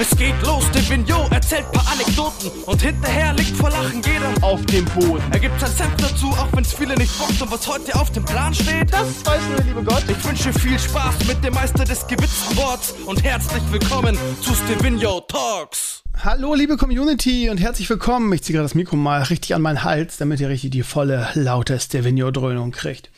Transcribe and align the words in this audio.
Es 0.00 0.16
geht 0.16 0.40
los, 0.46 0.64
der 0.70 0.88
Vignot 0.88 1.30
erzählt 1.30 1.70
paar 1.72 1.86
Anekdoten 1.92 2.48
und 2.64 2.80
hinterher 2.80 3.34
liegt 3.34 3.54
vor 3.54 3.68
Lachen 3.68 4.00
jeder 4.00 4.32
auf 4.42 4.64
dem 4.64 4.86
Boden. 4.86 5.22
Er 5.30 5.38
gibt 5.38 5.60
sein 5.60 5.70
Senf 5.70 5.94
dazu, 5.96 6.28
auch 6.28 6.48
wenn's 6.54 6.72
viele 6.72 6.94
nicht 6.94 7.18
bockt 7.18 7.42
und 7.42 7.52
was 7.52 7.68
heute 7.68 7.94
auf 8.00 8.10
dem 8.10 8.24
Plan 8.24 8.54
steht. 8.54 8.90
Das 8.90 9.26
weiß 9.26 9.42
nur 9.48 9.56
der 9.56 9.64
liebe 9.66 9.84
Gott. 9.84 10.02
Ich 10.08 10.24
wünsche 10.24 10.54
viel 10.54 10.78
Spaß 10.78 11.26
mit 11.26 11.44
dem 11.44 11.52
Meister 11.52 11.84
des 11.84 12.06
gewitzten 12.06 12.56
Worts 12.56 12.94
und 13.04 13.22
herzlich 13.22 13.62
willkommen 13.70 14.16
zu 14.40 14.54
Stevino 14.54 15.20
Talks. 15.20 16.02
Hallo 16.24 16.54
liebe 16.54 16.78
Community 16.78 17.50
und 17.50 17.58
herzlich 17.58 17.90
willkommen. 17.90 18.32
Ich 18.32 18.42
ziehe 18.42 18.54
gerade 18.54 18.64
das 18.64 18.74
Mikro 18.74 18.96
mal 18.96 19.20
richtig 19.24 19.54
an 19.54 19.60
meinen 19.60 19.84
Hals, 19.84 20.16
damit 20.16 20.40
ihr 20.40 20.48
richtig 20.48 20.70
die 20.70 20.82
volle, 20.82 21.28
laute 21.34 21.78
Stevino-Dröhnung 21.78 22.70
kriegt. 22.70 23.10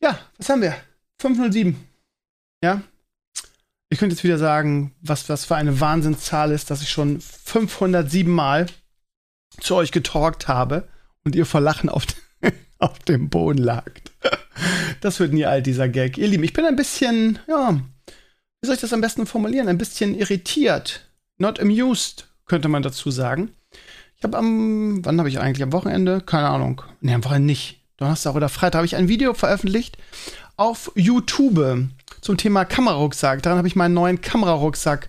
Ja, 0.00 0.18
was 0.38 0.48
haben 0.48 0.62
wir? 0.62 0.74
507. 1.18 1.76
Ja, 2.64 2.80
ich 3.90 3.98
könnte 3.98 4.14
jetzt 4.14 4.24
wieder 4.24 4.38
sagen, 4.38 4.94
was 5.02 5.26
das 5.26 5.44
für 5.44 5.56
eine 5.56 5.80
Wahnsinnszahl 5.80 6.52
ist, 6.52 6.70
dass 6.70 6.80
ich 6.80 6.90
schon 6.90 7.20
507 7.20 8.32
Mal 8.32 8.66
zu 9.58 9.74
euch 9.74 9.90
getalkt 9.90 10.46
habe 10.46 10.88
und 11.24 11.34
ihr 11.34 11.44
vor 11.44 11.60
Lachen 11.60 11.88
auf, 11.88 12.06
auf 12.78 12.98
dem 13.00 13.28
Boden 13.28 13.58
lagt. 13.58 14.12
Das 15.00 15.18
wird 15.18 15.32
nie 15.32 15.44
alt, 15.44 15.66
dieser 15.66 15.88
Gag. 15.88 16.18
Ihr 16.18 16.28
Lieben, 16.28 16.44
ich 16.44 16.52
bin 16.52 16.64
ein 16.64 16.76
bisschen, 16.76 17.40
ja, 17.48 17.80
wie 18.60 18.66
soll 18.66 18.76
ich 18.76 18.80
das 18.80 18.92
am 18.92 19.00
besten 19.00 19.26
formulieren? 19.26 19.68
Ein 19.68 19.78
bisschen 19.78 20.14
irritiert. 20.14 21.10
Not 21.38 21.58
amused, 21.58 22.28
könnte 22.46 22.68
man 22.68 22.82
dazu 22.82 23.10
sagen. 23.10 23.50
Ich 24.16 24.22
habe 24.22 24.38
am, 24.38 25.04
wann 25.04 25.18
habe 25.18 25.28
ich 25.28 25.40
eigentlich? 25.40 25.62
Am 25.62 25.72
Wochenende? 25.72 26.20
Keine 26.20 26.48
Ahnung. 26.48 26.82
Nee, 27.00 27.14
am 27.14 27.24
Wochenende 27.24 27.46
nicht. 27.46 27.80
Donnerstag 27.96 28.34
oder 28.34 28.48
Freitag 28.48 28.78
habe 28.78 28.86
ich 28.86 28.96
ein 28.96 29.08
Video 29.08 29.34
veröffentlicht 29.34 29.98
auf 30.56 30.92
YouTube 30.94 31.88
zum 32.20 32.36
Thema 32.36 32.64
Kamerarucksack. 32.64 33.42
Daran 33.42 33.58
habe 33.58 33.68
ich 33.68 33.76
meinen 33.76 33.94
neuen 33.94 34.20
Kamerarucksack 34.20 35.08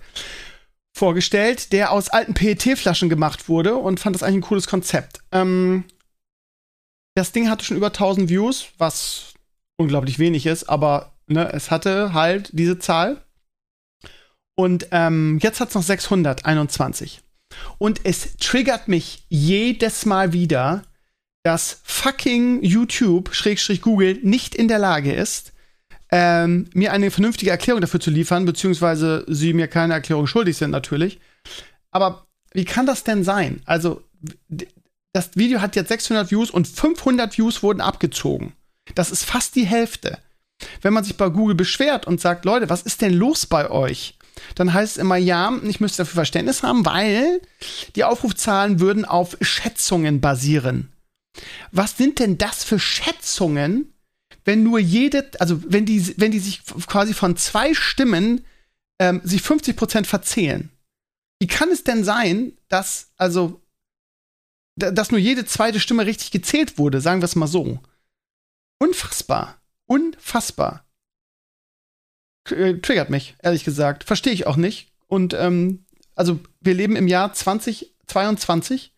vorgestellt, 0.94 1.72
der 1.72 1.92
aus 1.92 2.10
alten 2.10 2.34
PET-Flaschen 2.34 3.10
gemacht 3.10 3.50
wurde 3.50 3.76
und 3.76 4.00
fand 4.00 4.16
das 4.16 4.24
eigentlich 4.24 4.38
ein 4.38 4.48
cooles 4.48 4.68
Konzept. 4.68 5.22
Ähm, 5.32 5.86
das 7.16 7.32
Ding 7.32 7.50
hatte 7.50 7.66
schon 7.66 7.78
über 7.78 7.88
1000 7.88 8.30
Views, 8.30 8.68
was 8.78 9.34
unglaublich 9.78 10.20
wenig 10.20 10.46
ist, 10.46 10.66
aber 10.66 11.14
ne, 11.28 11.52
es 11.54 11.72
hatte 11.72 12.14
halt 12.14 12.50
diese 12.54 12.80
Zahl. 12.80 13.24
Und 14.56 14.88
ähm, 14.92 15.40
jetzt 15.42 15.60
hat 15.60 15.70
es 15.70 15.76
noch 15.76 15.84
621. 15.84 17.22
Und 17.78 18.02
es 18.04 18.38
triggert 18.38 18.88
mich 18.88 19.26
jedes 19.30 20.06
Mal 20.06 20.34
wieder, 20.34 20.84
dass 21.44 21.82
fucking 21.84 22.64
YouTube, 22.64 23.34
Schrägstrich 23.34 23.82
Google, 23.82 24.20
nicht 24.22 24.56
in 24.56 24.68
der 24.68 24.80
Lage 24.80 25.14
ist, 25.14 25.54
ähm, 26.12 26.70
mir 26.74 26.92
eine 26.92 27.10
vernünftige 27.10 27.52
Erklärung 27.52 27.82
dafür 27.82 28.00
zu 28.00 28.12
liefern, 28.12 28.46
beziehungsweise 28.46 29.26
sie 29.28 29.54
mir 29.54 29.68
keine 29.68 29.94
Erklärung 29.94 30.28
schuldig 30.28 30.58
sind 30.58 30.72
natürlich. 30.72 31.20
Aber 31.92 32.28
wie 32.54 32.66
kann 32.66 32.86
das 32.86 33.04
denn 33.04 33.24
sein? 33.24 33.62
Also, 33.66 34.04
das 35.14 35.32
Video 35.36 35.62
hat 35.62 35.76
jetzt 35.76 35.90
600 35.90 36.32
Views 36.32 36.52
und 36.52 36.68
500 36.68 37.38
Views 37.38 37.64
wurden 37.64 37.82
abgezogen. 37.82 38.54
Das 38.96 39.12
ist 39.12 39.24
fast 39.24 39.56
die 39.56 39.66
Hälfte. 39.66 40.18
Wenn 40.82 40.94
man 40.94 41.04
sich 41.04 41.18
bei 41.18 41.30
Google 41.30 41.56
beschwert 41.56 42.06
und 42.08 42.22
sagt, 42.22 42.46
Leute, 42.46 42.70
was 42.70 42.84
ist 42.84 43.02
denn 43.02 43.14
los 43.14 43.46
bei 43.46 43.70
euch? 43.70 44.18
Dann 44.56 44.74
heißt 44.74 44.98
es 44.98 45.02
immer, 45.02 45.18
ja, 45.18 45.54
ich 45.64 45.80
müsste 45.80 46.00
dafür 46.00 46.16
Verständnis 46.16 46.64
haben, 46.64 46.86
weil 46.86 47.42
die 47.96 48.04
Aufrufzahlen 48.04 48.80
würden 48.80 49.06
auf 49.06 49.38
Schätzungen 49.42 50.22
basieren. 50.22 50.92
Was 51.72 51.98
sind 51.98 52.20
denn 52.20 52.38
das 52.38 52.64
für 52.64 52.80
Schätzungen, 52.80 53.94
wenn 54.44 54.64
nur 54.64 54.80
jede, 54.80 55.30
also 55.40 55.62
wenn 55.72 55.86
die, 55.86 56.18
wenn 56.18 56.32
die 56.32 56.40
sich 56.40 56.64
quasi 56.88 57.14
von 57.14 57.38
zwei 57.38 57.74
Stimmen 57.74 58.46
ähm, 59.00 59.22
sich 59.24 59.42
50 59.42 59.76
Prozent 59.76 60.08
verzählen? 60.08 60.70
Wie 61.40 61.48
kann 61.48 61.70
es 61.70 61.84
denn 61.84 62.04
sein, 62.04 62.54
dass, 62.68 63.12
also, 63.18 63.62
dass 64.76 65.12
nur 65.12 65.20
jede 65.20 65.46
zweite 65.46 65.80
Stimme 65.80 66.06
richtig 66.06 66.30
gezählt 66.30 66.78
wurde, 66.78 67.02
sagen 67.02 67.22
wir 67.22 67.26
es 67.26 67.36
mal 67.36 67.48
so? 67.48 67.80
Unfassbar. 68.78 69.60
Unfassbar. 69.88 70.86
Äh, 72.50 72.76
triggert 72.76 73.10
mich, 73.10 73.36
ehrlich 73.42 73.64
gesagt. 73.64 74.04
Verstehe 74.04 74.34
ich 74.34 74.48
auch 74.48 74.56
nicht. 74.56 74.92
Und, 75.08 75.34
ähm, 75.34 75.86
also, 76.16 76.40
wir 76.60 76.76
leben 76.76 76.96
im 76.96 77.08
Jahr 77.08 77.34
2022 77.34 78.94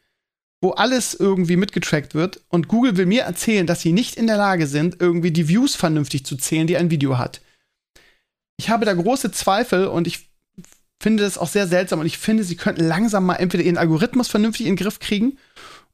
wo 0.63 0.71
alles 0.71 1.13
irgendwie 1.13 1.57
mitgetrackt 1.57 2.15
wird 2.15 2.39
und 2.47 2.69
Google 2.69 2.95
will 2.95 3.05
mir 3.05 3.23
erzählen, 3.23 3.67
dass 3.67 3.81
sie 3.81 3.91
nicht 3.91 4.15
in 4.15 4.27
der 4.27 4.37
Lage 4.37 4.65
sind, 4.65 5.01
irgendwie 5.01 5.31
die 5.31 5.49
Views 5.49 5.75
vernünftig 5.75 6.25
zu 6.25 6.37
zählen, 6.37 6.67
die 6.67 6.77
ein 6.77 6.89
Video 6.89 7.17
hat. 7.17 7.41
Ich 8.55 8.69
habe 8.69 8.85
da 8.85 8.93
große 8.93 9.31
Zweifel 9.31 9.87
und 9.87 10.07
ich 10.07 10.29
finde 11.01 11.23
das 11.23 11.37
auch 11.37 11.49
sehr 11.49 11.67
seltsam 11.67 11.99
und 11.99 12.05
ich 12.05 12.17
finde, 12.17 12.45
sie 12.45 12.55
könnten 12.55 12.85
langsam 12.85 13.25
mal 13.25 13.35
entweder 13.35 13.61
ihren 13.61 13.77
Algorithmus 13.77 14.29
vernünftig 14.29 14.65
in 14.65 14.77
den 14.77 14.81
Griff 14.81 14.99
kriegen 14.99 15.37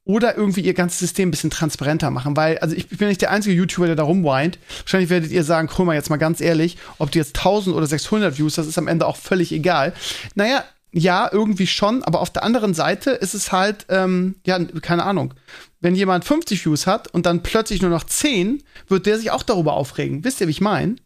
oder 0.04 0.36
irgendwie 0.36 0.60
ihr 0.60 0.74
ganzes 0.74 1.00
System 1.00 1.28
ein 1.28 1.30
bisschen 1.32 1.50
transparenter 1.50 2.12
machen, 2.12 2.36
weil, 2.36 2.58
also 2.58 2.76
ich 2.76 2.88
bin 2.88 3.08
nicht 3.08 3.22
der 3.22 3.32
einzige 3.32 3.56
YouTuber, 3.56 3.88
der 3.88 3.96
da 3.96 4.04
rumweint. 4.04 4.60
Wahrscheinlich 4.82 5.10
werdet 5.10 5.32
ihr 5.32 5.42
sagen, 5.42 5.68
guck 5.68 5.92
jetzt 5.92 6.10
mal 6.10 6.16
ganz 6.16 6.40
ehrlich, 6.40 6.78
ob 6.98 7.10
du 7.10 7.18
jetzt 7.18 7.36
1000 7.36 7.74
oder 7.74 7.88
600 7.88 8.38
Views, 8.38 8.54
das 8.54 8.68
ist 8.68 8.78
am 8.78 8.86
Ende 8.86 9.06
auch 9.06 9.16
völlig 9.16 9.50
egal. 9.50 9.94
Naja, 10.36 10.62
ja, 10.92 11.28
irgendwie 11.30 11.66
schon, 11.66 12.02
aber 12.02 12.20
auf 12.20 12.30
der 12.30 12.42
anderen 12.42 12.74
Seite 12.74 13.10
ist 13.10 13.34
es 13.34 13.52
halt, 13.52 13.86
ähm, 13.88 14.36
ja, 14.44 14.58
keine 14.80 15.04
Ahnung. 15.04 15.34
Wenn 15.80 15.94
jemand 15.94 16.24
50 16.24 16.64
Views 16.64 16.86
hat 16.86 17.08
und 17.08 17.26
dann 17.26 17.42
plötzlich 17.42 17.80
nur 17.80 17.90
noch 17.90 18.04
10, 18.04 18.62
wird 18.88 19.06
der 19.06 19.18
sich 19.18 19.30
auch 19.30 19.42
darüber 19.42 19.74
aufregen. 19.74 20.24
Wisst 20.24 20.40
ihr, 20.40 20.48
wie 20.48 20.52
ich 20.52 20.60
meine? 20.60 20.96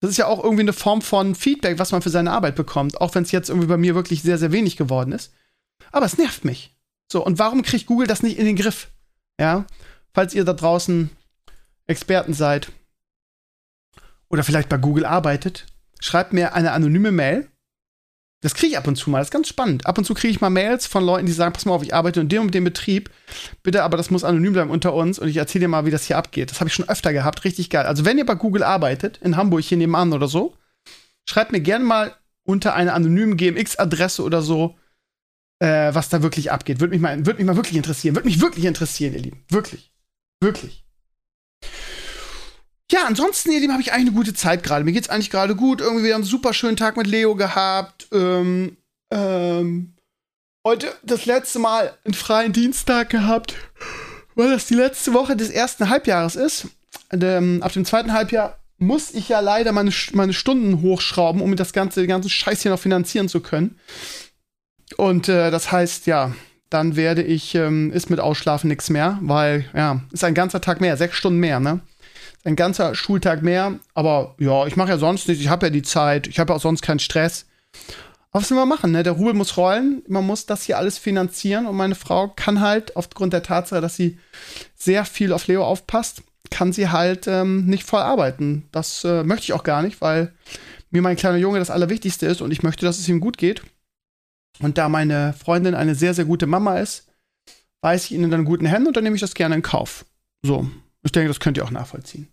Das 0.00 0.10
ist 0.10 0.16
ja 0.16 0.26
auch 0.26 0.42
irgendwie 0.42 0.62
eine 0.62 0.72
Form 0.72 1.02
von 1.02 1.34
Feedback, 1.34 1.78
was 1.78 1.92
man 1.92 2.02
für 2.02 2.10
seine 2.10 2.32
Arbeit 2.32 2.56
bekommt, 2.56 3.00
auch 3.00 3.14
wenn 3.14 3.22
es 3.22 3.32
jetzt 3.32 3.50
irgendwie 3.50 3.68
bei 3.68 3.76
mir 3.76 3.94
wirklich 3.94 4.22
sehr, 4.22 4.38
sehr 4.38 4.50
wenig 4.50 4.76
geworden 4.76 5.12
ist. 5.12 5.32
Aber 5.92 6.06
es 6.06 6.18
nervt 6.18 6.44
mich. 6.44 6.74
So, 7.10 7.24
und 7.24 7.38
warum 7.38 7.62
kriegt 7.62 7.86
Google 7.86 8.06
das 8.06 8.22
nicht 8.22 8.38
in 8.38 8.46
den 8.46 8.56
Griff? 8.56 8.88
Ja, 9.38 9.66
falls 10.12 10.34
ihr 10.34 10.44
da 10.44 10.52
draußen 10.52 11.10
Experten 11.86 12.34
seid 12.34 12.72
oder 14.28 14.44
vielleicht 14.44 14.68
bei 14.68 14.76
Google 14.76 15.04
arbeitet, 15.04 15.66
schreibt 16.00 16.32
mir 16.32 16.54
eine 16.54 16.72
anonyme 16.72 17.10
Mail 17.10 17.48
das 18.42 18.54
kriege 18.54 18.72
ich 18.72 18.78
ab 18.78 18.86
und 18.86 18.96
zu 18.96 19.10
mal. 19.10 19.18
Das 19.18 19.28
ist 19.28 19.32
ganz 19.32 19.48
spannend. 19.48 19.86
Ab 19.86 19.98
und 19.98 20.04
zu 20.04 20.14
kriege 20.14 20.30
ich 20.30 20.40
mal 20.40 20.48
Mails 20.48 20.86
von 20.86 21.04
Leuten, 21.04 21.26
die 21.26 21.32
sagen: 21.32 21.52
Pass 21.52 21.66
mal 21.66 21.74
auf, 21.74 21.82
ich 21.82 21.94
arbeite 21.94 22.20
in 22.20 22.28
dem 22.28 22.42
und 22.42 22.54
dem 22.54 22.64
Betrieb. 22.64 23.10
Bitte, 23.62 23.82
aber 23.82 23.96
das 23.96 24.10
muss 24.10 24.24
anonym 24.24 24.54
bleiben 24.54 24.70
unter 24.70 24.94
uns 24.94 25.18
und 25.18 25.28
ich 25.28 25.36
erzähle 25.36 25.64
dir 25.64 25.68
mal, 25.68 25.84
wie 25.84 25.90
das 25.90 26.06
hier 26.06 26.16
abgeht. 26.16 26.50
Das 26.50 26.60
habe 26.60 26.68
ich 26.68 26.74
schon 26.74 26.88
öfter 26.88 27.12
gehabt. 27.12 27.44
Richtig 27.44 27.68
geil. 27.68 27.84
Also, 27.86 28.04
wenn 28.04 28.16
ihr 28.16 28.26
bei 28.26 28.34
Google 28.34 28.62
arbeitet, 28.62 29.18
in 29.18 29.36
Hamburg 29.36 29.62
hier 29.62 29.76
nebenan 29.76 30.12
oder 30.12 30.26
so, 30.28 30.54
schreibt 31.28 31.52
mir 31.52 31.60
gerne 31.60 31.84
mal 31.84 32.14
unter 32.44 32.74
einer 32.74 32.94
anonymen 32.94 33.36
GMX-Adresse 33.36 34.22
oder 34.22 34.40
so, 34.40 34.76
äh, 35.58 35.94
was 35.94 36.08
da 36.08 36.22
wirklich 36.22 36.50
abgeht. 36.50 36.80
Würde 36.80 36.92
mich, 36.92 37.00
mal, 37.00 37.26
würd 37.26 37.38
mich 37.38 37.46
mal 37.46 37.56
wirklich 37.56 37.76
interessieren. 37.76 38.16
Würde 38.16 38.26
mich 38.26 38.40
wirklich 38.40 38.64
interessieren, 38.64 39.12
ihr 39.12 39.20
Lieben. 39.20 39.44
Wirklich. 39.50 39.92
Wirklich. 40.40 40.84
Ja, 42.90 43.04
ansonsten, 43.06 43.52
ihr 43.52 43.60
Lieben, 43.60 43.72
habe 43.72 43.82
ich 43.82 43.92
eigentlich 43.92 44.08
eine 44.08 44.16
gute 44.16 44.34
Zeit 44.34 44.64
gerade. 44.64 44.84
Mir 44.84 44.90
geht's 44.90 45.08
eigentlich 45.08 45.30
gerade 45.30 45.54
gut. 45.54 45.80
Irgendwie 45.80 46.04
wieder 46.04 46.16
einen 46.16 46.24
super 46.24 46.52
schönen 46.52 46.76
Tag 46.76 46.96
mit 46.96 47.06
Leo 47.06 47.36
gehabt. 47.36 48.08
Ähm, 48.10 48.76
ähm, 49.12 49.94
heute 50.66 50.92
das 51.04 51.24
letzte 51.24 51.60
Mal 51.60 51.96
einen 52.04 52.14
freien 52.14 52.52
Dienstag 52.52 53.10
gehabt, 53.10 53.54
weil 54.34 54.50
das 54.50 54.66
die 54.66 54.74
letzte 54.74 55.14
Woche 55.14 55.36
des 55.36 55.50
ersten 55.50 55.88
Halbjahres 55.88 56.34
ist. 56.34 56.66
Und, 57.12 57.22
ähm, 57.22 57.62
ab 57.62 57.72
dem 57.72 57.84
zweiten 57.84 58.12
Halbjahr 58.12 58.58
muss 58.78 59.12
ich 59.12 59.28
ja 59.28 59.38
leider 59.38 59.70
meine, 59.70 59.92
meine 60.14 60.32
Stunden 60.32 60.82
hochschrauben, 60.82 61.42
um 61.42 61.54
das 61.54 61.72
ganze, 61.72 62.04
den 62.04 62.28
Scheiß 62.28 62.62
hier 62.62 62.72
noch 62.72 62.80
finanzieren 62.80 63.28
zu 63.28 63.38
können. 63.40 63.78
Und 64.96 65.28
äh, 65.28 65.52
das 65.52 65.70
heißt, 65.70 66.06
ja, 66.06 66.34
dann 66.70 66.96
werde 66.96 67.22
ich, 67.22 67.54
ähm, 67.54 67.92
ist 67.92 68.10
mit 68.10 68.18
Ausschlafen 68.18 68.66
nichts 68.66 68.90
mehr, 68.90 69.18
weil, 69.22 69.66
ja, 69.74 70.00
ist 70.10 70.24
ein 70.24 70.34
ganzer 70.34 70.60
Tag 70.60 70.80
mehr, 70.80 70.96
sechs 70.96 71.16
Stunden 71.16 71.38
mehr, 71.38 71.60
ne? 71.60 71.80
Ein 72.44 72.56
ganzer 72.56 72.94
Schultag 72.94 73.42
mehr. 73.42 73.78
Aber 73.94 74.34
ja, 74.38 74.66
ich 74.66 74.76
mache 74.76 74.90
ja 74.90 74.98
sonst 74.98 75.28
nichts. 75.28 75.42
Ich 75.42 75.48
habe 75.48 75.66
ja 75.66 75.70
die 75.70 75.82
Zeit. 75.82 76.26
Ich 76.26 76.38
habe 76.38 76.54
auch 76.54 76.60
sonst 76.60 76.82
keinen 76.82 76.98
Stress. 76.98 77.46
Aber 78.30 78.42
was 78.42 78.50
will 78.50 78.58
man 78.58 78.68
machen? 78.68 78.92
Ne? 78.92 79.02
Der 79.02 79.12
Rubel 79.12 79.34
muss 79.34 79.56
rollen. 79.56 80.02
Man 80.08 80.26
muss 80.26 80.46
das 80.46 80.62
hier 80.62 80.78
alles 80.78 80.98
finanzieren. 80.98 81.66
Und 81.66 81.76
meine 81.76 81.94
Frau 81.94 82.28
kann 82.28 82.60
halt, 82.60 82.96
aufgrund 82.96 83.32
der 83.32 83.42
Tatsache, 83.42 83.80
dass 83.80 83.96
sie 83.96 84.18
sehr 84.76 85.04
viel 85.04 85.32
auf 85.32 85.46
Leo 85.46 85.64
aufpasst, 85.64 86.22
kann 86.50 86.72
sie 86.72 86.88
halt 86.88 87.26
ähm, 87.26 87.66
nicht 87.66 87.84
voll 87.84 88.00
arbeiten. 88.00 88.68
Das 88.72 89.04
äh, 89.04 89.22
möchte 89.22 89.44
ich 89.44 89.52
auch 89.52 89.62
gar 89.62 89.82
nicht, 89.82 90.00
weil 90.00 90.32
mir 90.90 91.02
mein 91.02 91.16
kleiner 91.16 91.38
Junge 91.38 91.58
das 91.58 91.70
Allerwichtigste 91.70 92.26
ist 92.26 92.40
und 92.40 92.50
ich 92.50 92.62
möchte, 92.62 92.84
dass 92.84 92.98
es 92.98 93.08
ihm 93.08 93.20
gut 93.20 93.38
geht. 93.38 93.62
Und 94.60 94.76
da 94.76 94.88
meine 94.88 95.32
Freundin 95.32 95.74
eine 95.74 95.94
sehr, 95.94 96.14
sehr 96.14 96.24
gute 96.24 96.46
Mama 96.46 96.78
ist, 96.78 97.06
weiß 97.82 98.06
ich 98.06 98.12
ihn 98.12 98.24
in 98.24 98.34
einen 98.34 98.44
guten 98.44 98.66
Händen 98.66 98.88
und 98.88 98.96
dann 98.96 99.04
nehme 99.04 99.16
ich 99.16 99.22
das 99.22 99.34
gerne 99.34 99.54
in 99.54 99.62
Kauf. 99.62 100.04
So, 100.42 100.68
ich 101.02 101.12
denke, 101.12 101.28
das 101.28 101.40
könnt 101.40 101.56
ihr 101.56 101.64
auch 101.64 101.70
nachvollziehen. 101.70 102.28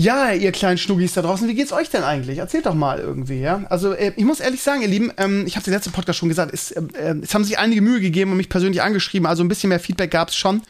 Ja, 0.00 0.30
ihr 0.30 0.52
kleinen 0.52 0.78
Schnuggis 0.78 1.14
da 1.14 1.22
draußen, 1.22 1.48
wie 1.48 1.54
geht's 1.54 1.72
euch 1.72 1.90
denn 1.90 2.04
eigentlich? 2.04 2.38
Erzählt 2.38 2.66
doch 2.66 2.74
mal 2.74 3.00
irgendwie, 3.00 3.40
ja? 3.40 3.64
Also, 3.68 3.94
äh, 3.94 4.12
ich 4.14 4.24
muss 4.24 4.38
ehrlich 4.38 4.62
sagen, 4.62 4.80
ihr 4.80 4.86
Lieben, 4.86 5.12
ähm, 5.16 5.44
ich 5.44 5.56
habe 5.56 5.64
den 5.64 5.74
letzten 5.74 5.90
Podcast 5.90 6.20
schon 6.20 6.28
gesagt, 6.28 6.54
es, 6.54 6.70
äh, 6.70 6.82
äh, 6.94 7.16
es 7.20 7.34
haben 7.34 7.42
sich 7.42 7.58
einige 7.58 7.82
Mühe 7.82 8.00
gegeben 8.00 8.30
und 8.30 8.36
mich 8.36 8.48
persönlich 8.48 8.80
angeschrieben, 8.80 9.26
also 9.26 9.42
ein 9.42 9.48
bisschen 9.48 9.70
mehr 9.70 9.80
Feedback 9.80 10.12
gab's 10.12 10.36
schon. 10.36 10.62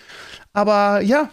Aber 0.55 1.03
ja, 1.03 1.29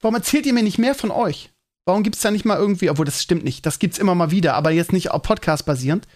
warum 0.00 0.14
erzählt 0.14 0.46
ihr 0.46 0.52
mir 0.52 0.62
nicht 0.62 0.78
mehr 0.78 0.94
von 0.94 1.10
euch? 1.10 1.50
Warum 1.84 2.04
gibt 2.04 2.14
es 2.14 2.22
da 2.22 2.30
nicht 2.30 2.44
mal 2.44 2.58
irgendwie, 2.58 2.90
obwohl 2.90 3.06
das 3.06 3.20
stimmt 3.20 3.42
nicht, 3.42 3.66
das 3.66 3.80
gibt 3.80 3.94
es 3.94 3.98
immer 3.98 4.14
mal 4.14 4.30
wieder, 4.30 4.54
aber 4.54 4.70
jetzt 4.70 4.92
nicht 4.92 5.10
auf 5.10 5.22
Podcast 5.22 5.66
basierend. 5.66 6.06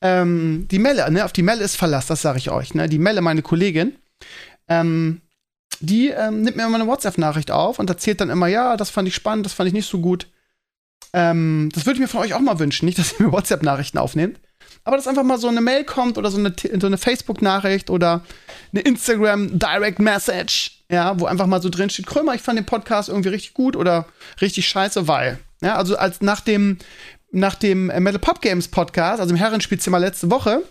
Ähm, 0.00 0.66
die 0.70 0.78
Melle, 0.78 1.10
ne, 1.10 1.26
auf 1.26 1.32
die 1.32 1.42
Melle 1.42 1.62
ist 1.62 1.76
Verlass, 1.76 2.06
das 2.06 2.22
sage 2.22 2.38
ich 2.38 2.50
euch. 2.50 2.72
Ne? 2.72 2.88
Die 2.88 2.98
Melle, 2.98 3.20
meine 3.20 3.42
Kollegin, 3.42 3.94
ähm, 4.68 5.20
die 5.80 6.08
ähm, 6.08 6.42
nimmt 6.42 6.56
mir 6.56 6.66
immer 6.66 6.76
eine 6.76 6.86
WhatsApp-Nachricht 6.86 7.50
auf 7.50 7.78
und 7.78 7.90
erzählt 7.90 8.20
dann 8.20 8.30
immer, 8.30 8.46
ja, 8.46 8.76
das 8.76 8.90
fand 8.90 9.08
ich 9.08 9.14
spannend, 9.14 9.46
das 9.46 9.52
fand 9.52 9.68
ich 9.68 9.74
nicht 9.74 9.88
so 9.88 10.00
gut. 10.00 10.28
Ähm, 11.12 11.70
das 11.72 11.86
würde 11.86 11.94
ich 11.94 12.00
mir 12.00 12.08
von 12.08 12.20
euch 12.20 12.34
auch 12.34 12.40
mal 12.40 12.58
wünschen, 12.58 12.86
nicht, 12.86 12.98
dass 12.98 13.18
ihr 13.18 13.26
mir 13.26 13.32
WhatsApp-Nachrichten 13.32 13.98
aufnehmt, 13.98 14.40
aber 14.84 14.96
dass 14.96 15.06
einfach 15.06 15.22
mal 15.22 15.38
so 15.38 15.48
eine 15.48 15.60
Mail 15.60 15.84
kommt 15.84 16.18
oder 16.18 16.30
so 16.30 16.38
eine, 16.38 16.54
so 16.80 16.86
eine 16.86 16.98
Facebook-Nachricht 16.98 17.90
oder 17.90 18.24
eine 18.72 18.82
Instagram-Direct-Message, 18.82 20.84
ja, 20.90 21.18
wo 21.18 21.26
einfach 21.26 21.46
mal 21.46 21.62
so 21.62 21.70
drin 21.70 21.90
steht, 21.90 22.06
Krömer, 22.06 22.34
ich 22.34 22.42
fand 22.42 22.58
den 22.58 22.66
Podcast 22.66 23.08
irgendwie 23.08 23.30
richtig 23.30 23.54
gut 23.54 23.76
oder 23.76 24.06
richtig 24.40 24.68
scheiße, 24.68 25.08
weil. 25.08 25.38
Ja, 25.62 25.76
also 25.76 25.96
als 25.96 26.20
nach 26.20 26.40
dem, 26.40 26.78
nach 27.30 27.54
dem 27.54 27.86
Metal 27.86 28.18
Pop 28.18 28.42
Games 28.42 28.68
Podcast, 28.68 29.20
also 29.20 29.32
im 29.32 29.38
Herrenspielzimmer 29.38 29.98
letzte 29.98 30.30
Woche, 30.30 30.62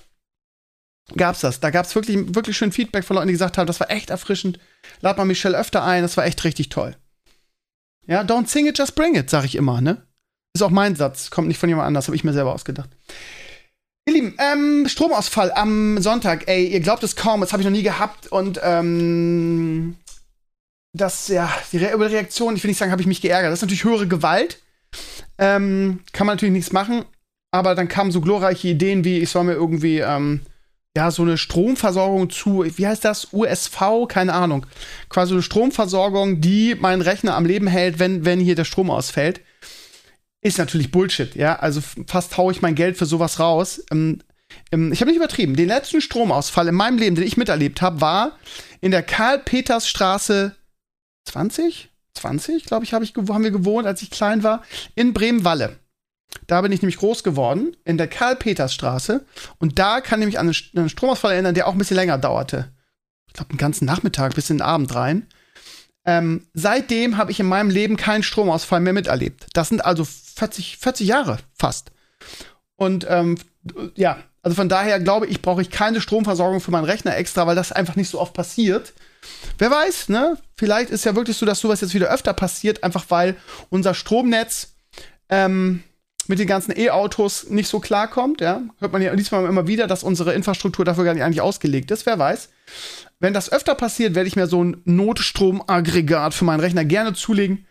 gab's 1.16 1.42
das. 1.42 1.60
Da 1.60 1.70
gab's 1.70 1.96
wirklich, 1.96 2.36
wirklich 2.36 2.58
schön 2.58 2.72
Feedback 2.72 3.04
von 3.04 3.16
Leuten, 3.16 3.28
die 3.28 3.34
gesagt 3.34 3.58
haben, 3.58 3.68
das 3.68 3.80
war 3.80 3.92
echt 3.92 4.10
erfrischend. 4.10 4.60
Lad 5.02 5.18
mal 5.18 5.26
Michelle 5.26 5.58
öfter 5.58 5.84
ein, 5.84 6.04
das 6.04 6.18
war 6.18 6.26
echt 6.26 6.44
richtig 6.44 6.70
toll. 6.70 6.96
Ja, 8.06 8.22
don't 8.22 8.48
sing 8.48 8.68
it, 8.68 8.78
just 8.78 8.96
bring 8.96 9.16
it, 9.16 9.30
sag 9.30 9.46
ich 9.46 9.56
immer, 9.56 9.82
ne? 9.82 10.06
Ist 10.56 10.62
auch 10.62 10.70
mein 10.70 10.96
Satz, 10.96 11.30
kommt 11.30 11.48
nicht 11.48 11.58
von 11.58 11.70
jemand 11.70 11.88
anders, 11.88 12.08
habe 12.08 12.16
ich 12.16 12.24
mir 12.24 12.34
selber 12.34 12.54
ausgedacht. 12.54 12.90
Ihr 14.06 14.14
Lieben, 14.14 14.36
ähm, 14.38 14.88
Stromausfall 14.88 15.52
am 15.54 16.02
Sonntag, 16.02 16.48
ey, 16.48 16.68
ihr 16.68 16.82
glaubt 16.82 17.04
es 17.04 17.16
kaum, 17.16 17.42
das 17.42 17.54
habe 17.54 17.62
ich 17.62 17.66
noch 17.66 17.76
nie 17.76 17.84
gehabt 17.84 18.28
und 18.28 18.60
ähm, 18.62 19.96
das, 20.94 21.30
ja, 21.30 21.52
die 21.72 21.78
Re 21.78 21.98
Reaktion, 21.98 22.56
ich 22.56 22.64
will 22.64 22.70
nicht 22.70 22.78
sagen, 22.78 22.92
habe 22.92 23.02
ich 23.02 23.08
mich 23.08 23.22
geärgert. 23.22 23.52
Das 23.52 23.60
ist 23.60 23.64
natürlich 23.64 23.84
höhere 23.84 24.08
Gewalt. 24.08 24.60
Ähm, 25.40 26.02
kann 26.12 26.28
man 26.28 26.36
natürlich 26.36 26.54
nichts 26.54 26.72
machen, 26.72 27.06
aber 27.52 27.74
dann 27.74 27.88
kamen 27.88 28.12
so 28.12 28.22
glorreiche 28.22 28.68
Ideen 28.68 29.04
wie, 29.04 29.20
ich 29.20 29.30
soll 29.30 29.46
mir 29.46 29.54
irgendwie, 29.54 30.00
ähm, 30.00 30.42
ja, 30.96 31.10
so 31.10 31.24
eine 31.24 31.38
Stromversorgung 31.38 32.30
zu, 32.30 32.66
wie 32.66 32.88
heißt 32.88 33.04
das? 33.04 33.30
USV? 33.32 34.08
Keine 34.08 34.34
Ahnung. 34.34 34.66
Quasi 35.10 35.34
eine 35.34 35.42
Stromversorgung, 35.42 36.40
die 36.40 36.76
meinen 36.76 37.02
Rechner 37.02 37.36
am 37.36 37.46
Leben 37.46 37.68
hält, 37.68 37.98
wenn, 37.98 38.26
wenn 38.26 38.40
hier 38.40 38.56
der 38.56 38.66
Strom 38.66 38.92
ausfällt. 38.92 39.42
Ist 40.42 40.60
natürlich 40.60 40.92
Bullshit, 40.92 41.36
ja. 41.36 41.58
Also 41.58 41.82
fast 42.06 42.38
haue 42.38 42.52
ich 42.52 42.62
mein 42.62 42.76
Geld 42.76 42.98
für 42.98 43.06
sowas 43.06 43.40
raus. 43.40 43.84
Ähm, 43.92 44.20
ähm, 44.72 44.92
ich 44.92 45.02
habe 45.02 45.10
nicht 45.10 45.18
übertrieben. 45.18 45.56
Den 45.56 45.68
letzten 45.68 46.02
Stromausfall 46.02 46.68
in 46.68 46.76
meinem 46.76 46.98
Leben, 47.00 47.16
den 47.16 47.26
ich 47.26 47.38
miterlebt 47.38 47.82
habe, 47.82 48.02
war 48.02 48.38
in 48.82 48.92
der 48.92 49.04
Karl-Peters-Straße 49.04 50.56
20? 51.26 51.90
20, 52.14 52.66
glaube 52.66 52.86
ich, 52.86 52.94
hab 52.94 53.02
ich, 53.02 53.16
haben 53.16 53.44
wir 53.44 53.52
gewohnt, 53.52 53.88
als 53.88 54.04
ich 54.04 54.12
klein 54.12 54.44
war, 54.44 54.64
in 54.94 55.14
Bremen-Walle. 55.14 55.80
Da 56.48 56.62
bin 56.62 56.72
ich 56.72 56.82
nämlich 56.82 56.98
groß 56.98 57.24
geworden, 57.24 57.76
in 57.86 57.98
der 57.98 58.08
Karl-Peters-Straße. 58.08 59.26
Und 59.60 59.80
da 59.80 60.02
kann 60.02 60.22
ich 60.22 60.26
mich 60.26 60.40
an 60.40 60.54
einen 60.76 60.90
Stromausfall 60.90 61.34
erinnern, 61.34 61.56
der 61.56 61.68
auch 61.68 61.74
ein 61.74 61.78
bisschen 61.78 61.96
länger 61.96 62.18
dauerte. 62.18 62.72
Ich 63.28 63.34
glaube, 63.34 63.54
den 63.54 63.58
ganzen 63.58 63.86
Nachmittag 63.86 64.36
bis 64.36 64.50
in 64.50 64.58
den 64.58 64.62
Abend 64.62 64.94
rein. 64.94 65.28
Ähm, 66.06 66.48
seitdem 66.54 67.18
habe 67.18 67.32
ich 67.32 67.40
in 67.40 67.46
meinem 67.46 67.70
Leben 67.70 67.98
keinen 67.98 68.24
Stromausfall 68.24 68.82
mehr 68.82 68.94
miterlebt. 68.94 69.48
Das 69.54 69.70
sind 69.70 69.86
also 69.86 70.06
40, 70.06 70.78
40 70.78 71.08
Jahre 71.08 71.38
fast. 71.54 71.92
Und 72.76 73.06
ähm, 73.10 73.38
ja, 73.96 74.18
also 74.42 74.56
von 74.56 74.68
daher 74.68 75.00
glaube 75.00 75.28
ich, 75.28 75.42
brauche 75.42 75.62
ich 75.62 75.70
keine 75.70 76.02
Stromversorgung 76.02 76.60
für 76.60 76.72
meinen 76.72 76.84
Rechner 76.84 77.16
extra, 77.16 77.48
weil 77.48 77.56
das 77.56 77.72
einfach 77.72 77.96
nicht 77.96 78.10
so 78.10 78.20
oft 78.20 78.34
passiert. 78.34 78.94
Wer 79.58 79.72
weiß, 79.72 80.10
ne? 80.10 80.38
Vielleicht 80.58 80.90
ist 80.90 81.06
ja 81.06 81.16
wirklich 81.16 81.38
so, 81.38 81.46
dass 81.46 81.62
sowas 81.62 81.80
jetzt 81.80 81.94
wieder 81.94 82.14
öfter 82.14 82.34
passiert, 82.34 82.84
einfach 82.84 83.06
weil 83.08 83.38
unser 83.70 83.94
Stromnetz 83.94 84.74
ähm, 85.30 85.84
mit 86.28 86.40
den 86.40 86.48
ganzen 86.48 86.78
E-Autos 86.78 87.50
nicht 87.50 87.68
so 87.68 87.80
klarkommt. 87.80 88.42
Ja? 88.42 88.62
Hört 88.80 88.94
man 88.94 89.02
ja 89.02 89.16
diesmal 89.16 89.46
immer 89.46 89.68
wieder, 89.68 89.88
dass 89.88 90.04
unsere 90.04 90.34
Infrastruktur 90.34 90.86
dafür 90.86 91.04
gar 91.04 91.14
nicht 91.14 91.24
eigentlich 91.24 91.42
ausgelegt 91.42 91.92
ist. 91.92 92.06
Wer 92.06 92.20
weiß. 92.20 92.50
Wenn 93.20 93.34
das 93.34 93.52
öfter 93.52 93.76
passiert, 93.76 94.16
werde 94.16 94.28
ich 94.28 94.36
mir 94.36 94.48
so 94.48 94.64
ein 94.64 94.82
Notstromaggregat 94.86 96.34
für 96.34 96.46
meinen 96.46 96.60
Rechner 96.60 96.86
gerne 96.86 97.14
zulegen, 97.14 97.66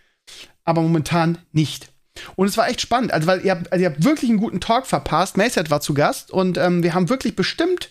aber 0.65 0.83
momentan 0.83 1.39
nicht. 1.53 1.93
Und 2.37 2.47
es 2.47 2.57
war 2.57 2.69
echt 2.69 2.81
spannend, 2.81 3.13
also 3.13 3.27
weil 3.27 3.45
ihr 3.45 3.53
habt, 3.53 3.73
also 3.73 3.83
ihr 3.83 3.91
habt 3.91 4.05
wirklich 4.05 4.31
einen 4.31 4.39
guten 4.39 4.61
Talk 4.61 4.87
verpasst. 4.87 5.37
Mayset 5.37 5.71
war 5.71 5.81
zu 5.81 5.95
Gast 5.95 6.31
und 6.31 6.59
ähm, 6.59 6.83
wir 6.83 6.95
haben 6.95 7.09
wirklich 7.09 7.37
bestimmt 7.37 7.91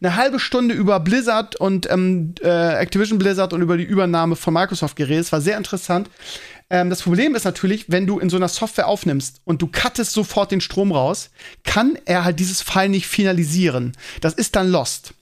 eine 0.00 0.16
halbe 0.16 0.38
Stunde 0.38 0.74
über 0.74 1.00
Blizzard 1.00 1.56
und 1.56 1.90
ähm, 1.90 2.34
äh, 2.42 2.74
Activision 2.74 3.18
Blizzard 3.18 3.52
und 3.52 3.62
über 3.62 3.76
die 3.76 3.84
Übernahme 3.84 4.36
von 4.36 4.54
Microsoft 4.54 4.96
geredet. 4.96 5.24
Es 5.24 5.32
war 5.32 5.40
sehr 5.40 5.56
interessant. 5.56 6.10
Ähm, 6.68 6.90
das 6.90 7.02
Problem 7.02 7.34
ist 7.34 7.44
natürlich, 7.44 7.90
wenn 7.90 8.06
du 8.06 8.18
in 8.18 8.30
so 8.30 8.36
einer 8.36 8.48
Software 8.48 8.88
aufnimmst 8.88 9.40
und 9.44 9.62
du 9.62 9.68
cuttest 9.68 10.12
sofort 10.12 10.50
den 10.50 10.60
Strom 10.60 10.92
raus, 10.92 11.30
kann 11.64 11.98
er 12.04 12.24
halt 12.24 12.40
dieses 12.40 12.62
File 12.62 12.88
nicht 12.88 13.06
finalisieren. 13.06 13.92
Das 14.20 14.34
ist 14.34 14.56
dann 14.56 14.68
lost. 14.68 15.14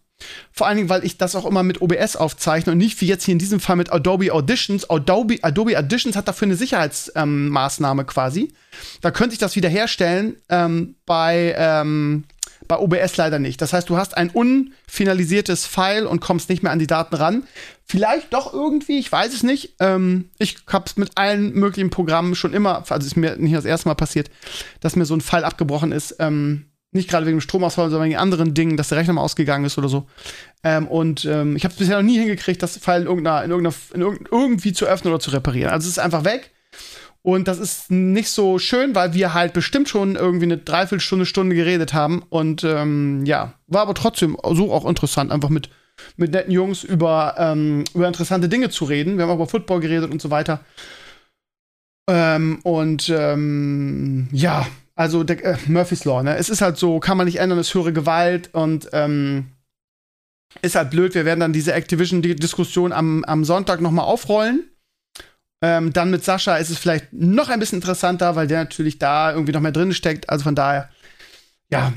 Vor 0.53 0.67
allen 0.67 0.77
Dingen, 0.77 0.89
weil 0.89 1.05
ich 1.05 1.19
das 1.19 1.35
auch 1.35 1.45
immer 1.45 1.62
mit 1.62 1.83
OBS 1.83 2.17
aufzeichne 2.17 2.73
und 2.73 2.79
nicht 2.79 3.01
wie 3.01 3.06
jetzt 3.06 3.25
hier 3.25 3.33
in 3.33 3.39
diesem 3.39 3.61
Fall 3.61 3.77
mit 3.77 3.93
Adobe 3.93 4.33
Auditions. 4.33 4.89
Adobe, 4.89 5.39
Adobe 5.43 5.77
Auditions 5.77 6.17
hat 6.17 6.29
dafür 6.29 6.47
eine 6.47 6.56
Sicherheitsmaßnahme 6.56 8.03
ähm, 8.03 8.06
quasi. 8.06 8.53
Da 9.01 9.11
könnte 9.11 9.35
ich 9.35 9.39
das 9.39 9.56
wiederherstellen 9.56 10.37
ähm, 10.49 10.95
bei, 11.05 11.55
ähm, 11.59 12.25
bei 12.69 12.79
OBS 12.79 13.17
leider 13.17 13.39
nicht. 13.39 13.61
Das 13.61 13.73
heißt, 13.73 13.89
du 13.89 13.97
hast 13.97 14.17
ein 14.17 14.31
unfinalisiertes 14.31 15.67
File 15.67 16.07
und 16.07 16.21
kommst 16.21 16.49
nicht 16.49 16.63
mehr 16.63 16.73
an 16.73 16.79
die 16.79 16.87
Daten 16.87 17.15
ran. 17.15 17.45
Vielleicht 17.85 18.33
doch 18.33 18.53
irgendwie, 18.53 18.99
ich 18.99 19.11
weiß 19.11 19.35
es 19.35 19.43
nicht. 19.43 19.75
Ähm, 19.81 20.31
ich 20.39 20.57
habe 20.73 20.85
es 20.87 20.97
mit 20.97 21.13
allen 21.17 21.53
möglichen 21.55 21.91
Programmen 21.91 22.35
schon 22.35 22.55
immer, 22.55 22.85
also 22.89 23.07
ist 23.07 23.17
mir 23.17 23.37
nicht 23.37 23.55
das 23.55 23.65
erste 23.65 23.89
Mal 23.89 23.95
passiert, 23.95 24.31
dass 24.81 24.97
mir 24.97 25.05
so 25.05 25.15
ein 25.15 25.21
File 25.21 25.45
abgebrochen 25.45 25.93
ist. 25.93 26.17
Ähm, 26.19 26.67
nicht 26.95 27.11
gerade 27.11 27.27
wegen 27.27 27.39
dem 27.39 27.43
Stromausfall, 27.43 27.91
sondern 27.91 28.09
wegen 28.09 28.19
anderen 28.19 28.55
Dingen, 28.55 28.77
dass 28.77 28.89
der 28.89 28.99
Rechner 28.99 29.15
mal 29.15 29.23
ausgegangen 29.23 29.65
ist 29.65 29.77
oder 29.77 29.89
so. 29.89 30.07
Ähm, 30.63 30.87
und 30.87 31.25
ähm, 31.25 31.57
ich 31.57 31.65
habe 31.65 31.73
es 31.73 31.79
bisher 31.79 31.97
noch 31.97 32.05
nie 32.05 32.19
hingekriegt, 32.19 32.63
das 32.63 32.79
File 32.79 33.03
in 33.03 33.09
irgendeiner, 33.09 33.45
in 33.45 33.51
irgendeiner, 33.51 33.77
in 33.95 34.01
irgendeiner, 34.01 34.33
irgendwie 34.33 34.73
zu 34.73 34.87
öffnen 34.87 35.13
oder 35.13 35.21
zu 35.21 35.31
reparieren. 35.31 35.73
Also 35.73 35.87
es 35.87 35.93
ist 35.93 35.99
einfach 35.99 36.25
weg. 36.25 36.54
Und 37.26 37.49
das 37.49 37.59
ist 37.59 37.91
nicht 37.91 38.29
so 38.29 38.59
schön, 38.59 38.94
weil 38.94 39.15
wir 39.15 39.32
halt 39.32 39.55
bestimmt 39.55 39.88
schon 39.88 40.15
irgendwie 40.15 40.44
eine 40.44 40.59
Dreiviertelstunde, 40.59 41.25
Stunde 41.25 41.56
geredet 41.56 41.94
haben. 41.94 42.23
Und 42.29 42.65
ähm, 42.65 43.25
ja, 43.25 43.55
war 43.67 43.81
aber 43.81 43.94
trotzdem 43.94 44.37
so 44.53 44.71
auch 44.71 44.85
interessant, 44.85 45.32
einfach 45.32 45.49
mit, 45.49 45.71
mit 46.19 46.32
netten 46.32 46.53
Jungs 46.53 46.85
über, 46.85 47.35
ähm, 47.38 47.85
über 47.94 48.06
interessante 48.06 48.50
Dinge 48.50 48.69
zu 48.69 48.85
reden. 48.85 49.17
Wir 49.17 49.23
haben 49.23 49.31
auch 49.31 49.37
über 49.37 49.47
Football 49.47 49.81
geredet 49.81 50.11
und 50.11 50.21
so 50.21 50.31
weiter. 50.31 50.61
Ähm, 52.11 52.61
und 52.62 53.09
ähm, 53.09 54.29
ja, 54.31 54.67
also 54.94 55.25
der, 55.25 55.43
äh, 55.43 55.56
Murphy's 55.67 56.05
Law, 56.05 56.22
ne? 56.22 56.37
Es 56.37 56.51
ist 56.51 56.60
halt 56.60 56.77
so, 56.77 57.01
kann 57.01 57.17
man 57.17 57.25
nicht 57.25 57.39
ändern, 57.39 57.58
es 57.58 57.72
höhere 57.72 57.94
Gewalt 57.94 58.53
und 58.53 58.91
ähm, 58.93 59.46
ist 60.60 60.75
halt 60.75 60.91
blöd. 60.91 61.15
Wir 61.15 61.25
werden 61.25 61.41
dann 61.41 61.55
diese 61.55 61.72
Activision-Diskussion 61.72 62.93
am, 62.93 63.25
am 63.25 63.46
Sonntag 63.46 63.81
nochmal 63.81 64.05
aufrollen. 64.05 64.69
Ähm, 65.63 65.93
dann 65.93 66.11
mit 66.11 66.25
Sascha 66.25 66.56
ist 66.56 66.70
es 66.70 66.79
vielleicht 66.79 67.13
noch 67.13 67.49
ein 67.49 67.61
bisschen 67.61 67.79
interessanter, 67.79 68.37
weil 68.37 68.46
der 68.46 68.65
natürlich 68.65 68.99
da 68.99 69.32
irgendwie 69.32 69.53
noch 69.53 69.61
mehr 69.61 69.73
drin 69.73 69.94
steckt. 69.94 70.29
Also 70.29 70.44
von 70.44 70.55
daher, 70.55 70.91
ja, 71.70 71.93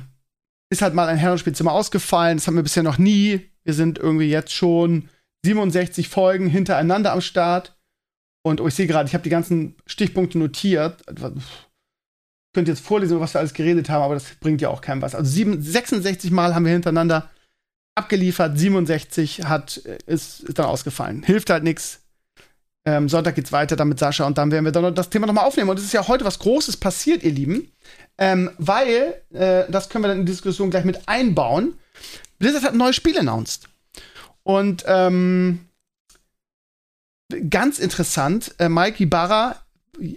ist 0.69 0.81
halt 0.81 0.93
mal 0.93 1.07
ein 1.07 1.17
Herrenspielzimmer 1.17 1.71
ausgefallen. 1.71 2.37
Das 2.37 2.47
haben 2.47 2.55
wir 2.55 2.63
bisher 2.63 2.83
noch 2.83 2.97
nie. 2.97 3.49
Wir 3.63 3.73
sind 3.73 3.97
irgendwie 3.97 4.29
jetzt 4.29 4.53
schon 4.53 5.09
67 5.45 6.09
Folgen 6.09 6.47
hintereinander 6.47 7.11
am 7.11 7.21
Start. 7.21 7.77
Und 8.43 8.61
oh, 8.61 8.67
ich 8.67 8.75
sehe 8.75 8.87
gerade, 8.87 9.07
ich 9.07 9.13
habe 9.13 9.23
die 9.23 9.29
ganzen 9.29 9.75
Stichpunkte 9.85 10.37
notiert 10.37 11.03
könnte 12.57 12.71
jetzt 12.71 12.83
vorlesen, 12.83 13.19
was 13.19 13.35
wir 13.35 13.39
alles 13.39 13.53
geredet 13.53 13.87
haben, 13.87 14.01
aber 14.01 14.15
das 14.15 14.33
bringt 14.39 14.61
ja 14.61 14.69
auch 14.69 14.81
keinem 14.81 15.03
was. 15.03 15.13
Also 15.13 15.29
sieben, 15.29 15.61
66 15.61 16.31
Mal 16.31 16.55
haben 16.55 16.65
wir 16.65 16.71
hintereinander 16.71 17.29
abgeliefert, 17.93 18.57
67 18.57 19.43
hat, 19.43 19.79
äh, 19.85 19.99
ist, 20.07 20.39
ist 20.39 20.57
dann 20.57 20.65
ausgefallen. 20.65 21.21
Hilft 21.21 21.51
halt 21.51 21.63
nichts. 21.63 22.06
Ähm, 22.87 23.09
Sonntag 23.09 23.35
geht's 23.35 23.51
weiter 23.51 23.75
dann 23.75 23.89
mit 23.89 23.99
Sascha 23.99 24.25
und 24.25 24.37
dann 24.37 24.49
werden 24.49 24.63
wir 24.63 24.71
dann 24.71 24.95
das 24.95 25.09
Thema 25.09 25.27
nochmal 25.27 25.43
aufnehmen. 25.43 25.69
Und 25.69 25.77
es 25.77 25.83
ist 25.83 25.91
ja 25.91 26.07
heute 26.07 26.23
was 26.23 26.39
Großes 26.39 26.77
passiert, 26.77 27.21
ihr 27.21 27.33
Lieben. 27.33 27.69
Ähm, 28.17 28.49
weil, 28.59 29.21
äh, 29.33 29.69
das 29.69 29.89
können 29.89 30.05
wir 30.05 30.07
dann 30.07 30.19
in 30.21 30.25
die 30.25 30.31
Diskussion 30.31 30.69
gleich 30.69 30.85
mit 30.85 31.01
einbauen. 31.05 31.73
Blizzard 32.39 32.63
hat 32.63 32.71
ein 32.71 32.77
neues 32.77 32.95
Spiel 32.95 33.19
announced. 33.19 33.67
Und 34.43 34.85
ähm, 34.87 35.67
ganz 37.49 37.77
interessant, 37.77 38.55
äh, 38.57 38.69
Mike 38.69 39.03
Ibarra 39.03 39.57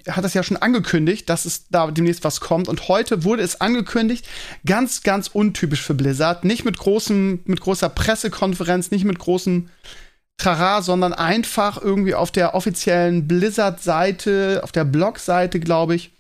hat 0.08 0.22
das 0.22 0.34
ja 0.34 0.44
schon 0.44 0.58
angekündigt, 0.58 1.28
dass 1.28 1.46
es 1.46 1.66
da 1.70 1.90
demnächst 1.90 2.22
was 2.22 2.40
kommt. 2.40 2.68
Und 2.68 2.86
heute 2.86 3.24
wurde 3.24 3.42
es 3.42 3.60
angekündigt, 3.60 4.28
ganz, 4.64 5.02
ganz 5.02 5.26
untypisch 5.26 5.82
für 5.82 5.94
Blizzard. 5.94 6.44
Nicht 6.44 6.64
mit 6.64 6.78
großem, 6.78 7.40
mit 7.46 7.60
großer 7.62 7.88
Pressekonferenz, 7.88 8.92
nicht 8.92 9.04
mit 9.04 9.18
großem 9.18 9.70
Trara, 10.40 10.82
sondern 10.82 11.12
einfach 11.12 11.80
irgendwie 11.80 12.14
auf 12.14 12.30
der 12.30 12.54
offiziellen 12.54 13.28
Blizzard-Seite, 13.28 14.60
auf 14.64 14.72
der 14.72 14.84
Blog-Seite, 14.84 15.60
glaube 15.60 15.94
ich, 15.94 16.12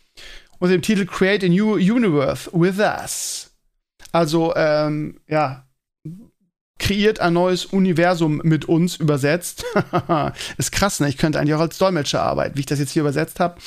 unter 0.58 0.72
dem 0.72 0.82
Titel 0.82 1.06
Create 1.06 1.44
a 1.44 1.48
New 1.48 1.74
Universe 1.74 2.50
with 2.52 2.78
Us. 2.78 3.50
Also, 4.12 4.54
ähm, 4.56 5.20
ja, 5.26 5.64
kreiert 6.78 7.20
ein 7.20 7.34
neues 7.34 7.66
Universum 7.66 8.40
mit 8.44 8.64
uns 8.64 8.96
übersetzt. 8.96 9.64
ist 10.58 10.72
krass, 10.72 11.00
ne? 11.00 11.08
Ich 11.08 11.16
könnte 11.16 11.38
eigentlich 11.38 11.54
auch 11.54 11.60
als 11.60 11.78
Dolmetscher 11.78 12.22
arbeiten, 12.22 12.56
wie 12.56 12.60
ich 12.60 12.66
das 12.66 12.78
jetzt 12.78 12.90
hier 12.90 13.02
übersetzt 13.02 13.40
habe. 13.40 13.60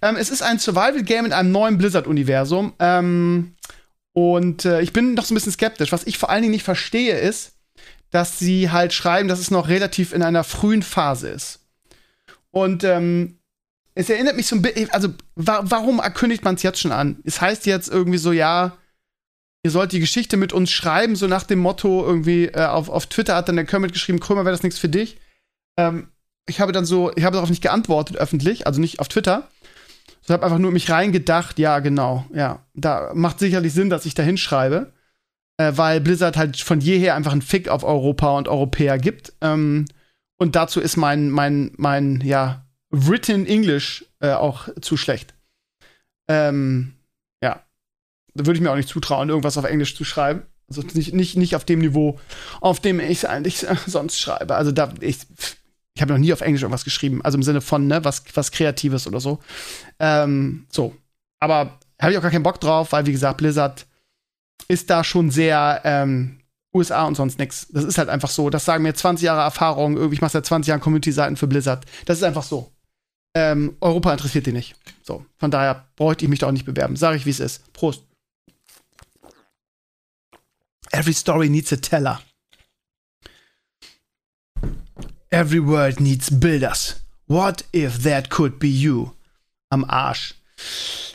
Ähm, 0.00 0.16
es 0.16 0.30
ist 0.30 0.42
ein 0.42 0.58
Survival-Game 0.58 1.26
in 1.26 1.32
einem 1.32 1.52
neuen 1.52 1.78
Blizzard-Universum. 1.78 2.72
Ähm, 2.78 3.54
und 4.14 4.64
äh, 4.64 4.80
ich 4.80 4.92
bin 4.92 5.14
noch 5.14 5.24
so 5.24 5.34
ein 5.34 5.36
bisschen 5.36 5.52
skeptisch. 5.52 5.92
Was 5.92 6.06
ich 6.06 6.18
vor 6.18 6.30
allen 6.30 6.42
Dingen 6.42 6.52
nicht 6.52 6.64
verstehe, 6.64 7.18
ist, 7.18 7.52
dass 8.12 8.38
sie 8.38 8.70
halt 8.70 8.92
schreiben, 8.92 9.28
dass 9.28 9.40
es 9.40 9.50
noch 9.50 9.68
relativ 9.68 10.12
in 10.12 10.22
einer 10.22 10.44
frühen 10.44 10.82
Phase 10.82 11.30
ist. 11.30 11.60
Und 12.50 12.84
ähm, 12.84 13.38
es 13.94 14.08
erinnert 14.08 14.36
mich 14.36 14.46
so 14.46 14.56
ein 14.56 14.62
bisschen, 14.62 14.90
also 14.90 15.08
wa 15.34 15.62
warum 15.64 15.98
erkündigt 15.98 16.44
man 16.44 16.54
es 16.54 16.62
jetzt 16.62 16.78
schon 16.78 16.92
an? 16.92 17.18
Es 17.24 17.40
heißt 17.40 17.66
jetzt 17.66 17.88
irgendwie 17.88 18.18
so, 18.18 18.30
ja, 18.32 18.76
ihr 19.64 19.70
sollt 19.70 19.92
die 19.92 20.00
Geschichte 20.00 20.36
mit 20.36 20.52
uns 20.52 20.70
schreiben, 20.70 21.16
so 21.16 21.26
nach 21.26 21.44
dem 21.44 21.58
Motto, 21.58 22.04
irgendwie 22.04 22.46
äh, 22.46 22.66
auf, 22.66 22.90
auf 22.90 23.06
Twitter 23.06 23.34
hat 23.34 23.48
dann 23.48 23.56
der 23.56 23.64
Kermit 23.64 23.92
geschrieben, 23.92 24.20
Krömer, 24.20 24.44
wäre 24.44 24.54
das 24.54 24.62
nichts 24.62 24.78
für 24.78 24.88
dich. 24.88 25.18
Ähm, 25.78 26.08
ich 26.46 26.60
habe 26.60 26.72
dann 26.72 26.84
so, 26.84 27.12
ich 27.16 27.24
habe 27.24 27.34
darauf 27.34 27.50
nicht 27.50 27.62
geantwortet 27.62 28.16
öffentlich, 28.16 28.66
also 28.66 28.80
nicht 28.80 29.00
auf 29.00 29.08
Twitter. 29.08 29.48
Ich 30.22 30.30
habe 30.30 30.44
einfach 30.44 30.58
nur 30.58 30.70
mich 30.70 30.90
reingedacht, 30.90 31.58
ja, 31.58 31.78
genau, 31.78 32.26
ja, 32.32 32.64
da 32.74 33.12
macht 33.14 33.38
sicherlich 33.38 33.72
Sinn, 33.72 33.90
dass 33.90 34.06
ich 34.06 34.14
da 34.14 34.22
hinschreibe, 34.22 34.92
äh, 35.62 35.76
weil 35.76 36.00
Blizzard 36.00 36.36
halt 36.36 36.56
von 36.56 36.80
jeher 36.80 37.14
einfach 37.14 37.32
einen 37.32 37.42
Fick 37.42 37.68
auf 37.68 37.84
Europa 37.84 38.36
und 38.36 38.48
Europäer 38.48 38.98
gibt. 38.98 39.32
Ähm, 39.40 39.86
und 40.38 40.56
dazu 40.56 40.80
ist 40.80 40.96
mein, 40.96 41.30
mein, 41.30 41.72
mein, 41.76 42.20
ja, 42.20 42.66
written 42.90 43.46
English 43.46 44.04
äh, 44.20 44.32
auch 44.32 44.68
zu 44.80 44.96
schlecht. 44.96 45.34
Ähm, 46.28 46.94
ja, 47.42 47.62
da 48.34 48.46
würde 48.46 48.56
ich 48.56 48.62
mir 48.62 48.70
auch 48.70 48.76
nicht 48.76 48.88
zutrauen, 48.88 49.28
irgendwas 49.28 49.58
auf 49.58 49.64
Englisch 49.64 49.96
zu 49.96 50.04
schreiben. 50.04 50.42
Also 50.68 50.82
nicht, 50.94 51.12
nicht, 51.14 51.36
nicht 51.36 51.54
auf 51.54 51.64
dem 51.64 51.80
Niveau, 51.80 52.18
auf 52.60 52.80
dem 52.80 52.98
ich 52.98 53.28
eigentlich 53.28 53.66
sonst 53.86 54.18
schreibe. 54.18 54.56
Also 54.56 54.72
da, 54.72 54.92
ich, 55.00 55.18
ich 55.94 56.02
habe 56.02 56.12
noch 56.12 56.18
nie 56.18 56.32
auf 56.32 56.40
Englisch 56.40 56.62
irgendwas 56.62 56.84
geschrieben. 56.84 57.22
Also 57.22 57.38
im 57.38 57.42
Sinne 57.42 57.60
von, 57.60 57.86
ne, 57.86 58.04
was, 58.04 58.24
was 58.34 58.50
Kreatives 58.50 59.06
oder 59.06 59.20
so. 59.20 59.38
Ähm, 60.00 60.66
so. 60.72 60.96
Aber 61.40 61.78
habe 62.00 62.12
ich 62.12 62.18
auch 62.18 62.22
gar 62.22 62.30
keinen 62.30 62.42
Bock 62.42 62.60
drauf, 62.60 62.92
weil, 62.92 63.06
wie 63.06 63.12
gesagt, 63.12 63.38
Blizzard 63.38 63.86
ist 64.68 64.90
da 64.90 65.04
schon 65.04 65.30
sehr 65.30 65.80
ähm, 65.84 66.40
USA 66.74 67.04
und 67.04 67.14
sonst 67.14 67.38
nichts. 67.38 67.66
Das 67.70 67.84
ist 67.84 67.98
halt 67.98 68.08
einfach 68.08 68.30
so. 68.30 68.50
Das 68.50 68.64
sagen 68.64 68.82
mir 68.82 68.94
20 68.94 69.24
Jahre 69.24 69.42
Erfahrung. 69.42 69.96
Irgendwie, 69.96 70.14
ich 70.14 70.20
mache 70.20 70.32
seit 70.32 70.46
20 70.46 70.68
Jahren 70.68 70.80
Community-Seiten 70.80 71.36
für 71.36 71.46
Blizzard. 71.46 71.84
Das 72.06 72.18
ist 72.18 72.24
einfach 72.24 72.42
so. 72.42 72.70
Ähm, 73.34 73.76
Europa 73.80 74.12
interessiert 74.12 74.46
die 74.46 74.52
nicht. 74.52 74.74
So, 75.02 75.24
von 75.38 75.50
daher 75.50 75.86
bräuchte 75.96 76.24
ich 76.24 76.28
mich 76.28 76.38
da 76.38 76.48
auch 76.48 76.52
nicht 76.52 76.66
bewerben. 76.66 76.96
Sage 76.96 77.16
ich, 77.16 77.26
wie 77.26 77.30
es 77.30 77.40
ist. 77.40 77.72
Prost. 77.72 78.04
Every 80.90 81.14
story 81.14 81.48
needs 81.48 81.72
a 81.72 81.76
teller. 81.76 82.20
Every 85.30 85.66
world 85.66 85.98
needs 86.00 86.30
builders. 86.30 86.96
What 87.26 87.64
if 87.72 88.02
that 88.02 88.28
could 88.28 88.58
be 88.58 88.68
you? 88.68 89.12
Am 89.70 89.84
Arsch. 89.84 90.34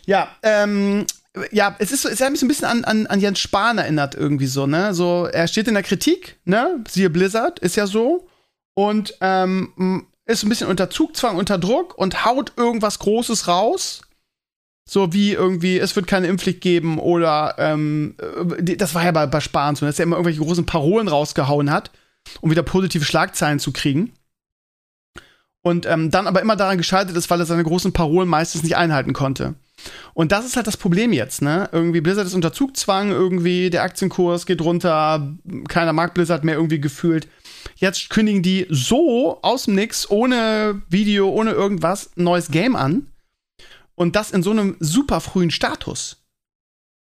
Ja, 0.08 0.36
ähm, 0.42 1.06
ja, 1.52 1.76
es 1.80 1.92
ist 1.92 2.02
so, 2.02 2.10
es 2.10 2.22
hat 2.22 2.32
mich 2.32 2.40
so 2.40 2.46
ein 2.46 2.50
bisschen 2.50 2.68
an, 2.68 2.84
an, 2.84 3.08
an 3.08 3.20
Jens 3.20 3.40
Spahn 3.40 3.78
erinnert, 3.78 4.16
irgendwie 4.16 4.48
so, 4.48 4.68
ne? 4.68 4.94
So, 4.94 5.26
er 5.26 5.48
steht 5.48 5.68
in 5.68 5.74
der 5.74 5.84
Kritik, 5.84 6.38
ne? 6.46 6.84
Siehe 6.88 7.10
Blizzard, 7.10 7.60
ist 7.60 7.76
ja 7.76 7.88
so. 7.88 8.28
Und 8.74 9.16
ähm, 9.22 10.06
ist 10.26 10.44
ein 10.44 10.50
bisschen 10.50 10.68
unter 10.68 10.90
Zugzwang, 10.90 11.38
unter 11.38 11.58
Druck 11.58 11.98
und 11.98 12.26
haut 12.26 12.54
irgendwas 12.58 13.00
Großes 13.00 13.48
raus. 13.48 14.02
So 14.90 15.12
wie 15.12 15.34
irgendwie, 15.34 15.80
es 15.80 15.96
wird 15.96 16.08
keine 16.08 16.28
Impfpflicht 16.28 16.62
geben 16.62 16.98
oder 16.98 17.56
ähm, 17.58 18.16
äh, 18.20 18.78
das 18.78 18.96
war 18.96 19.04
ja 19.04 19.12
bei, 19.12 19.26
bei 19.26 19.42
Spahn 19.42 19.76
so, 19.76 19.86
dass 19.86 20.00
er 20.00 20.04
immer 20.04 20.16
irgendwelche 20.16 20.40
großen 20.42 20.66
Parolen 20.66 21.10
rausgehauen 21.10 21.72
hat, 21.72 21.92
um 22.40 22.52
wieder 22.52 22.64
positive 22.64 23.04
Schlagzeilen 23.04 23.60
zu 23.60 23.74
kriegen. 23.74 24.14
Und 25.62 25.86
ähm, 25.86 26.12
dann 26.12 26.28
aber 26.28 26.42
immer 26.42 26.56
daran 26.56 26.78
gescheitert 26.78 27.18
ist, 27.18 27.30
weil 27.30 27.42
er 27.42 27.46
seine 27.46 27.64
großen 27.64 27.92
Parolen 27.92 28.30
meistens 28.30 28.64
nicht 28.64 28.78
einhalten 28.78 29.12
konnte. 29.12 29.56
Und 30.14 30.32
das 30.32 30.46
ist 30.46 30.56
halt 30.56 30.68
das 30.68 30.78
Problem 30.78 31.14
jetzt, 31.14 31.42
ne? 31.42 31.70
Irgendwie 31.72 32.02
Blizzard 32.02 32.26
ist 32.26 32.34
unter 32.34 32.54
Zugzwang, 32.54 33.12
irgendwie 33.12 33.70
der 33.70 33.84
Aktienkurs 33.84 34.46
geht 34.46 34.62
runter, 34.62 35.36
keiner 35.68 35.94
mag 35.94 36.14
Blizzard 36.14 36.44
mehr 36.44 36.56
irgendwie 36.56 36.82
gefühlt. 36.82 37.28
Jetzt 37.76 38.10
kündigen 38.10 38.42
die 38.42 38.66
so 38.70 39.40
aus 39.42 39.66
dem 39.66 39.76
Nix, 39.76 40.10
ohne 40.10 40.82
Video, 40.90 41.30
ohne 41.30 41.52
irgendwas, 41.52 42.12
ein 42.18 42.24
neues 42.24 42.50
Game 42.50 42.76
an. 42.76 43.08
Und 43.96 44.16
das 44.16 44.32
in 44.32 44.44
so 44.44 44.52
einem 44.52 44.78
super 44.80 45.22
frühen 45.22 45.52
Status. 45.52 46.24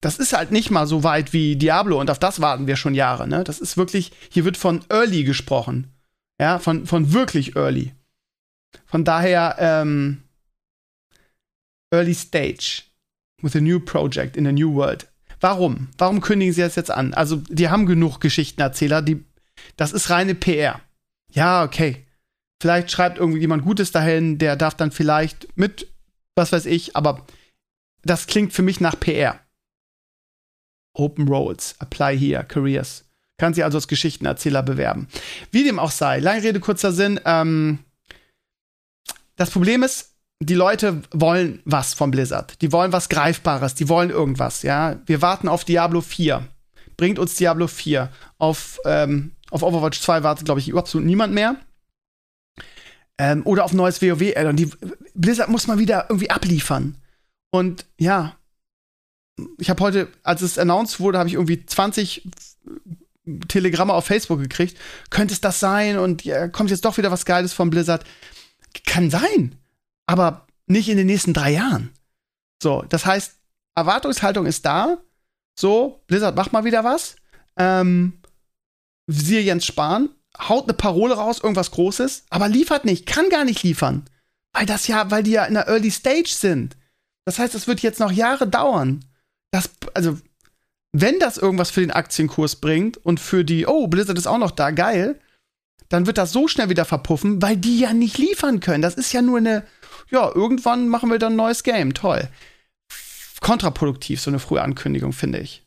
Das 0.02 0.18
ist 0.18 0.35
halt 0.35 0.50
nicht 0.50 0.71
mal 0.71 0.87
so 0.87 1.02
weit 1.02 1.33
wie 1.33 1.56
Diablo 1.56 2.00
und 2.00 2.11
auf 2.11 2.18
das 2.18 2.40
warten 2.40 2.66
wir 2.66 2.76
schon 2.76 2.95
Jahre, 2.95 3.26
ne? 3.26 3.45
Das 3.45 3.61
ist 3.61 3.76
wirklich, 3.76 4.12
hier 4.30 4.45
wird 4.45 4.56
von 4.56 4.83
Early 4.90 5.25
gesprochen. 5.25 5.92
Ja, 6.40 6.59
von, 6.59 6.87
von 6.87 7.12
wirklich 7.12 7.56
Early. 7.56 7.95
Von 8.85 9.04
daher, 9.04 9.56
ähm, 9.59 10.23
Early 11.97 12.15
Stage 12.15 12.85
with 13.43 13.55
a 13.55 13.61
new 13.61 13.81
project 13.81 14.37
in 14.37 14.47
a 14.47 14.53
new 14.53 14.73
world. 14.73 15.09
Warum? 15.41 15.88
Warum 15.99 16.21
kündigen 16.21 16.55
sie 16.55 16.62
das 16.62 16.76
jetzt 16.76 16.91
an? 16.91 17.15
Also, 17.15 17.37
die 17.49 17.69
haben 17.69 17.87
genug 17.87 18.21
Geschichtenerzähler, 18.21 19.03
die 19.03 19.25
das 19.76 19.93
ist 19.93 20.11
reine 20.11 20.35
PR. 20.35 20.81
Ja, 21.33 21.65
okay. 21.65 22.07
Vielleicht 22.61 22.91
schreibt 22.91 23.19
irgendwie 23.19 23.41
jemand 23.41 23.65
Gutes 23.65 23.91
dahin, 23.91 24.38
der 24.38 24.57
darf 24.57 24.75
dann 24.75 24.91
vielleicht 24.91 25.57
mit, 25.57 25.93
was 26.35 26.53
weiß 26.53 26.67
ich, 26.67 26.97
aber 26.97 27.26
das 28.03 28.26
klingt 28.26 28.53
für 28.53 28.62
mich 28.62 28.81
nach 28.81 28.99
PR. 28.99 29.41
Open 30.95 31.29
Roles, 31.29 31.75
apply 31.79 32.19
here, 32.19 32.45
Careers. 32.45 33.05
Kann 33.38 33.53
sie 33.53 33.62
also 33.62 33.76
als 33.76 33.88
Geschichtenerzähler 33.88 34.62
bewerben. 34.62 35.09
Wie 35.50 35.65
dem 35.65 35.79
auch 35.79 35.91
sei, 35.91 36.21
lange 36.21 36.43
Rede, 36.43 36.61
kurzer 36.61 36.93
Sinn. 36.93 37.21
Ähm, 37.26 37.81
das 39.37 39.50
Problem 39.50 39.83
ist, 39.83 40.15
die 40.40 40.55
Leute 40.55 41.02
wollen 41.12 41.61
was 41.64 41.95
von 41.95 42.11
Blizzard. 42.11 42.61
Die 42.61 42.73
wollen 42.73 42.93
was 42.93 43.09
Greifbares, 43.09 43.75
die 43.75 43.88
wollen 43.88 44.11
irgendwas, 44.11 44.62
ja. 44.62 45.00
Wir 45.07 45.23
warten 45.23 45.49
auf 45.49 45.64
Diablo 45.64 46.00
4. 46.00 46.47
Bringt 46.97 47.19
uns 47.19 47.35
Diablo 47.35 47.66
4. 47.66 48.11
Auf 48.38 48.78
ähm, 48.85 49.33
auf 49.50 49.62
Overwatch 49.62 50.00
2 50.00 50.23
wartet, 50.23 50.45
glaube 50.45 50.61
ich, 50.61 50.75
absolut 50.75 51.07
niemand 51.07 51.33
mehr. 51.33 51.57
Ähm, 53.19 53.43
oder 53.47 53.64
auf 53.64 53.73
neues 53.73 54.02
WoW-Addon. 54.02 54.57
Die 54.57 54.71
Blizzard 55.14 55.49
muss 55.49 55.66
mal 55.66 55.78
wieder 55.78 56.07
irgendwie 56.09 56.31
abliefern. 56.31 56.97
Und 57.50 57.87
ja, 57.99 58.37
ich 59.59 59.71
habe 59.71 59.83
heute, 59.83 60.09
als 60.23 60.43
es 60.43 60.59
announced 60.59 61.00
wurde, 61.00 61.19
habe 61.19 61.28
ich 61.28 61.35
irgendwie 61.35 61.64
20 61.64 62.28
Telegramme 63.49 63.95
auf 63.95 64.07
Facebook 64.07 64.40
gekriegt. 64.40 64.76
Könnte 65.11 65.33
es 65.35 65.40
das 65.40 65.61
sein? 65.61 65.99
Und 65.99 66.25
ja, 66.25 66.49
kommt 66.49 66.71
jetzt 66.71 66.85
doch 66.85 66.99
wieder 66.99 67.11
was 67.11 67.25
Geiles 67.25 67.52
von 67.52 67.71
Blizzard? 67.71 68.05
Kann 68.85 69.11
sein. 69.11 69.57
Aber 70.07 70.47
nicht 70.67 70.89
in 70.89 70.97
den 70.97 71.07
nächsten 71.07 71.33
drei 71.33 71.53
Jahren. 71.53 71.93
So, 72.63 72.83
das 72.89 73.07
heißt, 73.07 73.37
Erwartungshaltung 73.75 74.47
ist 74.47 74.65
da. 74.65 74.99
So, 75.59 76.03
Blizzard 76.07 76.37
macht 76.37 76.53
mal 76.53 76.65
wieder 76.65 76.85
was. 76.85 77.17
Ähm, 77.57 78.21
siehe 79.07 79.41
Jens 79.41 79.65
Spahn, 79.65 80.11
haut 80.39 80.65
eine 80.65 80.75
Parole 80.75 81.15
raus, 81.15 81.41
irgendwas 81.43 81.71
Großes, 81.71 82.25
aber 82.31 82.49
liefert 82.49 82.85
nicht, 82.85 83.07
kann 83.07 83.29
gar 83.29 83.45
nicht 83.45 83.63
liefern. 83.63 84.05
Weil 84.53 84.67
das 84.67 84.87
ja, 84.87 85.11
weil 85.11 85.23
die 85.23 85.33
ja 85.33 85.45
in 85.45 85.55
der 85.55 85.69
Early 85.69 85.91
Stage 85.91 86.31
sind. 86.31 86.77
Das 87.25 87.39
heißt, 87.39 87.55
es 87.55 87.67
wird 87.67 87.81
jetzt 87.81 88.01
noch 88.01 88.13
Jahre 88.13 88.47
dauern. 88.47 89.05
Das, 89.51 89.71
also, 89.95 90.19
wenn 90.93 91.19
das 91.19 91.37
irgendwas 91.37 91.71
für 91.71 91.81
den 91.81 91.91
Aktienkurs 91.91 92.57
bringt 92.57 92.97
und 92.99 93.21
für 93.21 93.45
die, 93.45 93.67
oh, 93.67 93.87
Blizzard 93.87 94.19
ist 94.19 94.27
auch 94.27 94.39
noch 94.39 94.51
da, 94.51 94.71
geil, 94.71 95.21
dann 95.89 96.07
wird 96.07 96.19
das 96.19 96.33
so 96.33 96.49
schnell 96.49 96.69
wieder 96.69 96.85
verpuffen, 96.85 97.43
weil 97.43 97.57
die 97.57 97.79
ja 97.79 97.93
nicht 97.93 98.19
liefern 98.19 98.61
können. 98.61 98.83
Das 98.83 98.95
ist 98.95 99.13
ja 99.13 99.23
nur 99.23 99.39
eine, 99.39 99.65
ja, 100.11 100.31
irgendwann 100.35 100.89
machen 100.89 101.11
wir 101.11 101.19
dann 101.19 101.35
ein 101.35 101.37
neues 101.37 101.63
Game, 101.63 101.95
toll. 101.95 102.29
Kontraproduktiv, 103.41 104.21
so 104.21 104.31
eine 104.31 104.39
frühe 104.39 104.63
Ankündigung, 104.63 105.13
finde 105.13 105.39
ich 105.39 105.67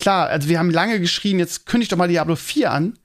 klar, 0.00 0.28
also 0.28 0.48
wir 0.48 0.58
haben 0.58 0.70
lange 0.70 0.98
geschrien, 0.98 1.38
jetzt 1.38 1.66
kündigt 1.66 1.92
doch 1.92 1.96
mal 1.96 2.08
Diablo 2.08 2.34
4 2.34 2.72
an. 2.72 2.98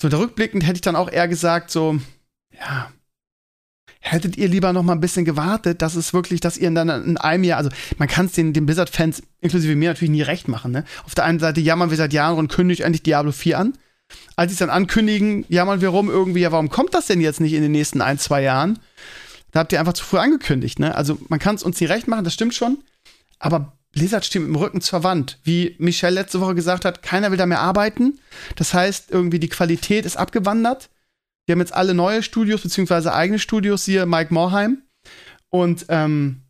So, 0.00 0.08
da 0.08 0.16
rückblickend 0.18 0.64
hätte 0.64 0.76
ich 0.76 0.80
dann 0.80 0.96
auch 0.96 1.10
eher 1.10 1.28
gesagt, 1.28 1.70
so, 1.70 1.98
ja, 2.50 2.90
hättet 4.00 4.36
ihr 4.36 4.48
lieber 4.48 4.72
noch 4.72 4.82
mal 4.82 4.92
ein 4.92 5.00
bisschen 5.00 5.24
gewartet, 5.24 5.82
dass 5.82 5.94
es 5.94 6.12
wirklich, 6.12 6.40
dass 6.40 6.56
ihr 6.56 6.70
dann 6.70 6.88
in 6.88 7.16
einem 7.16 7.44
Jahr, 7.44 7.58
also 7.58 7.70
man 7.98 8.08
kann 8.08 8.26
es 8.26 8.32
den, 8.32 8.52
den 8.52 8.66
Blizzard-Fans, 8.66 9.22
inklusive 9.40 9.76
mir, 9.76 9.90
natürlich 9.90 10.10
nie 10.10 10.22
recht 10.22 10.48
machen, 10.48 10.72
ne? 10.72 10.84
Auf 11.04 11.14
der 11.14 11.24
einen 11.24 11.38
Seite 11.38 11.60
jammern 11.60 11.90
wir 11.90 11.96
seit 11.96 12.12
Jahren 12.12 12.38
und 12.38 12.48
kündigt 12.48 12.80
endlich 12.80 13.02
Diablo 13.02 13.32
4 13.32 13.58
an. 13.58 13.78
Als 14.36 14.50
sie 14.50 14.54
es 14.54 14.58
dann 14.58 14.70
ankündigen, 14.70 15.46
jammern 15.48 15.80
wir 15.80 15.88
rum 15.88 16.10
irgendwie, 16.10 16.40
ja, 16.40 16.52
warum 16.52 16.68
kommt 16.68 16.92
das 16.94 17.06
denn 17.06 17.20
jetzt 17.20 17.40
nicht 17.40 17.54
in 17.54 17.62
den 17.62 17.72
nächsten 17.72 18.02
ein, 18.02 18.18
zwei 18.18 18.42
Jahren? 18.42 18.78
Da 19.54 19.60
habt 19.60 19.72
ihr 19.72 19.78
einfach 19.78 19.92
zu 19.92 20.04
früh 20.04 20.18
angekündigt, 20.18 20.80
ne? 20.80 20.96
Also 20.96 21.16
man 21.28 21.38
kann 21.38 21.54
es 21.54 21.62
uns 21.62 21.80
nie 21.80 21.86
recht 21.86 22.08
machen, 22.08 22.24
das 22.24 22.34
stimmt 22.34 22.54
schon. 22.54 22.78
Aber 23.38 23.78
Blizzard 23.92 24.24
steht 24.24 24.42
mit 24.42 24.48
dem 24.48 24.56
Rücken 24.56 24.80
zur 24.80 25.04
Wand. 25.04 25.38
Wie 25.44 25.76
Michelle 25.78 26.16
letzte 26.16 26.40
Woche 26.40 26.56
gesagt 26.56 26.84
hat, 26.84 27.04
keiner 27.04 27.30
will 27.30 27.38
da 27.38 27.46
mehr 27.46 27.60
arbeiten. 27.60 28.18
Das 28.56 28.74
heißt, 28.74 29.12
irgendwie 29.12 29.38
die 29.38 29.48
Qualität 29.48 30.06
ist 30.06 30.16
abgewandert. 30.16 30.90
Wir 31.46 31.52
haben 31.52 31.60
jetzt 31.60 31.72
alle 31.72 31.94
neue 31.94 32.24
Studios, 32.24 32.62
beziehungsweise 32.62 33.14
eigene 33.14 33.38
Studios, 33.38 33.84
hier 33.84 34.06
Mike 34.06 34.34
Morheim. 34.34 34.82
Und 35.50 35.86
ähm, 35.88 36.42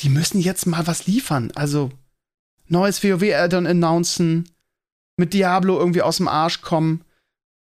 die 0.00 0.10
müssen 0.10 0.38
jetzt 0.38 0.66
mal 0.66 0.86
was 0.86 1.06
liefern. 1.06 1.52
Also 1.54 1.90
neues 2.68 3.02
WoW-Addon 3.02 3.66
announcen, 3.66 4.50
mit 5.16 5.32
Diablo 5.32 5.78
irgendwie 5.78 6.02
aus 6.02 6.18
dem 6.18 6.28
Arsch 6.28 6.60
kommen. 6.60 7.02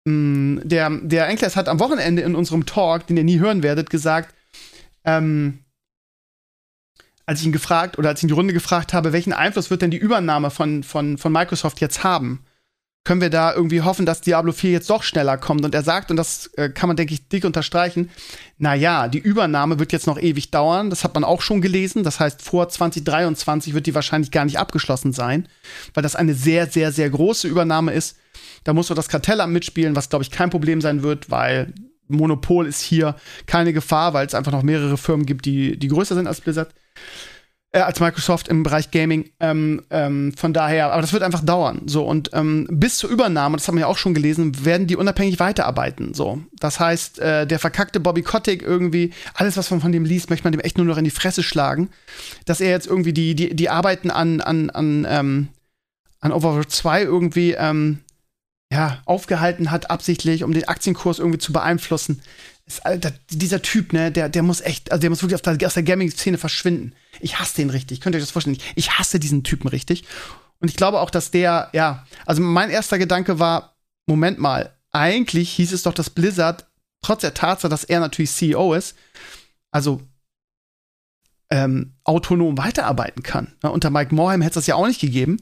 Mm, 0.06 0.60
der, 0.64 0.88
der 0.88 1.28
Enkles 1.28 1.56
hat 1.56 1.68
am 1.68 1.78
Wochenende 1.78 2.22
in 2.22 2.34
unserem 2.34 2.64
Talk, 2.64 3.06
den 3.06 3.18
ihr 3.18 3.24
nie 3.24 3.38
hören 3.38 3.62
werdet, 3.62 3.90
gesagt, 3.90 4.34
ähm, 5.04 5.64
als 7.26 7.40
ich 7.40 7.46
ihn 7.46 7.52
gefragt 7.52 7.98
oder 7.98 8.10
als 8.10 8.20
ich 8.20 8.24
in 8.24 8.28
die 8.28 8.34
Runde 8.34 8.52
gefragt 8.52 8.92
habe, 8.92 9.12
welchen 9.12 9.32
Einfluss 9.32 9.70
wird 9.70 9.82
denn 9.82 9.90
die 9.90 9.96
Übernahme 9.96 10.50
von, 10.50 10.82
von, 10.82 11.18
von 11.18 11.32
Microsoft 11.32 11.80
jetzt 11.80 12.04
haben? 12.04 12.44
Können 13.04 13.20
wir 13.20 13.30
da 13.30 13.52
irgendwie 13.52 13.80
hoffen, 13.80 14.06
dass 14.06 14.20
Diablo 14.20 14.52
4 14.52 14.70
jetzt 14.70 14.88
doch 14.88 15.02
schneller 15.02 15.36
kommt? 15.36 15.64
Und 15.64 15.74
er 15.74 15.82
sagt, 15.82 16.12
und 16.12 16.16
das 16.16 16.46
äh, 16.54 16.68
kann 16.68 16.86
man, 16.86 16.96
denke 16.96 17.14
ich, 17.14 17.28
dick 17.28 17.44
unterstreichen, 17.44 18.10
naja, 18.58 19.08
die 19.08 19.18
Übernahme 19.18 19.80
wird 19.80 19.92
jetzt 19.92 20.06
noch 20.06 20.20
ewig 20.20 20.52
dauern. 20.52 20.88
Das 20.88 21.02
hat 21.02 21.14
man 21.14 21.24
auch 21.24 21.42
schon 21.42 21.60
gelesen. 21.60 22.04
Das 22.04 22.20
heißt, 22.20 22.42
vor 22.42 22.68
2023 22.68 23.74
wird 23.74 23.86
die 23.86 23.94
wahrscheinlich 23.96 24.30
gar 24.30 24.44
nicht 24.44 24.58
abgeschlossen 24.58 25.12
sein, 25.12 25.48
weil 25.94 26.04
das 26.04 26.14
eine 26.14 26.34
sehr, 26.34 26.68
sehr, 26.68 26.92
sehr 26.92 27.10
große 27.10 27.48
Übernahme 27.48 27.92
ist. 27.92 28.18
Da 28.62 28.72
muss 28.72 28.86
so 28.86 28.94
das 28.94 29.08
Kartellamt 29.08 29.52
mitspielen, 29.52 29.96
was, 29.96 30.08
glaube 30.08 30.22
ich, 30.22 30.30
kein 30.30 30.50
Problem 30.50 30.80
sein 30.80 31.02
wird, 31.02 31.28
weil 31.28 31.72
Monopol 32.12 32.66
ist 32.66 32.80
hier 32.80 33.16
keine 33.46 33.72
Gefahr, 33.72 34.14
weil 34.14 34.26
es 34.26 34.34
einfach 34.34 34.52
noch 34.52 34.62
mehrere 34.62 34.96
Firmen 34.96 35.26
gibt, 35.26 35.44
die, 35.44 35.78
die 35.78 35.88
größer 35.88 36.14
sind 36.14 36.26
als 36.26 36.40
Blizzard 36.40 36.72
äh, 37.72 37.80
als 37.80 38.00
Microsoft 38.00 38.48
im 38.48 38.62
Bereich 38.62 38.90
Gaming. 38.90 39.30
Ähm, 39.40 39.82
ähm, 39.90 40.34
von 40.36 40.52
daher, 40.52 40.92
aber 40.92 41.00
das 41.00 41.12
wird 41.12 41.22
einfach 41.22 41.44
dauern. 41.44 41.82
So 41.86 42.04
und 42.04 42.30
ähm, 42.34 42.68
bis 42.70 42.98
zur 42.98 43.10
Übernahme, 43.10 43.56
das 43.56 43.66
haben 43.66 43.76
wir 43.76 43.82
ja 43.82 43.86
auch 43.86 43.96
schon 43.96 44.14
gelesen, 44.14 44.64
werden 44.64 44.86
die 44.86 44.96
unabhängig 44.96 45.40
weiterarbeiten. 45.40 46.14
So, 46.14 46.42
das 46.52 46.78
heißt, 46.78 47.18
äh, 47.18 47.46
der 47.46 47.58
verkackte 47.58 48.00
Bobby 48.00 48.22
Kotick 48.22 48.62
irgendwie, 48.62 49.12
alles 49.34 49.56
was 49.56 49.70
man 49.70 49.80
von 49.80 49.92
dem 49.92 50.04
liest, 50.04 50.30
möchte 50.30 50.44
man 50.44 50.52
dem 50.52 50.60
echt 50.60 50.76
nur 50.76 50.86
noch 50.86 50.98
in 50.98 51.04
die 51.04 51.10
Fresse 51.10 51.42
schlagen, 51.42 51.88
dass 52.44 52.60
er 52.60 52.70
jetzt 52.70 52.86
irgendwie 52.86 53.12
die 53.12 53.34
die 53.34 53.56
die 53.56 53.70
Arbeiten 53.70 54.10
an 54.10 54.40
an 54.40 54.70
an 54.70 55.06
ähm, 55.08 55.48
an 56.20 56.32
Overwatch 56.32 56.68
2 56.68 57.02
irgendwie 57.02 57.52
ähm, 57.52 57.98
ja, 58.72 59.02
aufgehalten 59.04 59.70
hat, 59.70 59.90
absichtlich, 59.90 60.44
um 60.44 60.52
den 60.52 60.66
Aktienkurs 60.66 61.18
irgendwie 61.18 61.38
zu 61.38 61.52
beeinflussen. 61.52 62.22
Ist, 62.64 62.86
Alter, 62.86 63.12
dieser 63.28 63.60
Typ, 63.60 63.92
ne, 63.92 64.10
der, 64.10 64.30
der 64.30 64.42
muss 64.42 64.62
echt, 64.62 64.90
also 64.90 65.02
der 65.02 65.10
muss 65.10 65.20
wirklich 65.22 65.34
auf 65.34 65.42
der, 65.42 65.66
aus 65.66 65.74
der 65.74 65.82
Gaming-Szene 65.82 66.38
verschwinden. 66.38 66.94
Ich 67.20 67.38
hasse 67.38 67.56
den 67.56 67.68
richtig. 67.68 68.00
Könnt 68.00 68.14
ihr 68.14 68.16
euch 68.16 68.24
das 68.24 68.30
vorstellen? 68.30 68.56
Ich 68.74 68.92
hasse 68.92 69.20
diesen 69.20 69.44
Typen 69.44 69.68
richtig. 69.68 70.04
Und 70.58 70.70
ich 70.70 70.76
glaube 70.76 71.00
auch, 71.00 71.10
dass 71.10 71.30
der, 71.30 71.68
ja, 71.74 72.06
also 72.24 72.40
mein 72.40 72.70
erster 72.70 72.98
Gedanke 72.98 73.38
war, 73.38 73.76
Moment 74.06 74.38
mal, 74.38 74.72
eigentlich 74.90 75.52
hieß 75.52 75.74
es 75.74 75.82
doch, 75.82 75.92
dass 75.92 76.08
Blizzard, 76.08 76.66
trotz 77.02 77.20
der 77.20 77.34
Tatsache, 77.34 77.68
dass 77.68 77.84
er 77.84 78.00
natürlich 78.00 78.30
CEO 78.30 78.72
ist, 78.72 78.96
also 79.70 80.00
ähm, 81.50 81.96
autonom 82.04 82.56
weiterarbeiten 82.56 83.22
kann. 83.22 83.52
Ja, 83.62 83.68
unter 83.68 83.90
Mike 83.90 84.14
Morheim 84.14 84.40
hätte 84.40 84.52
es 84.58 84.64
das 84.64 84.66
ja 84.66 84.76
auch 84.76 84.86
nicht 84.86 85.00
gegeben 85.00 85.40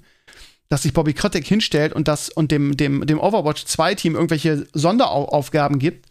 dass 0.70 0.82
sich 0.82 0.94
Bobby 0.94 1.12
Kotick 1.12 1.46
hinstellt 1.46 1.92
und 1.92 2.08
das 2.08 2.30
und 2.30 2.50
dem, 2.52 2.76
dem, 2.76 3.06
dem 3.06 3.18
Overwatch 3.18 3.64
2 3.66 3.96
Team 3.96 4.14
irgendwelche 4.14 4.66
Sonderaufgaben 4.72 5.78
gibt. 5.78 6.06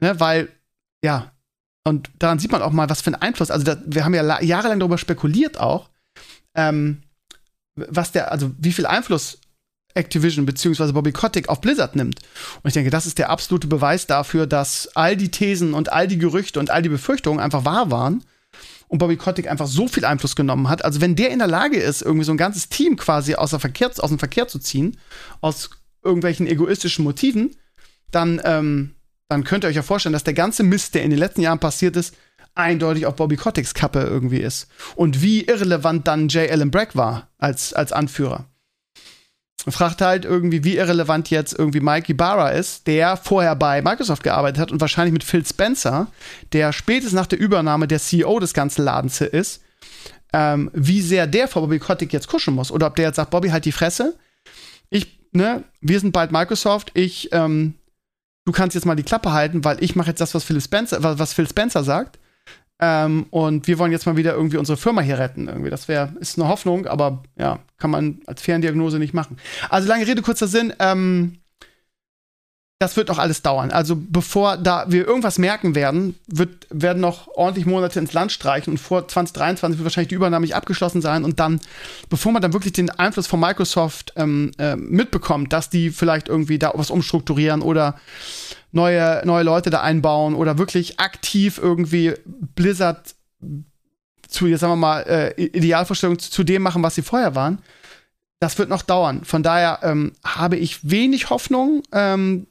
Ne, 0.00 0.18
weil, 0.18 0.48
ja, 1.04 1.32
und 1.84 2.10
daran 2.18 2.38
sieht 2.38 2.50
man 2.50 2.62
auch 2.62 2.72
mal, 2.72 2.88
was 2.88 3.02
für 3.02 3.08
einen 3.08 3.22
Einfluss, 3.22 3.50
also 3.50 3.64
da, 3.64 3.80
wir 3.84 4.04
haben 4.04 4.14
ja 4.14 4.42
jahrelang 4.42 4.80
darüber 4.80 4.98
spekuliert 4.98 5.60
auch, 5.60 5.90
ähm, 6.54 7.02
was 7.76 8.10
der, 8.12 8.32
also 8.32 8.50
wie 8.58 8.72
viel 8.72 8.86
Einfluss 8.86 9.38
Activision 9.94 10.46
bzw. 10.46 10.92
Bobby 10.92 11.12
Kotick 11.12 11.48
auf 11.48 11.60
Blizzard 11.60 11.96
nimmt. 11.96 12.20
Und 12.62 12.68
ich 12.68 12.74
denke, 12.74 12.90
das 12.90 13.06
ist 13.06 13.18
der 13.18 13.30
absolute 13.30 13.66
Beweis 13.66 14.06
dafür, 14.06 14.46
dass 14.46 14.88
all 14.96 15.16
die 15.16 15.30
Thesen 15.30 15.74
und 15.74 15.92
all 15.92 16.06
die 16.06 16.18
Gerüchte 16.18 16.58
und 16.60 16.70
all 16.70 16.82
die 16.82 16.88
Befürchtungen 16.88 17.40
einfach 17.40 17.64
wahr 17.64 17.90
waren 17.90 18.24
und 18.88 18.98
Bobby 18.98 19.16
Kotick 19.16 19.48
einfach 19.48 19.66
so 19.66 19.86
viel 19.86 20.04
Einfluss 20.04 20.34
genommen 20.34 20.68
hat. 20.68 20.84
Also 20.84 21.00
wenn 21.00 21.14
der 21.14 21.30
in 21.30 21.38
der 21.38 21.48
Lage 21.48 21.78
ist, 21.78 22.02
irgendwie 22.02 22.24
so 22.24 22.32
ein 22.32 22.38
ganzes 22.38 22.68
Team 22.68 22.96
quasi 22.96 23.34
aus, 23.34 23.50
Verkehr, 23.50 23.90
aus 23.98 24.08
dem 24.08 24.18
Verkehr 24.18 24.48
zu 24.48 24.58
ziehen, 24.58 24.96
aus 25.40 25.70
irgendwelchen 26.02 26.46
egoistischen 26.46 27.04
Motiven, 27.04 27.56
dann, 28.10 28.40
ähm, 28.44 28.94
dann 29.28 29.44
könnt 29.44 29.64
ihr 29.64 29.68
euch 29.68 29.76
ja 29.76 29.82
vorstellen, 29.82 30.14
dass 30.14 30.24
der 30.24 30.34
ganze 30.34 30.62
Mist, 30.62 30.94
der 30.94 31.02
in 31.02 31.10
den 31.10 31.18
letzten 31.18 31.42
Jahren 31.42 31.58
passiert 31.58 31.96
ist, 31.96 32.14
eindeutig 32.54 33.06
auf 33.06 33.16
Bobby 33.16 33.36
Koticks 33.36 33.74
Kappe 33.74 34.00
irgendwie 34.00 34.40
ist. 34.40 34.68
Und 34.96 35.22
wie 35.22 35.44
irrelevant 35.44 36.08
dann 36.08 36.28
J. 36.28 36.50
Allen 36.50 36.70
Bragg 36.70 36.96
war 36.96 37.28
als, 37.38 37.72
als 37.72 37.92
Anführer 37.92 38.46
fragt 39.66 40.00
halt 40.00 40.24
irgendwie, 40.24 40.64
wie 40.64 40.76
irrelevant 40.76 41.30
jetzt 41.30 41.58
irgendwie 41.58 41.80
Mike 41.80 42.12
Ibarra 42.12 42.50
ist, 42.50 42.86
der 42.86 43.16
vorher 43.16 43.56
bei 43.56 43.82
Microsoft 43.82 44.22
gearbeitet 44.22 44.60
hat 44.60 44.72
und 44.72 44.80
wahrscheinlich 44.80 45.12
mit 45.12 45.24
Phil 45.24 45.44
Spencer, 45.44 46.06
der 46.52 46.72
spätestens 46.72 47.14
nach 47.14 47.26
der 47.26 47.40
Übernahme 47.40 47.88
der 47.88 47.98
CEO 47.98 48.38
des 48.38 48.54
ganzen 48.54 48.84
Ladens 48.84 49.20
ist, 49.20 49.62
ähm, 50.32 50.70
wie 50.72 51.00
sehr 51.00 51.26
der 51.26 51.48
vor 51.48 51.62
Bobby 51.62 51.78
Kotick 51.78 52.12
jetzt 52.12 52.28
kuschen 52.28 52.54
muss. 52.54 52.70
Oder 52.70 52.86
ob 52.86 52.96
der 52.96 53.06
jetzt 53.06 53.16
sagt, 53.16 53.30
Bobby, 53.30 53.48
halt 53.48 53.64
die 53.64 53.72
Fresse. 53.72 54.16
Ich, 54.90 55.18
ne, 55.32 55.64
wir 55.80 56.00
sind 56.00 56.12
bald 56.12 56.30
Microsoft, 56.30 56.92
ich, 56.94 57.30
ähm, 57.32 57.74
du 58.44 58.52
kannst 58.52 58.74
jetzt 58.74 58.84
mal 58.84 58.94
die 58.94 59.02
Klappe 59.02 59.32
halten, 59.32 59.64
weil 59.64 59.82
ich 59.82 59.96
mache 59.96 60.08
jetzt 60.08 60.20
das, 60.20 60.34
was 60.34 60.44
Phil 60.44 60.60
Spencer, 60.60 61.18
was 61.18 61.32
Phil 61.32 61.48
Spencer 61.48 61.82
sagt. 61.82 62.18
Ähm, 62.80 63.26
und 63.30 63.66
wir 63.66 63.78
wollen 63.78 63.92
jetzt 63.92 64.06
mal 64.06 64.16
wieder 64.16 64.34
irgendwie 64.34 64.56
unsere 64.56 64.76
Firma 64.76 65.00
hier 65.00 65.18
retten. 65.18 65.48
Irgendwie. 65.48 65.70
Das 65.70 65.88
wäre, 65.88 66.12
ist 66.20 66.38
eine 66.38 66.48
Hoffnung, 66.48 66.86
aber 66.86 67.22
ja, 67.36 67.58
kann 67.78 67.90
man 67.90 68.20
als 68.26 68.42
Ferndiagnose 68.42 68.98
nicht 68.98 69.14
machen. 69.14 69.36
Also 69.68 69.88
lange 69.88 70.06
Rede, 70.06 70.22
kurzer 70.22 70.46
Sinn. 70.46 70.72
Ähm, 70.78 71.38
das 72.80 72.96
wird 72.96 73.08
noch 73.08 73.18
alles 73.18 73.42
dauern. 73.42 73.72
Also 73.72 73.96
bevor 73.98 74.56
da 74.56 74.84
wir 74.88 75.04
irgendwas 75.04 75.38
merken 75.38 75.74
werden, 75.74 76.14
wird, 76.28 76.68
werden 76.70 77.00
noch 77.00 77.26
ordentlich 77.26 77.66
Monate 77.66 77.98
ins 77.98 78.12
Land 78.12 78.30
streichen 78.30 78.72
und 78.72 78.78
vor 78.78 79.08
2023 79.08 79.78
wird 79.78 79.84
wahrscheinlich 79.84 80.10
die 80.10 80.14
Übernahme 80.14 80.44
nicht 80.44 80.54
abgeschlossen 80.54 81.02
sein 81.02 81.24
und 81.24 81.40
dann, 81.40 81.60
bevor 82.08 82.30
man 82.30 82.40
dann 82.40 82.52
wirklich 82.52 82.72
den 82.72 82.90
Einfluss 82.90 83.26
von 83.26 83.40
Microsoft 83.40 84.12
ähm, 84.14 84.52
äh, 84.58 84.76
mitbekommt, 84.76 85.52
dass 85.52 85.70
die 85.70 85.90
vielleicht 85.90 86.28
irgendwie 86.28 86.60
da 86.60 86.70
was 86.74 86.90
umstrukturieren 86.92 87.62
oder 87.62 87.96
neue, 88.72 89.22
neue 89.24 89.44
Leute 89.44 89.70
da 89.70 89.80
einbauen 89.80 90.34
oder 90.34 90.58
wirklich 90.58 91.00
aktiv 91.00 91.58
irgendwie 91.58 92.14
Blizzard 92.54 93.14
zu, 94.28 94.54
sagen 94.56 94.72
wir 94.72 94.76
mal, 94.76 95.00
äh, 95.02 95.42
Idealvorstellung 95.42 96.18
zu, 96.18 96.30
zu, 96.30 96.44
dem 96.44 96.62
machen, 96.62 96.82
was 96.82 96.94
sie 96.94 97.02
vorher 97.02 97.34
waren. 97.34 97.62
Das 98.40 98.58
wird 98.58 98.68
noch 98.68 98.82
dauern. 98.82 99.24
Von 99.24 99.42
daher 99.42 99.80
ähm, 99.82 100.12
habe 100.24 100.56
ich 100.56 100.88
wenig 100.88 101.30
Hoffnung, 101.30 101.82
ähm, 101.92 102.46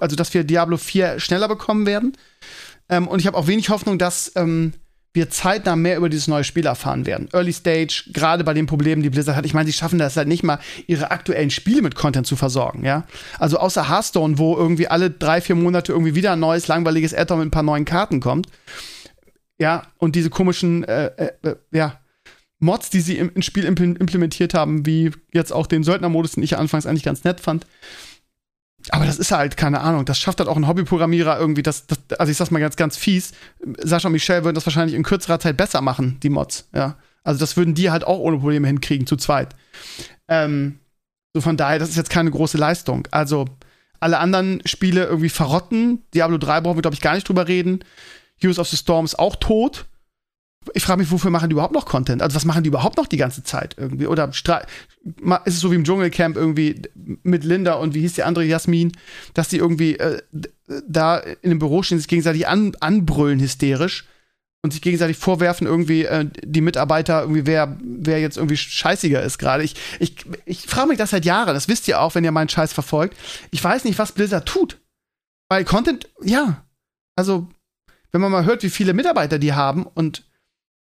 also 0.00 0.16
dass 0.16 0.32
wir 0.32 0.44
Diablo 0.44 0.78
4 0.78 1.20
schneller 1.20 1.48
bekommen 1.48 1.86
werden. 1.86 2.16
Ähm, 2.88 3.06
und 3.06 3.20
ich 3.20 3.26
habe 3.26 3.36
auch 3.36 3.46
wenig 3.46 3.68
Hoffnung, 3.68 3.98
dass 3.98 4.32
ähm, 4.36 4.72
wir 5.16 5.30
zeitnah 5.30 5.74
mehr 5.74 5.96
über 5.96 6.08
dieses 6.08 6.28
neue 6.28 6.44
Spiel 6.44 6.66
erfahren 6.66 7.06
werden. 7.06 7.28
Early 7.32 7.52
Stage, 7.52 8.04
gerade 8.12 8.44
bei 8.44 8.54
den 8.54 8.66
Problemen, 8.66 9.02
die 9.02 9.10
Blizzard 9.10 9.34
hat. 9.34 9.46
Ich 9.46 9.54
meine, 9.54 9.66
sie 9.66 9.72
schaffen 9.72 9.98
das 9.98 10.16
halt 10.16 10.28
nicht 10.28 10.44
mal, 10.44 10.60
ihre 10.86 11.10
aktuellen 11.10 11.50
Spiele 11.50 11.82
mit 11.82 11.96
Content 11.96 12.26
zu 12.26 12.36
versorgen, 12.36 12.84
ja. 12.84 13.04
Also 13.38 13.58
außer 13.58 13.88
Hearthstone, 13.88 14.38
wo 14.38 14.56
irgendwie 14.56 14.86
alle 14.86 15.10
drei, 15.10 15.40
vier 15.40 15.56
Monate 15.56 15.92
irgendwie 15.92 16.14
wieder 16.14 16.32
ein 16.32 16.40
neues, 16.40 16.68
langweiliges 16.68 17.14
Add-on 17.14 17.38
mit 17.38 17.48
ein 17.48 17.50
paar 17.50 17.62
neuen 17.62 17.84
Karten 17.84 18.20
kommt. 18.20 18.48
Ja, 19.58 19.84
und 19.98 20.14
diese 20.14 20.30
komischen, 20.30 20.84
äh, 20.84 21.06
äh, 21.16 21.32
äh 21.42 21.56
ja, 21.72 21.98
Mods, 22.58 22.90
die 22.90 23.00
sie 23.00 23.16
im, 23.16 23.30
ins 23.34 23.46
Spiel 23.46 23.64
implementiert 23.64 24.54
haben, 24.54 24.86
wie 24.86 25.12
jetzt 25.32 25.52
auch 25.52 25.66
den 25.66 25.82
Söldnermodus, 25.82 26.32
den 26.32 26.42
ich 26.42 26.56
anfangs 26.56 26.86
eigentlich 26.86 27.02
ganz 27.02 27.24
nett 27.24 27.40
fand. 27.40 27.66
Aber 28.90 29.06
das 29.06 29.18
ist 29.18 29.32
halt, 29.32 29.56
keine 29.56 29.80
Ahnung, 29.80 30.04
das 30.04 30.18
schafft 30.18 30.38
halt 30.38 30.48
auch 30.48 30.56
ein 30.56 30.66
Hobbyprogrammierer 30.66 31.38
irgendwie, 31.38 31.62
das, 31.62 31.86
das, 31.86 31.98
also 32.18 32.30
ich 32.30 32.36
sag's 32.36 32.50
mal 32.50 32.60
ganz, 32.60 32.76
ganz 32.76 32.96
fies, 32.96 33.32
Sascha 33.78 34.08
und 34.08 34.12
Michelle 34.12 34.44
würden 34.44 34.54
das 34.54 34.66
wahrscheinlich 34.66 34.94
in 34.94 35.02
kürzerer 35.02 35.40
Zeit 35.40 35.56
besser 35.56 35.80
machen, 35.80 36.18
die 36.22 36.30
Mods, 36.30 36.68
ja. 36.74 36.96
Also 37.24 37.40
das 37.40 37.56
würden 37.56 37.74
die 37.74 37.90
halt 37.90 38.04
auch 38.04 38.20
ohne 38.20 38.38
Probleme 38.38 38.68
hinkriegen, 38.68 39.06
zu 39.06 39.16
zweit. 39.16 39.56
Ähm, 40.28 40.78
so 41.34 41.40
von 41.40 41.56
daher, 41.56 41.80
das 41.80 41.88
ist 41.88 41.96
jetzt 41.96 42.10
keine 42.10 42.30
große 42.30 42.56
Leistung. 42.56 43.08
Also 43.10 43.46
alle 43.98 44.18
anderen 44.18 44.62
Spiele 44.64 45.04
irgendwie 45.04 45.28
verrotten. 45.28 46.04
Diablo 46.14 46.38
3 46.38 46.60
brauchen 46.60 46.76
wir, 46.76 46.82
glaube 46.82 46.94
ich, 46.94 47.00
gar 47.00 47.14
nicht 47.14 47.28
drüber 47.28 47.48
reden. 47.48 47.80
Heroes 48.36 48.60
of 48.60 48.68
the 48.68 48.76
Storm 48.76 49.04
ist 49.04 49.18
auch 49.18 49.34
tot 49.36 49.86
ich 50.74 50.84
frage 50.84 51.00
mich, 51.00 51.10
wofür 51.10 51.30
machen 51.30 51.48
die 51.48 51.54
überhaupt 51.54 51.74
noch 51.74 51.86
Content? 51.86 52.22
Also 52.22 52.34
was 52.34 52.44
machen 52.44 52.62
die 52.62 52.68
überhaupt 52.68 52.96
noch 52.96 53.06
die 53.06 53.16
ganze 53.16 53.42
Zeit 53.42 53.76
irgendwie? 53.78 54.06
Oder 54.06 54.28
ist 54.28 54.44
es 55.46 55.60
so 55.60 55.70
wie 55.70 55.76
im 55.76 55.84
Dschungelcamp 55.84 56.36
irgendwie 56.36 56.82
mit 57.22 57.44
Linda 57.44 57.74
und 57.74 57.94
wie 57.94 58.00
hieß 58.00 58.14
die 58.14 58.22
andere 58.22 58.44
Jasmin, 58.44 58.92
dass 59.34 59.48
die 59.48 59.58
irgendwie 59.58 59.98
äh, 59.98 60.22
da 60.88 61.18
in 61.18 61.50
dem 61.50 61.58
Büro 61.58 61.82
stehen, 61.82 61.98
sich 61.98 62.08
gegenseitig 62.08 62.48
an, 62.48 62.72
anbrüllen 62.80 63.40
hysterisch 63.40 64.06
und 64.62 64.72
sich 64.72 64.82
gegenseitig 64.82 65.16
vorwerfen 65.16 65.66
irgendwie 65.66 66.04
äh, 66.04 66.26
die 66.42 66.60
Mitarbeiter 66.60 67.20
irgendwie 67.22 67.46
wer 67.46 67.76
wer 67.82 68.20
jetzt 68.20 68.36
irgendwie 68.36 68.56
scheißiger 68.56 69.22
ist 69.22 69.38
gerade. 69.38 69.62
Ich 69.62 69.76
ich 70.00 70.16
ich 70.44 70.62
frage 70.62 70.88
mich 70.88 70.98
das 70.98 71.10
seit 71.10 71.24
Jahren. 71.24 71.54
Das 71.54 71.68
wisst 71.68 71.86
ihr 71.88 72.00
auch, 72.00 72.14
wenn 72.14 72.24
ihr 72.24 72.32
meinen 72.32 72.48
Scheiß 72.48 72.72
verfolgt. 72.72 73.16
Ich 73.50 73.62
weiß 73.62 73.84
nicht, 73.84 73.98
was 73.98 74.12
Blizzard 74.12 74.46
tut, 74.46 74.78
weil 75.48 75.64
Content 75.64 76.08
ja 76.22 76.64
also 77.16 77.48
wenn 78.12 78.20
man 78.20 78.32
mal 78.32 78.44
hört, 78.44 78.62
wie 78.62 78.70
viele 78.70 78.94
Mitarbeiter 78.94 79.38
die 79.38 79.52
haben 79.52 79.84
und 79.86 80.24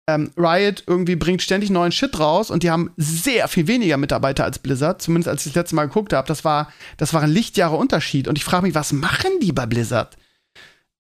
ähm, 0.07 0.31
Riot 0.37 0.85
irgendwie 0.87 1.17
bringt 1.17 1.43
ständig 1.43 1.71
neuen 1.71 1.93
Shit 1.93 2.19
raus 2.19 2.51
und 2.51 2.63
die 2.63 2.71
haben 2.71 2.93
sehr 2.97 3.49
viel 3.49 3.67
weniger 3.67 3.97
Mitarbeiter 3.97 4.45
als 4.45 4.59
Blizzard, 4.59 5.01
zumindest 5.01 5.29
als 5.29 5.47
ich 5.47 5.53
das 5.53 5.63
letzte 5.63 5.77
Mal 5.77 5.87
geguckt 5.87 6.13
habe. 6.13 6.29
Das 6.29 6.45
war, 6.45 6.71
das 6.99 7.15
war 7.15 7.23
ein 7.23 7.31
Lichtjahre 7.31 7.77
Unterschied. 7.77 8.29
Und 8.29 8.37
ich 8.37 8.45
frage 8.45 8.67
mich, 8.67 8.75
was 8.75 8.93
machen 8.93 9.31
die 9.41 9.53
bei 9.53 9.67
Blizzard? 9.67 10.17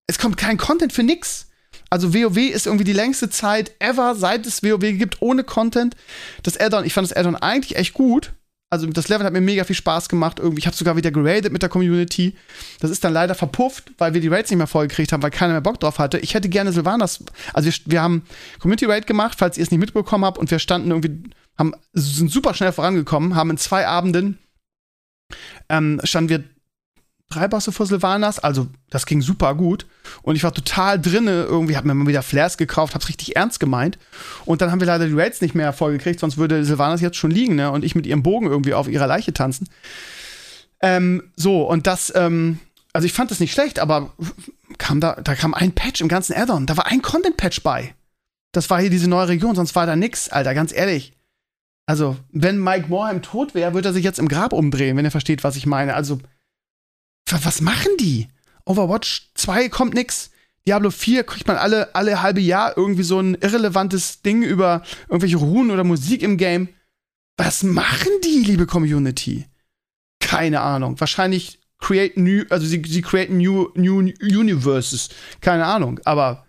Es 0.06 0.18
kommt 0.18 0.36
kein 0.36 0.56
Content 0.56 0.92
für 0.92 1.02
nix. 1.02 1.48
Also 1.90 2.14
WoW 2.14 2.36
ist 2.36 2.66
irgendwie 2.66 2.84
die 2.84 2.92
längste 2.92 3.28
Zeit 3.28 3.72
ever, 3.78 4.14
seit 4.14 4.46
es 4.46 4.62
WoW 4.62 4.80
gibt, 4.80 5.20
ohne 5.20 5.44
Content. 5.44 5.96
Das 6.42 6.58
Addon, 6.58 6.84
ich 6.84 6.94
fand 6.94 7.08
das 7.08 7.16
Addon 7.16 7.36
eigentlich 7.36 7.76
echt 7.76 7.94
gut. 7.94 8.32
Also 8.74 8.86
das 8.88 9.08
Level 9.08 9.24
hat 9.24 9.32
mir 9.32 9.40
mega 9.40 9.64
viel 9.64 9.76
Spaß 9.76 10.08
gemacht. 10.08 10.40
Irgendwie, 10.40 10.58
ich 10.58 10.66
habe 10.66 10.76
sogar 10.76 10.96
wieder 10.96 11.10
geradet 11.10 11.52
mit 11.52 11.62
der 11.62 11.68
Community. 11.68 12.36
Das 12.80 12.90
ist 12.90 13.04
dann 13.04 13.12
leider 13.12 13.34
verpufft, 13.34 13.92
weil 13.98 14.14
wir 14.14 14.20
die 14.20 14.28
Raids 14.28 14.50
nicht 14.50 14.58
mehr 14.58 14.66
vollgekriegt 14.66 15.12
haben, 15.12 15.22
weil 15.22 15.30
keiner 15.30 15.52
mehr 15.52 15.60
Bock 15.60 15.78
drauf 15.78 15.98
hatte. 15.98 16.18
Ich 16.18 16.34
hätte 16.34 16.48
gerne 16.48 16.72
Silvanas. 16.72 17.24
Also 17.52 17.68
wir, 17.70 17.74
wir 17.86 18.02
haben 18.02 18.22
Community 18.58 18.86
Raid 18.86 19.06
gemacht, 19.06 19.38
falls 19.38 19.56
ihr 19.56 19.62
es 19.62 19.70
nicht 19.70 19.80
mitbekommen 19.80 20.24
habt, 20.24 20.38
und 20.38 20.50
wir 20.50 20.58
standen 20.58 20.90
irgendwie, 20.90 21.30
haben, 21.56 21.72
sind 21.92 22.30
super 22.30 22.52
schnell 22.54 22.72
vorangekommen, 22.72 23.36
haben 23.36 23.50
in 23.50 23.58
zwei 23.58 23.86
Abenden 23.86 24.38
ähm, 25.68 26.00
standen 26.04 26.28
wir 26.28 26.44
drei 27.34 27.48
Bosse 27.48 27.72
vor 27.72 27.86
Silvanas, 27.86 28.38
also 28.38 28.66
das 28.90 29.06
ging 29.06 29.22
super 29.22 29.54
gut. 29.54 29.86
Und 30.22 30.36
ich 30.36 30.44
war 30.44 30.52
total 30.52 31.00
drinne, 31.00 31.44
irgendwie 31.44 31.76
hab 31.76 31.84
mir 31.84 31.94
mal 31.94 32.06
wieder 32.06 32.22
Flares 32.22 32.56
gekauft, 32.56 32.94
hab's 32.94 33.08
richtig 33.08 33.36
ernst 33.36 33.60
gemeint. 33.60 33.98
Und 34.44 34.60
dann 34.60 34.70
haben 34.70 34.80
wir 34.80 34.86
leider 34.86 35.06
die 35.06 35.14
Raids 35.14 35.40
nicht 35.40 35.54
mehr 35.54 35.72
vollgekriegt, 35.72 36.20
sonst 36.20 36.36
würde 36.36 36.64
Silvanas 36.64 37.00
jetzt 37.00 37.16
schon 37.16 37.30
liegen, 37.30 37.54
ne? 37.54 37.70
Und 37.70 37.84
ich 37.84 37.94
mit 37.94 38.06
ihrem 38.06 38.22
Bogen 38.22 38.46
irgendwie 38.46 38.74
auf 38.74 38.88
ihrer 38.88 39.06
Leiche 39.06 39.32
tanzen. 39.32 39.68
Ähm, 40.80 41.30
so, 41.36 41.62
und 41.68 41.86
das, 41.86 42.12
ähm, 42.14 42.58
also 42.92 43.06
ich 43.06 43.12
fand 43.12 43.30
das 43.30 43.40
nicht 43.40 43.52
schlecht, 43.52 43.78
aber 43.78 44.12
kam 44.78 45.00
da, 45.00 45.14
da 45.22 45.34
kam 45.34 45.54
ein 45.54 45.72
Patch 45.72 46.00
im 46.00 46.08
ganzen 46.08 46.34
Addon. 46.34 46.66
Da 46.66 46.76
war 46.76 46.86
ein 46.86 47.02
Content-Patch 47.02 47.62
bei. 47.62 47.94
Das 48.52 48.70
war 48.70 48.80
hier 48.80 48.90
diese 48.90 49.08
neue 49.08 49.28
Region, 49.28 49.56
sonst 49.56 49.74
war 49.74 49.86
da 49.86 49.96
nix, 49.96 50.28
Alter, 50.28 50.54
ganz 50.54 50.72
ehrlich. 50.72 51.12
Also, 51.86 52.16
wenn 52.32 52.62
Mike 52.62 52.88
Morheim 52.88 53.20
tot 53.20 53.54
wäre, 53.54 53.74
würde 53.74 53.90
er 53.90 53.92
sich 53.92 54.04
jetzt 54.04 54.18
im 54.18 54.28
Grab 54.28 54.52
umdrehen, 54.52 54.96
wenn 54.96 55.04
er 55.04 55.10
versteht, 55.10 55.44
was 55.44 55.56
ich 55.56 55.66
meine. 55.66 55.94
Also, 55.94 56.18
was 57.30 57.60
machen 57.60 57.90
die? 57.98 58.28
Overwatch 58.64 59.30
2 59.34 59.68
kommt 59.68 59.94
nix. 59.94 60.30
Diablo 60.66 60.90
4 60.90 61.24
kriegt 61.24 61.46
man 61.46 61.56
alle, 61.56 61.94
alle 61.94 62.22
halbe 62.22 62.40
Jahr 62.40 62.76
irgendwie 62.76 63.02
so 63.02 63.20
ein 63.20 63.34
irrelevantes 63.34 64.22
Ding 64.22 64.42
über 64.42 64.82
irgendwelche 65.08 65.36
Runen 65.36 65.70
oder 65.70 65.84
Musik 65.84 66.22
im 66.22 66.38
Game. 66.38 66.68
Was 67.36 67.62
machen 67.62 68.10
die, 68.24 68.44
liebe 68.44 68.66
Community? 68.66 69.46
Keine 70.20 70.60
Ahnung. 70.60 70.98
Wahrscheinlich 71.00 71.60
create 71.78 72.16
new, 72.16 72.44
also 72.48 72.66
sie, 72.66 72.82
sie 72.86 73.02
createn 73.02 73.36
new, 73.36 73.70
new 73.74 73.98
universes. 74.22 75.10
Keine 75.40 75.66
Ahnung. 75.66 76.00
Aber, 76.04 76.46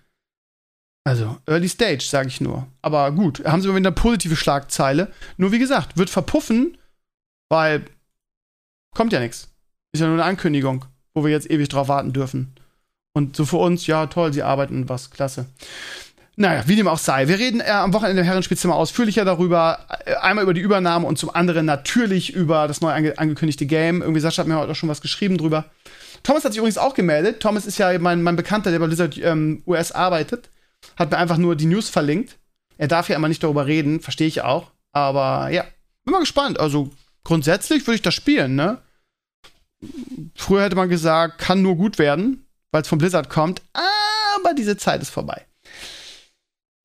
also, 1.04 1.38
Early 1.46 1.68
Stage, 1.68 2.06
sage 2.06 2.30
ich 2.30 2.40
nur. 2.40 2.68
Aber 2.82 3.12
gut, 3.12 3.44
haben 3.44 3.62
sie 3.62 3.68
mal 3.68 3.76
wieder 3.76 3.90
eine 3.90 3.96
positive 3.96 4.38
Schlagzeile. 4.38 5.12
Nur 5.38 5.52
wie 5.52 5.60
gesagt, 5.60 5.98
wird 5.98 6.10
verpuffen, 6.10 6.78
weil 7.50 7.86
kommt 8.94 9.12
ja 9.12 9.20
nichts. 9.20 9.50
Ist 9.96 10.02
ja 10.02 10.08
nur 10.08 10.16
eine 10.16 10.26
Ankündigung, 10.26 10.86
wo 11.14 11.24
wir 11.24 11.32
jetzt 11.32 11.50
ewig 11.50 11.70
drauf 11.70 11.88
warten 11.88 12.14
dürfen. 12.14 12.54
Und 13.14 13.36
so 13.36 13.46
für 13.46 13.58
uns, 13.58 13.88
ja, 13.88 14.08
toll, 14.08 14.34
sie 14.34 14.44
arbeiten 14.44 14.90
was, 14.90 15.10
klasse. 15.10 15.46
Naja, 16.38 16.64
wie 16.68 16.76
dem 16.76 16.90
auch 16.90 16.98
sei. 16.98 17.30
Wir 17.30 17.40
reden 17.40 17.62
äh, 17.62 17.70
am 17.70 17.94
Wochenende 17.94 18.22
im 18.22 18.28
Herrenspielzimmer 18.28 18.76
ausführlicher 18.76 19.24
darüber. 19.24 19.80
Äh, 20.06 20.16
einmal 20.16 20.44
über 20.44 20.54
die 20.54 20.60
Übernahme 20.60 21.08
und 21.08 21.18
zum 21.18 21.34
anderen 21.34 21.66
natürlich 21.66 22.34
über 22.34 22.68
das 22.68 22.82
neu 22.82 22.92
ange 22.92 23.18
angekündigte 23.18 23.66
Game. 23.66 24.02
Irgendwie 24.02 24.20
Sascha 24.20 24.42
hat 24.42 24.48
mir 24.48 24.58
heute 24.58 24.74
auch 24.74 24.76
schon 24.76 24.90
was 24.90 25.00
geschrieben 25.00 25.38
drüber. 25.38 25.66
Thomas 26.24 26.44
hat 26.44 26.52
sich 26.52 26.58
übrigens 26.58 26.78
auch 26.78 26.94
gemeldet. 26.94 27.40
Thomas 27.40 27.66
ist 27.66 27.78
ja 27.78 27.98
mein, 28.00 28.22
mein 28.22 28.36
Bekannter, 28.36 28.72
der 28.72 28.80
bei 28.80 28.88
Blizzard 28.88 29.18
ähm, 29.18 29.64
US 29.66 29.94
arbeitet. 29.94 30.50
Hat 30.98 31.12
mir 31.12 31.18
einfach 31.18 31.38
nur 31.38 31.56
die 31.56 31.68
News 31.68 31.88
verlinkt. 31.88 32.38
Er 32.78 32.90
darf 32.90 33.08
ja 33.08 33.16
immer 33.16 33.30
nicht 33.30 33.42
darüber 33.42 33.66
reden, 33.66 34.02
verstehe 34.02 34.28
ich 34.28 34.42
auch. 34.42 34.72
Aber 34.92 35.50
ja, 35.52 35.64
bin 36.04 36.12
mal 36.12 36.20
gespannt. 36.20 36.60
Also 36.60 36.90
grundsätzlich 37.24 37.88
würde 37.88 37.96
ich 37.96 38.02
das 38.02 38.14
spielen, 38.14 38.56
ne? 38.56 38.80
Früher 40.36 40.64
hätte 40.64 40.76
man 40.76 40.90
gesagt, 40.90 41.40
kann 41.40 41.62
nur 41.62 41.76
gut 41.76 41.98
werden, 42.00 42.48
weil 42.72 42.82
es 42.82 42.88
vom 42.88 43.00
Blizzard 43.00 43.30
kommt, 43.30 43.62
aber 43.74 44.54
diese 44.54 44.78
Zeit 44.78 45.02
ist 45.02 45.10
vorbei. 45.10 45.46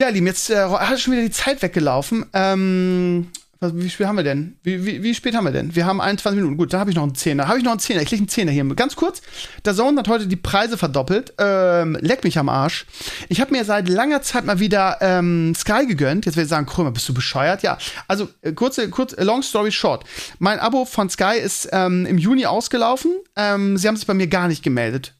Ja, 0.01 0.09
Lieben, 0.09 0.27
jetzt 0.27 0.49
äh, 0.49 0.57
hat 0.57 0.99
schon 0.99 1.13
wieder 1.13 1.23
die 1.23 1.31
Zeit 1.31 1.61
weggelaufen. 1.61 2.25
Ähm, 2.33 3.31
wie 3.63 3.91
spät 3.91 4.07
haben 4.07 4.17
wir 4.17 4.25
denn? 4.25 4.57
Wie, 4.63 4.87
wie, 4.87 5.03
wie 5.03 5.15
spät 5.15 5.35
haben 5.35 5.45
wir 5.45 5.53
denn? 5.53 5.77
Wir 5.77 5.85
haben 5.85 6.01
21 6.01 6.41
Minuten. 6.41 6.57
Gut, 6.57 6.73
da 6.73 6.79
habe 6.79 6.89
ich 6.89 6.97
noch 6.97 7.03
einen 7.03 7.15
Zehner. 7.15 7.47
Habe 7.47 7.59
ich 7.59 7.65
noch 7.65 7.73
einen 7.73 7.81
Zehner? 7.81 8.01
Ich 8.01 8.11
lege 8.11 8.23
einen 8.23 8.29
Zehner 8.29 8.53
hier. 8.53 8.65
Ganz 8.75 8.97
kurz. 8.97 9.21
Der 9.67 9.75
Zone 9.75 9.99
hat 9.99 10.09
heute 10.09 10.27
die 10.27 10.37
Preise 10.37 10.79
verdoppelt. 10.79 11.35
Ähm, 11.37 11.99
leck 12.01 12.25
mich 12.25 12.39
am 12.39 12.49
Arsch. 12.49 12.87
Ich 13.29 13.39
habe 13.41 13.53
mir 13.53 13.67
seit 13.67 13.91
langer 13.91 14.23
Zeit 14.23 14.47
mal 14.47 14.61
wieder 14.61 14.97
ähm, 15.03 15.55
Sky 15.55 15.87
gegönnt. 15.87 16.25
Jetzt 16.25 16.37
werde 16.37 16.45
ich 16.45 16.51
sagen, 16.51 16.65
Krömer, 16.65 16.91
bist 16.91 17.07
du 17.11 17.13
bescheuert? 17.13 17.63
Ja. 17.63 17.77
Also, 18.09 18.31
äh, 18.41 18.53
kurze, 18.53 18.89
kurz, 18.89 19.13
äh, 19.13 19.25
long 19.25 19.43
story 19.43 19.73
short. 19.73 20.05
Mein 20.39 20.59
Abo 20.59 20.87
von 20.87 21.11
Sky 21.11 21.39
ist 21.39 21.69
ähm, 21.71 22.07
im 22.07 22.17
Juni 22.17 22.47
ausgelaufen. 22.47 23.13
Ähm, 23.37 23.77
sie 23.77 23.89
haben 23.89 23.97
sich 23.97 24.07
bei 24.07 24.15
mir 24.15 24.29
gar 24.29 24.49
nicht 24.49 24.63
gemeldet. 24.63 25.15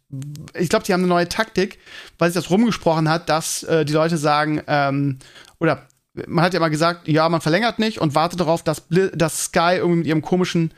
Ich 0.55 0.71
glaube, 0.71 0.87
die 0.87 0.95
haben 0.95 1.03
eine 1.03 1.09
neue 1.09 1.29
Taktik, 1.29 1.79
weil 2.19 2.31
sich 2.31 2.43
das 2.43 2.51
rumgesprochen 2.51 3.09
hat, 3.11 3.29
dass 3.29 3.65
äh, 3.65 3.85
die 3.85 3.93
Leute 3.93 4.17
sagen, 4.17 4.63
ähm, 4.67 5.19
oder 5.59 5.87
man 6.27 6.45
hat 6.45 6.55
ja 6.55 6.61
mal 6.61 6.71
gesagt, 6.71 7.09
ja, 7.09 7.29
man 7.29 7.41
verlängert 7.41 7.79
nicht 7.79 8.01
und 8.01 8.15
wartet 8.15 8.41
darauf, 8.41 8.63
dass, 8.63 8.85
dass 8.89 9.45
Sky 9.45 9.77
irgendwie 9.77 9.99
mit 9.99 10.07
ihrem 10.07 10.23
komischen 10.23 10.73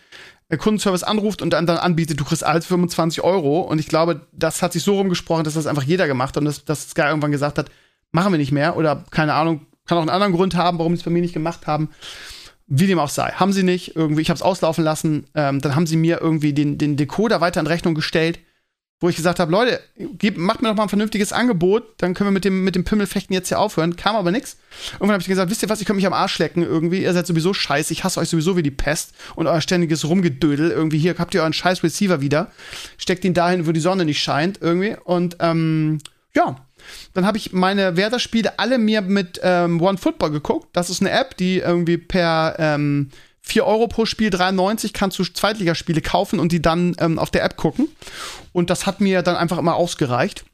äh, 0.48 0.56
Kundenservice 0.56 1.02
anruft 1.02 1.42
und 1.42 1.50
dann, 1.50 1.66
dann 1.66 1.78
anbietet, 1.78 2.20
du 2.20 2.24
kriegst 2.24 2.44
alles 2.44 2.66
25 2.66 3.22
Euro. 3.22 3.60
Und 3.60 3.78
ich 3.78 3.88
glaube, 3.88 4.26
das 4.32 4.62
hat 4.62 4.72
sich 4.72 4.82
so 4.82 4.96
rumgesprochen, 4.96 5.44
dass 5.44 5.54
das 5.54 5.66
einfach 5.66 5.82
jeder 5.82 6.06
gemacht 6.06 6.36
hat 6.36 6.38
und 6.38 6.44
dass, 6.44 6.64
dass 6.64 6.90
Sky 6.90 7.02
irgendwann 7.02 7.32
gesagt 7.32 7.58
hat, 7.58 7.70
machen 8.10 8.32
wir 8.32 8.38
nicht 8.38 8.52
mehr. 8.52 8.76
Oder 8.76 9.04
keine 9.10 9.34
Ahnung, 9.34 9.66
kann 9.86 9.98
auch 9.98 10.02
einen 10.02 10.10
anderen 10.10 10.32
Grund 10.32 10.54
haben, 10.54 10.78
warum 10.78 10.94
sie 10.94 11.00
es 11.00 11.04
bei 11.04 11.10
mir 11.10 11.22
nicht 11.22 11.34
gemacht 11.34 11.66
haben. 11.66 11.90
Wie 12.66 12.86
dem 12.86 12.98
auch 12.98 13.08
sei. 13.08 13.32
Haben 13.32 13.52
sie 13.52 13.64
nicht, 13.64 13.96
irgendwie, 13.96 14.22
ich 14.22 14.30
habe 14.30 14.36
es 14.36 14.42
auslaufen 14.42 14.84
lassen, 14.84 15.26
ähm, 15.34 15.60
dann 15.60 15.74
haben 15.74 15.86
sie 15.86 15.96
mir 15.96 16.20
irgendwie 16.20 16.52
den, 16.52 16.78
den 16.78 16.96
Decoder 16.96 17.40
weiter 17.40 17.60
in 17.60 17.66
Rechnung 17.66 17.94
gestellt 17.94 18.38
wo 19.02 19.08
ich 19.08 19.16
gesagt 19.16 19.40
habe, 19.40 19.50
Leute, 19.50 19.80
gebt, 19.96 20.38
macht 20.38 20.62
mir 20.62 20.68
doch 20.68 20.76
mal 20.76 20.84
ein 20.84 20.88
vernünftiges 20.88 21.32
Angebot, 21.32 21.82
dann 21.98 22.14
können 22.14 22.28
wir 22.28 22.32
mit 22.32 22.44
dem, 22.44 22.62
mit 22.62 22.76
dem 22.76 22.84
Pimmelfechten 22.84 23.34
jetzt 23.34 23.48
hier 23.48 23.58
aufhören. 23.58 23.96
Kam 23.96 24.14
aber 24.14 24.30
nichts. 24.30 24.56
Irgendwann 24.92 25.14
habe 25.14 25.22
ich 25.22 25.28
gesagt, 25.28 25.50
wisst 25.50 25.62
ihr 25.62 25.68
was, 25.68 25.80
ich 25.80 25.86
könnte 25.86 25.96
mich 25.96 26.06
am 26.06 26.12
Arsch 26.12 26.38
lecken 26.38 26.62
irgendwie. 26.62 27.02
Ihr 27.02 27.12
seid 27.12 27.26
sowieso 27.26 27.52
scheiße, 27.52 27.92
ich 27.92 28.04
hasse 28.04 28.20
euch 28.20 28.28
sowieso 28.28 28.56
wie 28.56 28.62
die 28.62 28.70
Pest 28.70 29.12
und 29.34 29.48
euer 29.48 29.60
ständiges 29.60 30.04
Rumgedödel. 30.04 30.70
Irgendwie 30.70 30.98
hier 30.98 31.16
habt 31.18 31.34
ihr 31.34 31.40
euren 31.40 31.52
scheiß 31.52 31.82
Receiver 31.82 32.20
wieder. 32.20 32.52
Steckt 32.96 33.24
ihn 33.24 33.34
dahin, 33.34 33.66
wo 33.66 33.72
die 33.72 33.80
Sonne 33.80 34.04
nicht 34.04 34.22
scheint 34.22 34.60
irgendwie. 34.62 34.96
Und 35.02 35.36
ähm, 35.40 35.98
ja, 36.34 36.56
dann 37.12 37.26
habe 37.26 37.38
ich 37.38 37.52
meine 37.52 37.96
Werder-Spiele 37.96 38.58
alle 38.60 38.78
mir 38.78 39.02
mit 39.02 39.40
ähm, 39.42 39.80
One 39.80 39.98
Football 39.98 40.30
geguckt. 40.30 40.68
Das 40.72 40.90
ist 40.90 41.00
eine 41.00 41.10
App, 41.10 41.36
die 41.36 41.58
irgendwie 41.58 41.98
per 41.98 42.54
ähm, 42.58 43.10
4 43.42 43.66
Euro 43.66 43.88
pro 43.88 44.06
Spiel, 44.06 44.30
93 44.30 44.92
kannst 44.92 45.18
du 45.18 45.24
Zweitligaspiele 45.24 46.00
kaufen 46.00 46.38
und 46.38 46.52
die 46.52 46.62
dann 46.62 46.94
ähm, 46.98 47.18
auf 47.18 47.30
der 47.30 47.44
App 47.44 47.56
gucken. 47.56 47.88
Und 48.52 48.70
das 48.70 48.86
hat 48.86 49.00
mir 49.00 49.22
dann 49.22 49.36
einfach 49.36 49.58
immer 49.58 49.74
ausgereicht. 49.74 50.44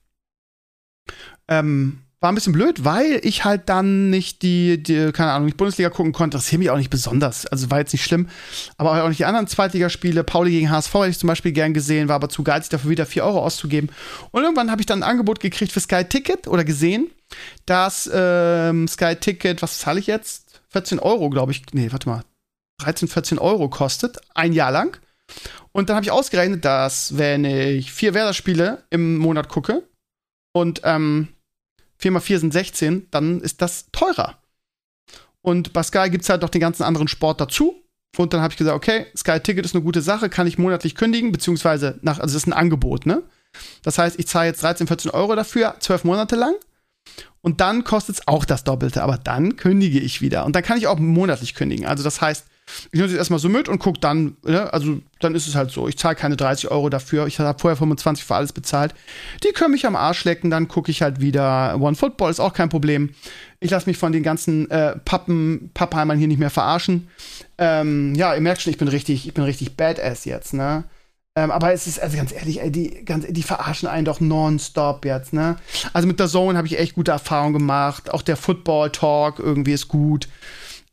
Ähm, 1.48 2.01
war 2.20 2.33
ein 2.33 2.35
bisschen 2.35 2.53
blöd, 2.53 2.85
weil 2.85 3.20
ich 3.22 3.44
halt 3.44 3.68
dann 3.68 4.11
nicht 4.11 4.42
die, 4.42 4.83
die, 4.83 5.12
keine 5.12 5.31
Ahnung, 5.31 5.46
nicht 5.46 5.57
Bundesliga 5.57 5.88
gucken 5.88 6.12
konnte. 6.12 6.37
Das 6.37 6.48
hier 6.48 6.59
mich 6.59 6.70
auch 6.70 6.77
nicht 6.77 6.90
besonders. 6.90 7.46
Also 7.46 7.70
war 7.70 7.79
jetzt 7.79 7.92
nicht 7.92 8.03
schlimm. 8.03 8.29
Aber 8.77 9.05
auch 9.05 9.09
nicht 9.09 9.20
die 9.20 9.24
anderen 9.24 9.46
Zweitligaspiele. 9.46 10.24
Pauli 10.24 10.51
gegen 10.51 10.70
HSV 10.70 10.92
hätte 10.94 11.11
ich 11.11 11.18
zum 11.18 11.29
Beispiel 11.29 11.53
gern 11.53 11.74
gesehen, 11.74 12.09
war 12.09 12.16
aber 12.16 12.29
zu 12.29 12.42
geizig 12.42 12.70
dafür 12.70 12.90
wieder 12.90 13.07
4 13.07 13.24
Euro 13.24 13.44
auszugeben. 13.44 13.90
Und 14.33 14.42
irgendwann 14.42 14.70
habe 14.70 14.81
ich 14.81 14.87
dann 14.87 15.03
ein 15.05 15.09
Angebot 15.09 15.38
gekriegt 15.38 15.70
für 15.70 15.81
Sky 15.81 16.05
Ticket 16.05 16.48
oder 16.48 16.64
gesehen, 16.64 17.09
dass 17.66 18.11
ähm, 18.12 18.88
Sky 18.88 19.14
Ticket, 19.14 19.62
was 19.62 19.79
zahle 19.79 20.01
ich 20.01 20.09
jetzt? 20.09 20.61
14 20.70 20.98
Euro, 20.98 21.31
glaube 21.31 21.53
ich. 21.53 21.62
Nee, 21.72 21.92
warte 21.92 22.09
mal. 22.09 22.22
13, 22.79 23.09
14 23.09 23.38
Euro 23.38 23.69
kostet, 23.69 24.19
ein 24.35 24.53
Jahr 24.53 24.73
lang. 24.73 24.99
Und 25.73 25.88
dann 25.88 25.97
habe 25.97 26.05
ich 26.05 26.11
ausgerechnet, 26.11 26.64
dass 26.64 27.19
wenn 27.19 27.45
ich 27.45 27.93
vier 27.93 28.14
Werder-Spiele 28.14 28.85
im 28.91 29.17
Monat 29.17 29.49
gucke 29.49 29.83
und 30.53 30.81
ähm, 30.85 31.29
4 31.99 32.12
mal 32.12 32.21
4 32.21 32.41
sind 32.41 32.53
16, 32.53 33.09
dann 33.11 33.41
ist 33.41 33.61
das 33.61 33.87
teurer. 33.93 34.38
Und 35.43 35.73
bei 35.73 35.83
Sky 35.83 36.11
gibt 36.11 36.25
es 36.25 36.31
halt 36.31 36.43
noch 36.43 36.49
den 36.49 36.61
ganzen 36.61 36.83
anderen 36.83 37.09
Sport 37.09 37.41
dazu. 37.41 37.83
Und 38.17 38.33
dann 38.33 38.41
habe 38.41 38.53
ich 38.53 38.59
gesagt, 38.59 38.77
okay, 38.77 39.07
Sky 39.17 39.38
Ticket 39.38 39.64
ist 39.64 39.75
eine 39.75 39.85
gute 39.85 40.03
Sache, 40.03 40.29
kann 40.29 40.47
ich 40.47 40.59
monatlich 40.59 40.95
kündigen, 40.95 41.31
beziehungsweise 41.31 41.99
nach, 42.03 42.19
also 42.19 42.37
es 42.37 42.43
ist 42.43 42.49
ein 42.49 42.53
Angebot, 42.53 43.07
ne? 43.07 43.23
Das 43.83 43.99
heißt, 43.99 44.19
ich 44.19 44.27
zahle 44.27 44.49
jetzt 44.49 44.62
13, 44.62 44.87
14 44.87 45.11
Euro 45.11 45.35
dafür, 45.35 45.77
zwölf 45.81 46.05
Monate 46.05 46.37
lang. 46.37 46.55
Und 47.41 47.61
dann 47.61 47.85
kostet 47.85 48.17
es 48.17 48.29
auch 48.29 48.45
das 48.45 48.64
Doppelte, 48.64 49.03
aber 49.03 49.19
dann 49.19 49.57
kündige 49.57 50.01
ich 50.01 50.21
wieder. 50.21 50.45
Und 50.45 50.57
dann 50.57 50.62
kann 50.62 50.79
ich 50.79 50.87
auch 50.87 50.99
monatlich 50.99 51.55
kündigen. 51.55 51.87
Also 51.87 52.03
das 52.03 52.21
heißt, 52.21 52.47
ich 52.90 52.98
nehme 52.98 53.07
es 53.07 53.14
erstmal 53.14 53.38
so 53.38 53.48
mit 53.48 53.68
und 53.68 53.78
gucke 53.78 54.00
dann, 54.00 54.37
ne? 54.44 54.72
also 54.72 54.98
dann 55.20 55.35
ist 55.35 55.46
es 55.46 55.54
halt 55.54 55.70
so. 55.70 55.88
Ich 55.88 55.98
zahle 55.98 56.14
keine 56.14 56.37
30 56.37 56.70
Euro 56.70 56.88
dafür. 56.88 57.26
Ich 57.26 57.38
habe 57.38 57.59
vorher 57.59 57.76
25 57.76 58.24
für 58.24 58.35
alles 58.35 58.52
bezahlt. 58.52 58.94
Die 59.44 59.52
können 59.52 59.72
mich 59.72 59.87
am 59.87 59.96
Arsch 59.96 60.24
lecken, 60.24 60.50
dann 60.50 60.68
gucke 60.68 60.90
ich 60.90 61.02
halt 61.02 61.20
wieder 61.20 61.76
One 61.81 61.96
Football, 61.96 62.31
ist 62.31 62.40
auch 62.40 62.52
kein 62.52 62.68
Problem. 62.68 63.11
Ich 63.61 63.70
lasse 63.70 63.88
mich 63.88 63.98
von 63.98 64.12
den 64.12 64.22
ganzen 64.22 64.70
äh, 64.70 64.96
Pappen, 65.04 65.70
Pappheimern 65.74 66.18
hier 66.18 66.28
nicht 66.28 66.38
mehr 66.38 66.50
verarschen. 66.50 67.09
Ähm, 67.59 68.14
ja, 68.14 68.35
ihr 68.35 68.40
merkt 68.40 68.62
schon, 68.62 68.72
ich 68.72 68.78
bin 68.78 68.88
richtig, 68.88 69.26
ich 69.26 69.35
bin 69.35 69.44
richtig 69.44 69.76
badass 69.76 70.24
jetzt, 70.24 70.54
ne? 70.54 70.85
Ähm, 71.38 71.52
aber 71.52 71.72
es 71.72 71.87
ist, 71.87 72.00
also 72.00 72.16
ganz 72.16 72.33
ehrlich, 72.33 72.61
ey, 72.61 72.72
die, 72.72 73.04
ganz, 73.04 73.24
die 73.28 73.42
verarschen 73.44 73.88
einen 73.88 74.04
doch 74.04 74.18
nonstop 74.18 75.04
jetzt, 75.04 75.33
ne? 75.33 75.57
Also 75.92 76.09
mit 76.09 76.18
der 76.18 76.26
Zone 76.26 76.59
habe 76.59 76.66
ich 76.66 76.78
echt 76.78 76.94
gute 76.94 77.12
Erfahrungen 77.12 77.52
gemacht. 77.52 78.11
Auch 78.11 78.22
der 78.22 78.37
Football 78.37 78.90
Talk 78.90 79.38
irgendwie 79.38 79.72
ist 79.72 79.87
gut. 79.87 80.28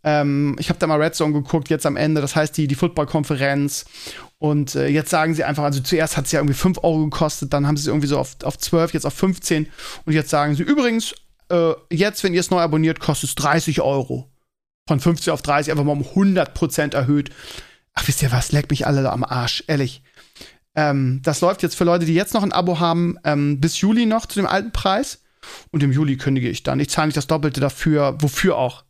Ähm, 0.06 0.56
ich 0.60 0.70
habe 0.70 0.78
da 0.78 0.86
mal 0.86 1.02
Red 1.02 1.16
Zone 1.16 1.34
geguckt, 1.34 1.70
jetzt 1.70 1.88
am 1.88 1.98
Ende, 1.98 2.22
das 2.22 2.36
heißt 2.36 2.56
die, 2.56 2.68
die 2.68 2.76
Football-Konferenz. 2.76 3.86
Und 4.38 4.76
äh, 4.76 4.88
jetzt 4.88 5.10
sagen 5.10 5.34
sie 5.34 5.44
einfach, 5.44 5.64
also 5.64 5.82
zuerst 5.82 6.16
hat 6.16 6.26
es 6.26 6.32
ja 6.32 6.40
irgendwie 6.40 6.54
5 6.54 6.78
Euro 6.84 7.06
gekostet, 7.06 7.52
dann 7.52 7.66
haben 7.66 7.76
sie 7.76 7.82
es 7.82 7.88
irgendwie 7.88 8.08
so 8.08 8.20
auf, 8.20 8.36
auf 8.44 8.58
12, 8.58 8.94
jetzt 8.94 9.06
auf 9.06 9.16
15. 9.16 9.68
Und 10.06 10.14
jetzt 10.14 10.30
sagen 10.30 10.56
sie, 10.56 10.62
übrigens, 10.62 11.16
äh, 11.50 11.72
jetzt, 11.92 12.24
wenn 12.24 12.36
ihr 12.36 12.40
es 12.40 12.52
neu 12.52 12.60
abonniert, 12.60 13.00
kostet 13.00 13.30
es 13.30 13.36
30 13.36 13.82
Euro. 13.82 14.32
Von 14.88 15.00
50 15.00 15.32
auf 15.32 15.42
30, 15.42 15.72
einfach 15.72 15.84
mal 15.84 15.94
um 15.94 16.04
100% 16.04 16.94
erhöht. 16.94 17.32
ach, 17.96 18.08
wisst 18.08 18.22
ihr 18.22 18.32
was, 18.32 18.52
leckt 18.52 18.70
mich 18.70 18.86
alle 18.86 19.12
am 19.12 19.24
Arsch, 19.24 19.64
ehrlich. 19.66 20.04
Ähm, 20.76 21.22
das 21.24 21.42
läuft 21.42 21.64
jetzt 21.64 21.76
für 21.76 21.86
Leute, 21.86 22.06
die 22.06 22.14
jetzt 22.14 22.36
noch 22.36 22.44
ein 22.44 22.52
Abo 22.52 22.80
haben, 22.80 23.18
ähm, 23.24 23.60
bis 23.60 23.82
Juli 23.82 24.06
noch 24.06 24.28
zu 24.28 24.40
dem 24.40 24.46
alten 24.46 24.72
Preis. 24.72 25.24
Und 25.72 25.82
im 25.82 25.92
Juli 25.92 26.18
kündige 26.18 26.50
ich 26.50 26.62
dann. 26.62 26.80
Ich 26.80 26.90
zahle 26.90 27.08
nicht 27.08 27.18
das 27.18 27.28
Doppelte 27.28 27.60
dafür, 27.60 28.18
wofür 28.20 28.58
auch. 28.58 28.85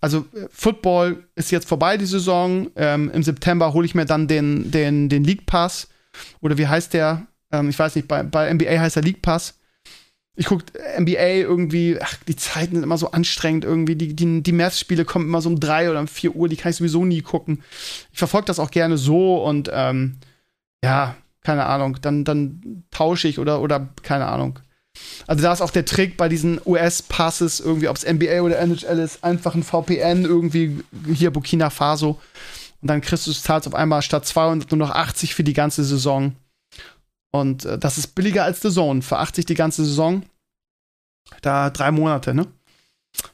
Also 0.00 0.26
äh, 0.34 0.46
Football 0.50 1.24
ist 1.34 1.50
jetzt 1.50 1.68
vorbei, 1.68 1.96
die 1.96 2.06
Saison. 2.06 2.70
Ähm, 2.76 3.10
Im 3.12 3.22
September 3.22 3.72
hole 3.72 3.86
ich 3.86 3.94
mir 3.94 4.06
dann 4.06 4.28
den, 4.28 4.70
den, 4.70 5.08
den 5.08 5.24
League 5.24 5.46
Pass. 5.46 5.88
Oder 6.40 6.58
wie 6.58 6.66
heißt 6.66 6.94
der? 6.94 7.26
Ähm, 7.52 7.68
ich 7.68 7.78
weiß 7.78 7.96
nicht, 7.96 8.08
bei, 8.08 8.22
bei 8.22 8.52
NBA 8.52 8.80
heißt 8.80 8.96
er 8.96 9.02
League 9.02 9.22
Pass. 9.22 9.58
Ich 10.36 10.46
gucke 10.46 10.64
NBA 10.98 11.40
irgendwie, 11.42 11.98
ach, 12.00 12.14
die 12.26 12.36
Zeiten 12.36 12.76
sind 12.76 12.84
immer 12.84 12.96
so 12.96 13.10
anstrengend 13.10 13.64
irgendwie. 13.64 13.96
Die, 13.96 14.14
die, 14.14 14.42
die 14.42 14.52
März-Spiele 14.52 15.04
kommen 15.04 15.26
immer 15.26 15.42
so 15.42 15.50
um 15.50 15.60
drei 15.60 15.90
oder 15.90 16.00
um 16.00 16.08
vier 16.08 16.34
Uhr, 16.34 16.48
die 16.48 16.56
kann 16.56 16.70
ich 16.70 16.76
sowieso 16.76 17.04
nie 17.04 17.20
gucken. 17.20 17.62
Ich 18.12 18.18
verfolge 18.18 18.46
das 18.46 18.58
auch 18.58 18.70
gerne 18.70 18.96
so 18.96 19.44
und 19.44 19.70
ähm, 19.72 20.18
ja, 20.82 21.16
keine 21.42 21.66
Ahnung, 21.66 21.98
dann, 22.00 22.24
dann 22.24 22.84
tausche 22.90 23.28
ich 23.28 23.38
oder, 23.38 23.60
oder 23.60 23.88
keine 24.02 24.26
Ahnung. 24.26 24.60
Also 25.26 25.42
da 25.42 25.52
ist 25.52 25.60
auch 25.60 25.70
der 25.70 25.84
Trick 25.84 26.16
bei 26.16 26.28
diesen 26.28 26.60
US-Passes, 26.64 27.60
irgendwie, 27.60 27.88
ob 27.88 27.96
es 27.96 28.04
NBA 28.04 28.40
oder 28.40 28.58
NHL 28.58 28.98
ist, 28.98 29.22
einfach 29.22 29.54
ein 29.54 29.62
VPN 29.62 30.24
irgendwie 30.24 30.82
hier 31.14 31.30
Burkina 31.30 31.70
Faso. 31.70 32.20
Und 32.82 32.88
dann 32.88 33.00
kriegst 33.00 33.26
du 33.26 33.32
zahlst 33.32 33.68
auf 33.68 33.74
einmal 33.74 34.02
statt 34.02 34.26
200 34.26 34.70
nur 34.70 34.78
noch 34.78 34.90
80 34.90 35.34
für 35.34 35.44
die 35.44 35.52
ganze 35.52 35.84
Saison. 35.84 36.34
Und 37.32 37.64
äh, 37.64 37.78
das 37.78 37.98
ist 37.98 38.14
billiger 38.14 38.44
als 38.44 38.60
The 38.62 38.70
Zone. 38.70 39.02
Für 39.02 39.18
80 39.18 39.46
die 39.46 39.54
ganze 39.54 39.84
Saison. 39.84 40.24
Da 41.42 41.70
drei 41.70 41.90
Monate, 41.90 42.34
ne? 42.34 42.46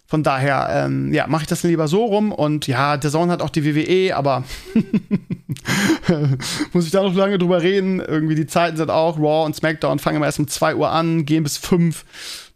Von 0.09 0.23
daher, 0.23 0.69
ähm, 0.71 1.13
ja, 1.13 1.27
mache 1.27 1.43
ich 1.43 1.49
das 1.49 1.65
lieber 1.65 1.89
so 1.89 2.05
rum. 2.05 2.31
Und 2.33 2.67
ja, 2.67 2.97
der 2.97 3.11
Zone 3.11 3.33
hat 3.33 3.43
auch 3.43 3.51
die 3.51 3.65
WWE, 3.65 4.17
aber 4.17 4.45
muss 6.73 6.87
ich 6.87 6.93
da 6.93 7.03
noch 7.03 7.15
lange 7.15 7.39
drüber 7.39 7.61
reden. 7.61 8.01
Irgendwie 8.01 8.37
die 8.37 8.47
Zeiten 8.47 8.77
sind 8.77 8.91
auch, 8.91 9.19
Raw 9.19 9.45
und 9.45 9.57
SmackDown 9.57 9.99
fangen 9.99 10.17
immer 10.17 10.27
erst 10.27 10.39
um 10.39 10.47
2 10.47 10.77
Uhr 10.77 10.91
an, 10.91 11.25
gehen 11.25 11.43
bis 11.43 11.57
5. 11.57 12.05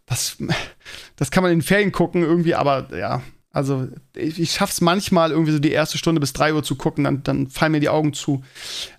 Das, 0.05 0.37
das 1.17 1.31
kann 1.31 1.43
man 1.43 1.51
in 1.51 1.61
Ferien 1.61 1.91
gucken 1.91 2.23
irgendwie, 2.23 2.55
aber 2.55 2.87
ja, 2.97 3.21
also 3.53 3.89
ich, 4.15 4.39
ich 4.39 4.51
schaff's 4.51 4.79
manchmal 4.79 5.31
irgendwie 5.31 5.51
so 5.51 5.59
die 5.59 5.71
erste 5.71 5.97
Stunde 5.97 6.21
bis 6.21 6.31
3 6.31 6.53
Uhr 6.53 6.63
zu 6.63 6.75
gucken, 6.75 7.03
dann, 7.03 7.23
dann 7.23 7.49
fallen 7.49 7.73
mir 7.73 7.81
die 7.81 7.89
Augen 7.89 8.13
zu. 8.13 8.43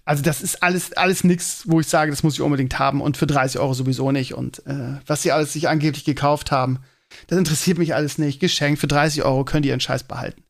Also 0.05 0.23
das 0.23 0.43
ist 0.43 0.63
alles, 0.63 0.93
alles 0.93 1.25
nix, 1.25 1.63
wo 1.67 1.81
ich 1.81 1.87
sage, 1.87 2.11
das 2.11 2.23
muss 2.23 2.35
ich 2.35 2.43
unbedingt 2.43 2.79
haben 2.79 3.01
und 3.01 3.17
für 3.17 3.27
30 3.27 3.61
Euro 3.61 3.73
sowieso 3.73 4.13
nicht. 4.13 4.35
Und 4.35 4.67
äh, 4.67 4.99
was 5.07 5.23
sie 5.23 5.33
alles 5.33 5.55
sich 5.55 5.69
angeblich 5.69 6.05
gekauft 6.05 6.51
haben, 6.51 6.81
das 7.27 7.39
interessiert 7.39 7.79
mich 7.79 7.95
alles 7.95 8.19
nicht. 8.19 8.41
Geschenkt 8.41 8.81
für 8.81 8.87
30 8.87 9.25
Euro 9.25 9.45
könnt 9.45 9.67
ihr 9.67 9.71
ihren 9.71 9.81
Scheiß 9.81 10.05
behalten. 10.05 10.43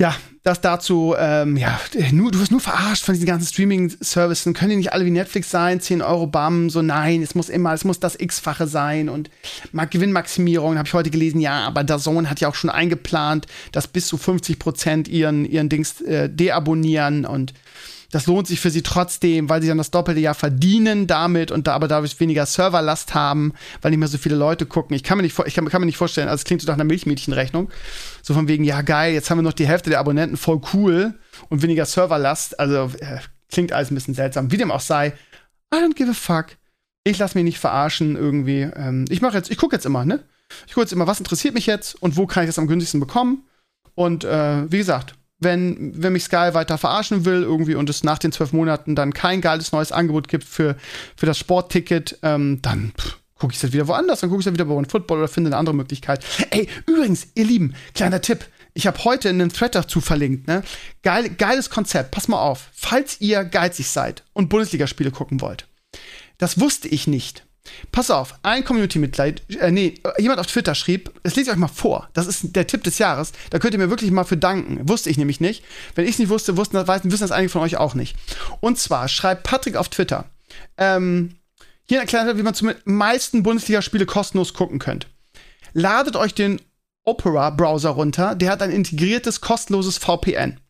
Ja, 0.00 0.14
das 0.44 0.60
dazu, 0.60 1.16
ähm, 1.18 1.56
ja, 1.56 1.80
nur, 2.12 2.30
du 2.30 2.38
wirst 2.38 2.52
nur 2.52 2.60
verarscht 2.60 3.04
von 3.04 3.14
diesen 3.14 3.26
ganzen 3.26 3.48
Streaming-Services. 3.48 4.54
Können 4.54 4.70
die 4.70 4.76
nicht 4.76 4.92
alle 4.92 5.04
wie 5.04 5.10
Netflix 5.10 5.50
sein? 5.50 5.80
10 5.80 6.02
Euro 6.02 6.28
BAM, 6.28 6.70
so 6.70 6.82
nein, 6.82 7.20
es 7.20 7.34
muss 7.34 7.48
immer, 7.48 7.74
es 7.74 7.84
muss 7.84 7.98
das 7.98 8.14
X-fache 8.18 8.68
sein 8.68 9.08
und 9.08 9.28
Gewinnmaximierung, 9.90 10.78
habe 10.78 10.86
ich 10.86 10.94
heute 10.94 11.10
gelesen, 11.10 11.40
ja, 11.40 11.66
aber 11.66 11.98
Sohn 11.98 12.30
hat 12.30 12.40
ja 12.40 12.48
auch 12.48 12.54
schon 12.54 12.70
eingeplant, 12.70 13.48
dass 13.72 13.88
bis 13.88 14.06
zu 14.06 14.16
50 14.16 14.60
Prozent 14.60 15.08
ihren, 15.08 15.44
ihren 15.44 15.68
Dings 15.68 16.00
äh, 16.02 16.30
deabonnieren 16.30 17.26
und 17.26 17.52
das 18.10 18.26
lohnt 18.26 18.46
sich 18.46 18.58
für 18.60 18.70
sie 18.70 18.82
trotzdem, 18.82 19.50
weil 19.50 19.60
sie 19.60 19.68
dann 19.68 19.76
das 19.76 19.90
doppelte 19.90 20.20
Jahr 20.20 20.34
verdienen 20.34 21.06
damit 21.06 21.50
und 21.50 21.66
da 21.66 21.74
aber 21.74 21.88
dadurch 21.88 22.18
weniger 22.20 22.46
Serverlast 22.46 23.14
haben, 23.14 23.52
weil 23.82 23.90
nicht 23.90 23.98
mehr 23.98 24.08
so 24.08 24.16
viele 24.16 24.36
Leute 24.36 24.64
gucken. 24.64 24.96
Ich 24.96 25.02
kann 25.02 25.18
mir 25.18 25.22
nicht, 25.22 25.38
ich 25.44 25.54
kann, 25.54 25.68
kann 25.68 25.82
mir 25.82 25.86
nicht 25.86 25.98
vorstellen, 25.98 26.28
also 26.28 26.40
es 26.40 26.44
klingt 26.44 26.62
so 26.62 26.66
nach 26.66 26.74
einer 26.74 26.84
Milchmädchenrechnung. 26.84 27.70
So 28.22 28.32
von 28.32 28.48
wegen, 28.48 28.64
ja 28.64 28.80
geil, 28.80 29.12
jetzt 29.12 29.30
haben 29.30 29.38
wir 29.38 29.42
noch 29.42 29.52
die 29.52 29.66
Hälfte 29.66 29.90
der 29.90 30.00
Abonnenten, 30.00 30.38
voll 30.38 30.60
cool 30.72 31.14
und 31.50 31.62
weniger 31.62 31.84
Serverlast. 31.84 32.58
Also 32.58 32.90
äh, 33.00 33.18
klingt 33.50 33.72
alles 33.72 33.90
ein 33.90 33.94
bisschen 33.94 34.14
seltsam. 34.14 34.50
Wie 34.50 34.56
dem 34.56 34.70
auch 34.70 34.80
sei, 34.80 35.12
I 35.72 35.76
don't 35.76 35.94
give 35.94 36.10
a 36.10 36.14
fuck. 36.14 36.56
Ich 37.04 37.18
lasse 37.18 37.36
mich 37.36 37.44
nicht 37.44 37.58
verarschen 37.58 38.16
irgendwie. 38.16 38.62
Ähm, 38.74 39.04
ich 39.10 39.20
mache 39.20 39.36
jetzt, 39.36 39.50
ich 39.50 39.58
gucke 39.58 39.76
jetzt 39.76 39.86
immer, 39.86 40.06
ne? 40.06 40.24
Ich 40.66 40.72
gucke 40.72 40.84
jetzt 40.84 40.92
immer, 40.92 41.06
was 41.06 41.18
interessiert 41.18 41.52
mich 41.52 41.66
jetzt 41.66 41.94
und 41.94 42.16
wo 42.16 42.26
kann 42.26 42.44
ich 42.44 42.48
das 42.48 42.58
am 42.58 42.68
günstigsten 42.68 43.00
bekommen. 43.00 43.44
Und 43.94 44.24
äh, 44.24 44.70
wie 44.70 44.78
gesagt, 44.78 45.14
wenn, 45.40 45.92
wenn 46.02 46.12
mich 46.12 46.24
Sky 46.24 46.50
weiter 46.52 46.78
verarschen 46.78 47.24
will 47.24 47.42
irgendwie 47.42 47.74
und 47.74 47.88
es 47.88 48.04
nach 48.04 48.18
den 48.18 48.32
zwölf 48.32 48.52
Monaten 48.52 48.94
dann 48.94 49.12
kein 49.12 49.40
geiles 49.40 49.72
neues 49.72 49.92
Angebot 49.92 50.28
gibt 50.28 50.44
für, 50.44 50.76
für 51.16 51.26
das 51.26 51.38
Sportticket, 51.38 52.18
ähm, 52.22 52.60
dann 52.62 52.92
gucke 53.38 53.52
ich 53.52 53.58
es 53.58 53.62
halt 53.62 53.72
wieder 53.72 53.88
woanders, 53.88 54.20
dann 54.20 54.30
gucke 54.30 54.40
ich 54.40 54.44
es 54.44 54.46
halt 54.46 54.54
wieder 54.54 54.64
bei 54.64 54.74
One 54.74 54.88
Football 54.88 55.18
oder 55.18 55.28
finde 55.28 55.48
eine 55.48 55.56
andere 55.56 55.76
Möglichkeit. 55.76 56.24
Ey, 56.50 56.68
übrigens, 56.86 57.28
ihr 57.34 57.44
Lieben, 57.44 57.74
kleiner 57.94 58.20
Tipp. 58.20 58.44
Ich 58.74 58.86
habe 58.86 59.02
heute 59.04 59.28
einen 59.28 59.50
Thread 59.50 59.74
dazu 59.74 60.00
verlinkt, 60.00 60.46
ne? 60.46 60.62
Geil, 61.02 61.30
geiles 61.30 61.70
Konzept. 61.70 62.12
Pass 62.12 62.28
mal 62.28 62.40
auf. 62.40 62.68
Falls 62.72 63.20
ihr 63.20 63.44
geizig 63.44 63.88
seid 63.88 64.24
und 64.34 64.48
Bundesligaspiele 64.48 65.10
gucken 65.10 65.40
wollt. 65.40 65.66
Das 66.36 66.60
wusste 66.60 66.86
ich 66.86 67.06
nicht. 67.06 67.44
Pass 67.92 68.10
auf, 68.10 68.34
ein 68.42 68.64
Community-Mitglied, 68.64 69.42
äh, 69.60 69.70
nee, 69.70 69.94
jemand 70.18 70.40
auf 70.40 70.46
Twitter 70.46 70.74
schrieb, 70.74 71.12
das 71.22 71.36
lese 71.36 71.50
ich 71.50 71.54
euch 71.54 71.58
mal 71.60 71.68
vor, 71.68 72.08
das 72.12 72.26
ist 72.26 72.54
der 72.56 72.66
Tipp 72.66 72.84
des 72.84 72.98
Jahres, 72.98 73.32
da 73.50 73.58
könnt 73.58 73.74
ihr 73.74 73.80
mir 73.80 73.90
wirklich 73.90 74.10
mal 74.10 74.24
für 74.24 74.36
danken. 74.36 74.88
Wusste 74.88 75.10
ich 75.10 75.18
nämlich 75.18 75.40
nicht. 75.40 75.64
Wenn 75.94 76.04
ich 76.04 76.12
es 76.12 76.18
nicht 76.18 76.28
wusste, 76.28 76.56
wussten, 76.56 76.76
wissen 76.86 77.20
das 77.20 77.30
einige 77.30 77.50
von 77.50 77.62
euch 77.62 77.76
auch 77.76 77.94
nicht. 77.94 78.16
Und 78.60 78.78
zwar 78.78 79.08
schreibt 79.08 79.44
Patrick 79.44 79.76
auf 79.76 79.88
Twitter, 79.88 80.26
ähm, 80.76 81.36
hier 81.88 82.00
erklärt 82.00 82.36
wie 82.36 82.42
man 82.42 82.54
zum 82.54 82.72
meisten 82.84 83.42
Bundesligaspiele 83.42 84.06
kostenlos 84.06 84.52
gucken 84.52 84.78
könnt. 84.78 85.06
Ladet 85.72 86.16
euch 86.16 86.34
den 86.34 86.60
Opera-Browser 87.04 87.90
runter, 87.90 88.34
der 88.34 88.50
hat 88.50 88.62
ein 88.62 88.70
integriertes, 88.70 89.40
kostenloses 89.40 89.96
VPN. 89.96 90.60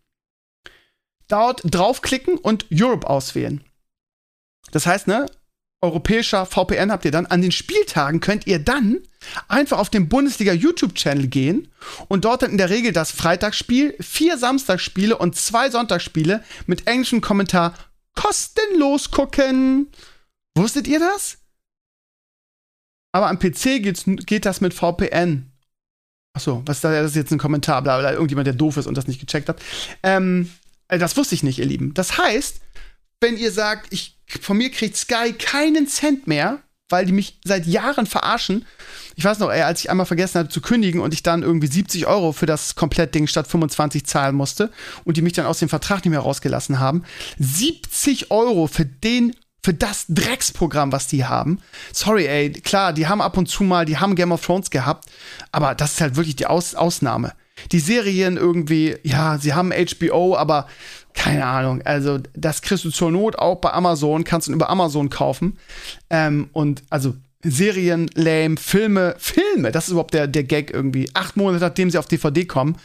Dort 1.27 1.63
draufklicken 1.65 2.39
und 2.39 2.67
Europe 2.73 3.09
auswählen. 3.09 3.65
Das 4.71 4.87
heißt, 4.87 5.09
ne, 5.09 5.27
europäischer 5.81 6.45
VPN 6.45 6.91
habt 6.91 7.05
ihr 7.05 7.11
dann. 7.11 7.27
An 7.27 7.43
den 7.43 7.53
Spieltagen 7.53 8.21
könnt 8.21 8.47
ihr 8.47 8.59
dann 8.59 8.99
einfach 9.47 9.79
auf 9.79 9.91
den 9.91 10.09
Bundesliga 10.09 10.53
YouTube-Channel 10.53 11.29
gehen 11.29 11.69
und 12.09 12.25
dort 12.25 12.43
dann 12.43 12.51
in 12.51 12.59
der 12.59 12.71
Regel 12.71 12.93
das 12.93 13.11
Freitagsspiel, 13.11 13.95
vier 14.01 14.39
Samstagsspiele 14.39 15.17
und 15.17 15.37
zwei 15.37 15.71
Sonntagsspiele 15.71 16.43
mit 16.67 16.87
englischem 16.87 17.21
Kommentar 17.21 17.75
kostenlos 18.15 19.11
gucken. 19.11 19.89
Wusstet 20.57 20.89
ihr 20.89 20.99
das? 20.99 21.39
Aber 23.13 23.29
am 23.29 23.39
PC 23.39 23.83
geht's, 23.83 24.05
geht 24.07 24.45
das 24.45 24.61
mit 24.61 24.75
VPN. 24.75 25.51
Achso, 26.35 26.63
was 26.67 26.79
ist 26.79 26.85
das? 26.85 26.93
Das 26.93 27.11
ist 27.11 27.17
jetzt 27.17 27.33
ein 27.33 27.39
Kommentar, 27.39 27.83
bla 27.83 27.99
bla, 27.99 28.13
irgendjemand, 28.13 28.47
der 28.47 28.55
doof 28.55 28.77
ist 28.77 28.87
und 28.87 28.97
das 28.97 29.07
nicht 29.07 29.21
gecheckt 29.21 29.49
hat. 29.49 29.61
Ähm, 30.03 30.51
äh, 30.89 30.99
das 30.99 31.17
wusste 31.17 31.35
ich 31.35 31.43
nicht, 31.43 31.59
ihr 31.59 31.67
Lieben. 31.67 31.95
Das 31.95 32.19
heißt, 32.19 32.61
wenn 33.21 33.37
ihr 33.37 33.53
sagt, 33.53 33.93
ich, 33.93 34.19
von 34.27 34.57
mir 34.57 34.71
kriegt 34.71 34.97
Sky 34.97 35.33
keinen 35.33 35.87
Cent 35.87 36.27
mehr, 36.27 36.63
weil 36.89 37.07
die 37.07 37.13
mich 37.13 37.39
seit 37.45 37.67
Jahren 37.67 38.07
verarschen. 38.07 38.67
Ich 39.17 39.25
weiß 39.25 39.41
noch, 39.41 39.51
ey, 39.51 39.63
als 39.63 39.81
ich 39.81 39.91
einmal 39.91 40.07
vergessen 40.07 40.39
hatte 40.39 40.49
zu 40.49 40.61
kündigen 40.61 41.01
und 41.01 41.13
ich 41.13 41.23
dann 41.23 41.43
irgendwie 41.43 41.67
70 41.67 42.07
Euro 42.07 42.33
für 42.33 42.47
das 42.47 42.77
Komplettding 42.77 43.27
statt 43.27 43.47
25 43.47 44.07
zahlen 44.07 44.35
musste 44.35 44.71
und 45.05 45.17
die 45.17 45.23
mich 45.23 45.35
dann 45.35 45.47
aus 45.47 45.59
dem 45.59 45.69
Vertrag 45.69 46.05
nicht 46.05 46.11
mehr 46.11 46.21
rausgelassen 46.21 46.79
haben. 46.79 47.05
70 47.39 48.31
Euro 48.31 48.67
für 48.67 48.87
den 48.87 49.35
für 49.63 49.75
das 49.75 50.07
Drecksprogramm, 50.09 50.93
was 50.93 51.09
die 51.09 51.25
haben. 51.25 51.61
Sorry, 51.93 52.27
ey, 52.27 52.53
klar, 52.53 52.93
die 52.93 53.09
haben 53.09 53.21
ab 53.21 53.37
und 53.37 53.49
zu 53.49 53.65
mal, 53.65 53.85
die 53.85 53.99
haben 53.99 54.15
Game 54.15 54.33
of 54.33 54.47
Thrones 54.47 54.71
gehabt, 54.71 55.11
aber 55.53 55.75
das 55.75 55.95
ist 55.95 56.01
halt 56.01 56.17
wirklich 56.17 56.37
die 56.37 56.47
Aus 56.47 56.75
Ausnahme. 56.75 57.35
Die 57.73 57.81
Serien 57.81 58.37
irgendwie, 58.37 58.97
ja, 59.03 59.37
sie 59.37 59.53
haben 59.53 59.73
HBO, 59.73 60.37
aber 60.37 60.69
keine 61.19 61.45
Ahnung. 61.45 61.83
Also, 61.83 62.21
das 62.35 62.63
kriegst 62.63 62.85
du 62.85 62.91
zur 62.91 63.11
Not 63.11 63.37
auch 63.37 63.57
bei 63.57 63.73
Amazon, 63.73 64.23
kannst 64.23 64.47
du 64.47 64.53
über 64.53 64.71
Amazon 64.71 65.11
kaufen. 65.11 65.59
Ähm, 66.11 66.49
und 66.53 66.85
also 66.91 67.15
Serien, 67.43 68.09
lame, 68.15 68.57
Filme, 68.57 69.17
Filme, 69.19 69.73
das 69.73 69.87
ist 69.87 69.91
überhaupt 69.91 70.15
der, 70.15 70.29
der 70.29 70.45
Gag 70.45 70.71
irgendwie. 70.73 71.11
Acht 71.15 71.37
Monate 71.37 71.65
nachdem 71.65 71.91
sie 71.91 71.99
auf 71.99 72.07
DVD 72.07 72.45
kommen. 72.45 72.77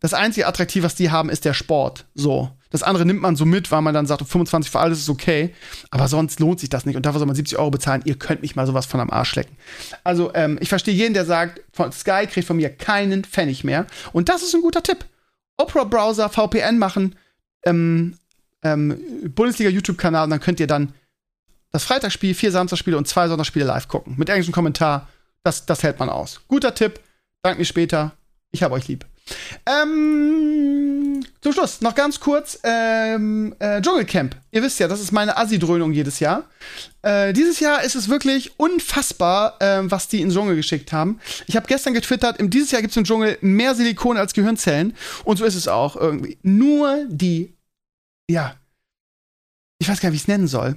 Das 0.00 0.12
einzige 0.12 0.46
Attraktiv, 0.46 0.82
was 0.82 0.96
die 0.96 1.10
haben, 1.10 1.30
ist 1.30 1.46
der 1.46 1.54
Sport. 1.54 2.04
So. 2.14 2.50
Das 2.70 2.82
andere 2.82 3.06
nimmt 3.06 3.22
man 3.22 3.36
so 3.36 3.46
mit, 3.46 3.70
weil 3.70 3.80
man 3.80 3.94
dann 3.94 4.06
sagt, 4.06 4.26
25 4.26 4.70
für 4.70 4.80
alles 4.80 4.98
ist 4.98 5.08
okay. 5.08 5.54
Aber 5.90 6.08
sonst 6.08 6.40
lohnt 6.40 6.60
sich 6.60 6.68
das 6.68 6.84
nicht. 6.84 6.96
Und 6.96 7.06
dafür 7.06 7.20
soll 7.20 7.26
man 7.26 7.36
70 7.36 7.58
Euro 7.58 7.70
bezahlen. 7.70 8.02
Ihr 8.04 8.18
könnt 8.18 8.42
mich 8.42 8.54
mal 8.54 8.66
sowas 8.66 8.84
von 8.84 9.00
am 9.00 9.10
Arsch 9.10 9.34
lecken. 9.34 9.56
Also, 10.04 10.30
ähm, 10.34 10.58
ich 10.60 10.68
verstehe 10.68 10.94
jeden, 10.94 11.14
der 11.14 11.24
sagt, 11.24 11.62
von 11.72 11.90
Sky 11.92 12.26
kriegt 12.26 12.46
von 12.46 12.56
mir 12.56 12.68
keinen 12.68 13.24
Pfennig 13.24 13.64
mehr. 13.64 13.86
Und 14.12 14.28
das 14.28 14.42
ist 14.42 14.54
ein 14.54 14.62
guter 14.62 14.82
Tipp. 14.82 15.06
Opera-Browser, 15.58 16.28
VPN 16.28 16.78
machen, 16.78 17.14
ähm, 17.64 18.16
ähm, 18.62 19.32
Bundesliga-YouTube-Kanal 19.34 20.24
und 20.24 20.30
dann 20.30 20.40
könnt 20.40 20.60
ihr 20.60 20.66
dann 20.66 20.94
das 21.70 21.84
Freitagsspiel, 21.84 22.34
vier 22.34 22.52
Samstagsspiele 22.52 22.96
und 22.96 23.08
zwei 23.08 23.28
Sonntagsspiele 23.28 23.64
live 23.64 23.88
gucken. 23.88 24.14
Mit 24.18 24.28
englischem 24.28 24.52
Kommentar. 24.52 25.08
Das, 25.42 25.66
das 25.66 25.82
hält 25.82 25.98
man 25.98 26.08
aus. 26.08 26.40
Guter 26.46 26.74
Tipp. 26.74 27.00
Dank 27.42 27.58
mir 27.58 27.64
später. 27.64 28.12
Ich 28.52 28.62
hab 28.62 28.70
euch 28.72 28.86
lieb. 28.86 29.06
Ähm, 29.64 31.24
zum 31.40 31.52
Schluss 31.52 31.80
noch 31.80 31.94
ganz 31.94 32.18
kurz 32.20 32.58
ähm, 32.64 33.54
äh, 33.58 33.80
Dschungelcamp. 33.80 34.36
Ihr 34.50 34.62
wisst 34.62 34.80
ja, 34.80 34.88
das 34.88 35.00
ist 35.00 35.12
meine 35.12 35.36
Assi-Dröhnung 35.36 35.92
jedes 35.92 36.20
Jahr. 36.20 36.44
Äh, 37.02 37.32
dieses 37.32 37.60
Jahr 37.60 37.82
ist 37.82 37.94
es 37.94 38.08
wirklich 38.08 38.58
unfassbar, 38.58 39.60
äh, 39.60 39.82
was 39.90 40.08
die 40.08 40.20
in 40.20 40.28
den 40.28 40.34
Dschungel 40.34 40.56
geschickt 40.56 40.92
haben. 40.92 41.20
Ich 41.46 41.56
habe 41.56 41.66
gestern 41.66 41.94
getwittert, 41.94 42.38
im 42.40 42.50
dieses 42.50 42.70
Jahr 42.70 42.82
gibt 42.82 42.92
es 42.92 42.96
im 42.96 43.04
Dschungel 43.04 43.38
mehr 43.40 43.74
Silikon 43.74 44.16
als 44.16 44.34
Gehirnzellen. 44.34 44.96
Und 45.24 45.36
so 45.36 45.44
ist 45.44 45.54
es 45.54 45.68
auch 45.68 45.96
irgendwie. 45.96 46.38
Nur 46.42 47.04
die, 47.08 47.54
ja, 48.28 48.56
ich 49.78 49.88
weiß 49.88 50.00
gar 50.00 50.08
nicht, 50.08 50.14
wie 50.14 50.16
ich 50.16 50.22
es 50.22 50.28
nennen 50.28 50.48
soll. 50.48 50.76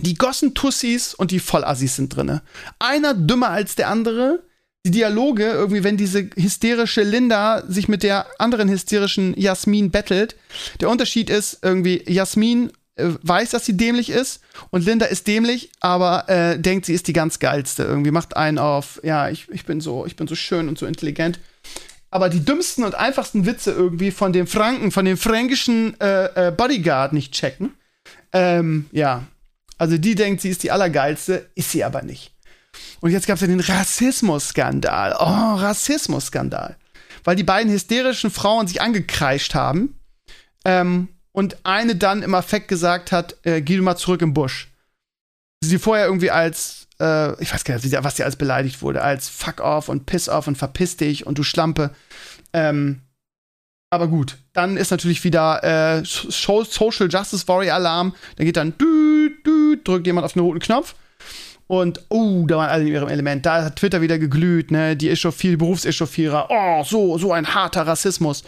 Die 0.00 0.14
Gossen-Tussis 0.14 1.14
und 1.14 1.30
die 1.30 1.40
Vollassis 1.40 1.96
sind 1.96 2.16
drin. 2.16 2.40
Einer 2.78 3.14
dümmer 3.14 3.50
als 3.50 3.74
der 3.74 3.88
andere 3.88 4.42
die 4.84 4.90
Dialoge, 4.90 5.44
irgendwie, 5.44 5.84
wenn 5.84 5.96
diese 5.96 6.28
hysterische 6.36 7.02
Linda 7.02 7.62
sich 7.68 7.88
mit 7.88 8.02
der 8.02 8.26
anderen 8.38 8.68
hysterischen 8.68 9.38
Jasmin 9.38 9.90
bettelt, 9.90 10.34
der 10.80 10.90
Unterschied 10.90 11.30
ist 11.30 11.60
irgendwie, 11.62 12.02
Jasmin 12.06 12.72
äh, 12.96 13.10
weiß, 13.22 13.50
dass 13.50 13.64
sie 13.64 13.76
dämlich 13.76 14.10
ist 14.10 14.40
und 14.70 14.84
Linda 14.84 15.06
ist 15.06 15.26
dämlich, 15.28 15.70
aber 15.80 16.28
äh, 16.28 16.58
denkt, 16.58 16.86
sie 16.86 16.94
ist 16.94 17.06
die 17.06 17.12
ganz 17.12 17.38
geilste. 17.38 17.84
Irgendwie 17.84 18.10
macht 18.10 18.36
einen 18.36 18.58
auf, 18.58 19.00
ja, 19.04 19.28
ich, 19.28 19.48
ich 19.50 19.64
bin 19.64 19.80
so, 19.80 20.04
ich 20.04 20.16
bin 20.16 20.26
so 20.26 20.34
schön 20.34 20.68
und 20.68 20.78
so 20.78 20.86
intelligent. 20.86 21.38
Aber 22.10 22.28
die 22.28 22.44
dümmsten 22.44 22.84
und 22.84 22.94
einfachsten 22.94 23.46
Witze 23.46 23.70
irgendwie 23.70 24.10
von 24.10 24.32
dem 24.32 24.46
Franken, 24.46 24.90
von 24.90 25.04
dem 25.04 25.16
fränkischen 25.16 25.98
äh, 26.00 26.48
äh, 26.48 26.50
Bodyguard 26.50 27.12
nicht 27.12 27.32
checken. 27.32 27.70
Ähm, 28.32 28.86
ja. 28.92 29.24
Also 29.78 29.96
die 29.96 30.14
denkt, 30.14 30.42
sie 30.42 30.50
ist 30.50 30.62
die 30.62 30.70
Allergeilste, 30.70 31.48
ist 31.54 31.70
sie 31.70 31.84
aber 31.84 32.02
nicht. 32.02 32.32
Und 33.02 33.10
jetzt 33.10 33.26
gab 33.26 33.34
es 33.34 33.40
ja 33.40 33.48
den 33.48 33.58
Rassismusskandal. 33.58 35.16
Oh, 35.18 35.60
Rassismusskandal. 35.60 36.76
Weil 37.24 37.34
die 37.34 37.42
beiden 37.42 37.72
hysterischen 37.72 38.30
Frauen 38.30 38.68
sich 38.68 38.80
angekreischt 38.80 39.56
haben 39.56 39.98
ähm, 40.64 41.08
und 41.32 41.56
eine 41.64 41.96
dann 41.96 42.22
im 42.22 42.32
Affekt 42.34 42.68
gesagt 42.68 43.10
hat, 43.10 43.36
äh, 43.42 43.60
geh 43.60 43.76
du 43.76 43.82
mal 43.82 43.96
zurück 43.96 44.22
im 44.22 44.34
Busch. 44.34 44.68
Sie 45.64 45.80
vorher 45.80 46.06
irgendwie 46.06 46.30
als, 46.30 46.86
äh, 47.00 47.42
ich 47.42 47.52
weiß 47.52 47.64
gar 47.64 47.74
nicht, 47.74 48.04
was 48.04 48.16
sie 48.16 48.22
als 48.22 48.36
beleidigt 48.36 48.82
wurde, 48.82 49.02
als 49.02 49.28
Fuck 49.28 49.60
off 49.60 49.88
und 49.88 50.06
Piss 50.06 50.28
off 50.28 50.46
und 50.46 50.56
verpiss 50.56 50.96
dich 50.96 51.26
und 51.26 51.38
du 51.38 51.42
Schlampe. 51.42 51.90
Ähm, 52.52 53.00
aber 53.90 54.06
gut, 54.06 54.38
dann 54.52 54.76
ist 54.76 54.92
natürlich 54.92 55.24
wieder 55.24 55.64
äh, 55.64 56.04
Social 56.04 57.08
Justice 57.10 57.48
Warrior 57.48 57.74
Alarm. 57.74 58.14
Da 58.36 58.44
geht 58.44 58.56
dann, 58.56 58.78
dü, 58.78 59.30
dü, 59.44 59.82
drückt 59.82 60.06
jemand 60.06 60.24
auf 60.24 60.34
den 60.34 60.42
roten 60.42 60.60
Knopf. 60.60 60.94
Und, 61.66 62.04
oh, 62.08 62.44
da 62.46 62.56
waren 62.58 62.68
alle 62.68 62.82
in 62.82 62.88
ihrem 62.88 63.08
Element. 63.08 63.46
Da 63.46 63.64
hat 63.64 63.76
Twitter 63.76 64.00
wieder 64.00 64.18
geglüht, 64.18 64.70
ne? 64.70 64.96
Die 64.96 65.10
Echauffier, 65.10 65.56
Berufseschauffierer. 65.56 66.48
Oh, 66.50 66.84
so, 66.84 67.16
so 67.18 67.32
ein 67.32 67.54
harter 67.54 67.86
Rassismus. 67.86 68.44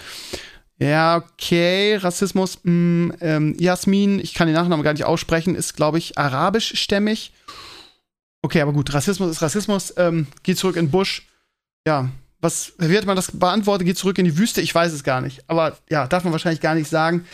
Ja, 0.79 1.17
okay, 1.17 1.97
Rassismus. 1.97 2.59
Mh, 2.63 2.73
mm, 2.73 3.13
ähm, 3.21 3.57
Jasmin, 3.59 4.19
ich 4.19 4.35
kann 4.35 4.47
den 4.47 4.57
Nachnamen 4.57 4.85
gar 4.85 4.93
nicht 4.93 5.05
aussprechen, 5.05 5.55
ist, 5.55 5.75
glaube 5.77 5.99
ich, 5.99 6.19
arabischstämmig. 6.19 7.33
Okay, 8.43 8.61
aber 8.61 8.73
gut, 8.73 8.93
Rassismus 8.93 9.31
ist 9.31 9.43
Rassismus. 9.43 9.95
Ähm, 9.97 10.27
geht 10.43 10.59
zurück 10.59 10.77
in 10.77 10.91
Busch. 10.91 11.27
Ja, 11.87 12.11
was, 12.41 12.75
wie 12.79 12.99
hat 12.99 13.07
man 13.07 13.17
das 13.17 13.33
beantwortet? 13.33 13.87
Geht 13.87 13.97
zurück 13.97 14.19
in 14.19 14.27
die 14.27 14.37
Wüste? 14.37 14.61
Ich 14.61 14.75
weiß 14.75 14.93
es 14.93 15.03
gar 15.03 15.23
nicht. 15.23 15.43
Aber 15.47 15.79
ja, 15.89 16.07
darf 16.07 16.25
man 16.25 16.33
wahrscheinlich 16.33 16.61
gar 16.61 16.75
nicht 16.75 16.91
sagen. 16.91 17.25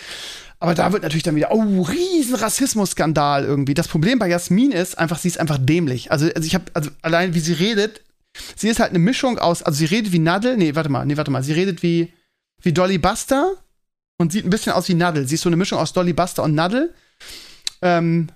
Aber 0.61 0.75
da 0.75 0.92
wird 0.92 1.03
natürlich 1.03 1.23
dann 1.23 1.37
wieder, 1.37 1.53
oh, 1.53 1.83
riesen 1.83 2.35
Rassismusskandal 2.35 3.44
irgendwie. 3.44 3.73
Das 3.73 3.88
Problem 3.88 4.18
bei 4.18 4.29
Jasmin 4.29 4.73
ist 4.73 4.99
einfach, 4.99 5.18
sie 5.18 5.29
ist 5.29 5.40
einfach 5.40 5.59
dämlich. 5.59 6.12
Also, 6.12 6.29
also 6.35 6.46
ich 6.46 6.55
habe, 6.55 6.66
also 6.75 6.90
allein 7.01 7.33
wie 7.33 7.40
sie 7.40 7.55
redet, 7.55 8.03
sie 8.57 8.68
ist 8.68 8.79
halt 8.79 8.90
eine 8.90 8.99
Mischung 8.99 9.38
aus, 9.38 9.62
also 9.62 9.79
sie 9.79 9.87
redet 9.87 10.12
wie 10.12 10.18
Nadel, 10.18 10.59
nee, 10.59 10.75
warte 10.75 10.90
mal, 10.90 11.07
nee, 11.07 11.16
warte 11.16 11.31
mal, 11.31 11.42
sie 11.42 11.55
redet 11.55 11.83
wie, 11.83 12.12
wie 12.62 12.75
Dolly 12.75 12.99
Buster 12.99 13.55
und 14.18 14.33
sieht 14.33 14.44
ein 14.44 14.51
bisschen 14.51 14.73
aus 14.73 14.87
wie 14.88 14.94
Nadel. 14.94 15.27
Sie 15.27 15.37
ist 15.37 15.40
so 15.40 15.49
eine 15.49 15.57
Mischung 15.57 15.79
aus 15.79 15.94
Dolly 15.94 16.12
Buster 16.12 16.42
und 16.42 16.55
Nadel. 16.55 16.94
Ähm, 17.81 18.29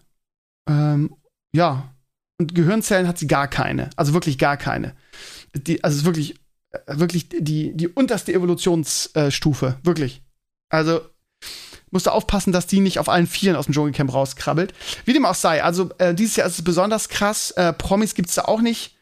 ähm, 0.66 1.14
ja. 1.54 1.94
Und 2.40 2.54
Gehirnzellen 2.54 3.06
hat 3.06 3.18
sie 3.18 3.26
gar 3.26 3.48
keine. 3.48 3.90
Also 3.96 4.14
wirklich 4.14 4.38
gar 4.38 4.56
keine. 4.56 4.96
Die, 5.54 5.84
also 5.84 5.94
es 5.94 6.00
ist 6.00 6.06
wirklich, 6.06 6.40
wirklich 6.86 7.28
die, 7.28 7.76
die 7.76 7.88
unterste 7.88 8.32
Evolutionsstufe. 8.32 9.78
wirklich. 9.82 10.22
Also 10.70 11.02
musst 11.94 12.06
du 12.06 12.10
aufpassen, 12.10 12.52
dass 12.52 12.66
die 12.66 12.80
nicht 12.80 12.98
auf 12.98 13.08
allen 13.08 13.28
Vieren 13.28 13.56
aus 13.56 13.66
dem 13.66 13.72
Dschungelcamp 13.72 14.12
rauskrabbelt. 14.12 14.74
Wie 15.04 15.12
dem 15.12 15.24
auch 15.24 15.36
sei, 15.36 15.62
also 15.62 15.90
äh, 15.98 16.12
dieses 16.12 16.36
Jahr 16.36 16.48
ist 16.48 16.58
es 16.58 16.64
besonders 16.64 17.08
krass. 17.08 17.52
Äh, 17.52 17.72
Promis 17.72 18.14
gibt 18.14 18.28
es 18.28 18.34
da 18.34 18.42
auch 18.42 18.60
nicht. 18.60 18.96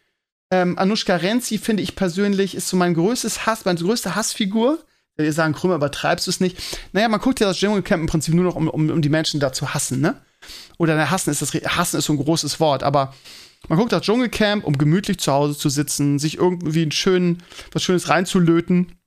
Ähm, 0.51 0.79
Anushka 0.79 1.17
Renzi, 1.17 1.57
finde 1.57 1.83
ich 1.83 1.97
persönlich, 1.97 2.55
ist 2.55 2.69
so 2.69 2.77
mein 2.77 2.93
größtes 2.93 3.47
Hass, 3.47 3.65
meine 3.65 3.81
größte 3.81 4.15
Hassfigur. 4.15 4.79
Wir 5.17 5.33
sagen, 5.33 5.55
Krümmer, 5.55 5.77
übertreibst 5.77 6.27
du 6.27 6.31
es 6.31 6.41
nicht. 6.41 6.59
Naja, 6.93 7.09
man 7.09 7.21
guckt 7.21 7.41
ja 7.41 7.47
das 7.47 7.57
Dschungelcamp 7.57 8.03
im 8.03 8.07
Prinzip 8.07 8.35
nur 8.35 8.45
noch, 8.45 8.57
um, 8.57 8.69
um, 8.69 8.91
um 8.91 9.01
die 9.01 9.09
Menschen 9.09 9.41
da 9.41 9.53
zu 9.53 9.73
hassen, 9.73 10.01
ne? 10.01 10.21
Oder 10.77 10.95
ne, 10.95 11.11
hassen 11.11 11.31
ist 11.31 11.41
das 11.41 11.55
hassen 11.55 11.99
ist 11.99 12.05
so 12.05 12.13
ein 12.13 12.19
großes 12.19 12.61
Wort, 12.61 12.83
aber 12.83 13.15
man 13.69 13.79
guckt 13.79 13.93
das 13.93 14.03
Dschungelcamp, 14.03 14.65
um 14.65 14.77
gemütlich 14.77 15.19
zu 15.19 15.33
Hause 15.33 15.57
zu 15.57 15.71
sitzen, 15.71 16.19
sich 16.19 16.37
irgendwie 16.37 16.83
ein 16.83 16.93
schön, 16.93 17.43
was 17.73 17.83
Schönes 17.83 18.09
reinzulöten 18.09 18.99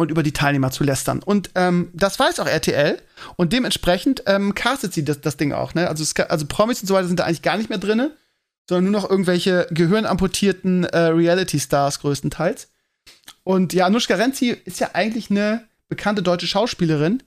und 0.00 0.10
über 0.10 0.22
die 0.22 0.32
Teilnehmer 0.32 0.70
zu 0.70 0.84
lästern. 0.84 1.22
Und 1.22 1.50
ähm, 1.54 1.90
das 1.92 2.18
weiß 2.18 2.40
auch 2.40 2.46
RTL 2.46 3.00
und 3.36 3.52
dementsprechend 3.52 4.22
ähm, 4.26 4.54
castet 4.54 4.92
sie 4.92 5.04
das, 5.04 5.20
das 5.20 5.36
Ding 5.36 5.52
auch. 5.52 5.74
Ne? 5.74 5.88
Also, 5.88 6.04
also 6.28 6.46
Promis 6.46 6.80
und 6.80 6.88
so 6.88 6.94
weiter 6.94 7.06
sind 7.06 7.20
da 7.20 7.24
eigentlich 7.24 7.42
gar 7.42 7.56
nicht 7.56 7.70
mehr 7.70 7.78
drin, 7.78 8.10
sondern 8.68 8.90
nur 8.90 9.00
noch 9.00 9.10
irgendwelche 9.10 9.66
gehirnamputierten 9.70 10.84
äh, 10.84 10.98
Reality-Stars 10.98 12.00
größtenteils. 12.00 12.68
Und 13.44 13.72
ja, 13.72 13.86
Anushka 13.86 14.14
Renzi 14.14 14.56
ist 14.64 14.80
ja 14.80 14.90
eigentlich 14.92 15.30
eine 15.30 15.64
bekannte 15.88 16.22
deutsche 16.22 16.46
Schauspielerin. 16.46 17.22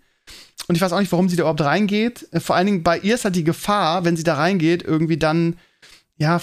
Und 0.67 0.75
ich 0.75 0.81
weiß 0.81 0.93
auch 0.93 0.99
nicht, 0.99 1.11
warum 1.11 1.27
sie 1.29 1.35
da 1.35 1.41
überhaupt 1.41 1.61
reingeht. 1.61 2.27
Äh, 2.31 2.39
vor 2.39 2.55
allen 2.55 2.65
Dingen 2.65 2.83
bei 2.83 2.97
ihr 2.97 3.15
ist 3.15 3.25
halt 3.25 3.35
die 3.35 3.43
Gefahr, 3.43 4.05
wenn 4.05 4.17
sie 4.17 4.23
da 4.23 4.35
reingeht, 4.35 4.83
irgendwie 4.83 5.17
dann, 5.17 5.57
ja, 6.17 6.41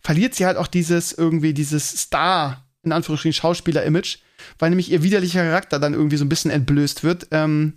verliert 0.00 0.34
sie 0.34 0.46
halt 0.46 0.56
auch 0.56 0.66
dieses, 0.66 1.12
irgendwie 1.12 1.54
dieses 1.54 1.88
Star, 1.88 2.64
in 2.82 2.92
Anführungsstrichen 2.92 3.40
Schauspieler-Image 3.40 4.18
weil 4.58 4.70
nämlich 4.70 4.90
ihr 4.90 5.02
widerlicher 5.02 5.42
Charakter 5.42 5.78
dann 5.78 5.94
irgendwie 5.94 6.16
so 6.16 6.24
ein 6.24 6.28
bisschen 6.28 6.50
entblößt 6.50 7.04
wird. 7.04 7.28
Ähm, 7.30 7.74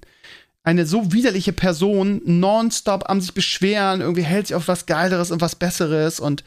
eine 0.64 0.86
so 0.86 1.12
widerliche 1.12 1.54
Person 1.54 2.22
nonstop 2.26 3.10
am 3.10 3.20
sich 3.20 3.34
beschweren, 3.34 4.02
irgendwie 4.02 4.24
hält 4.24 4.48
sich 4.48 4.56
auf 4.56 4.68
was 4.68 4.86
Geileres 4.86 5.32
und 5.32 5.42
was 5.42 5.56
Besseres 5.56 6.20
und 6.20 6.44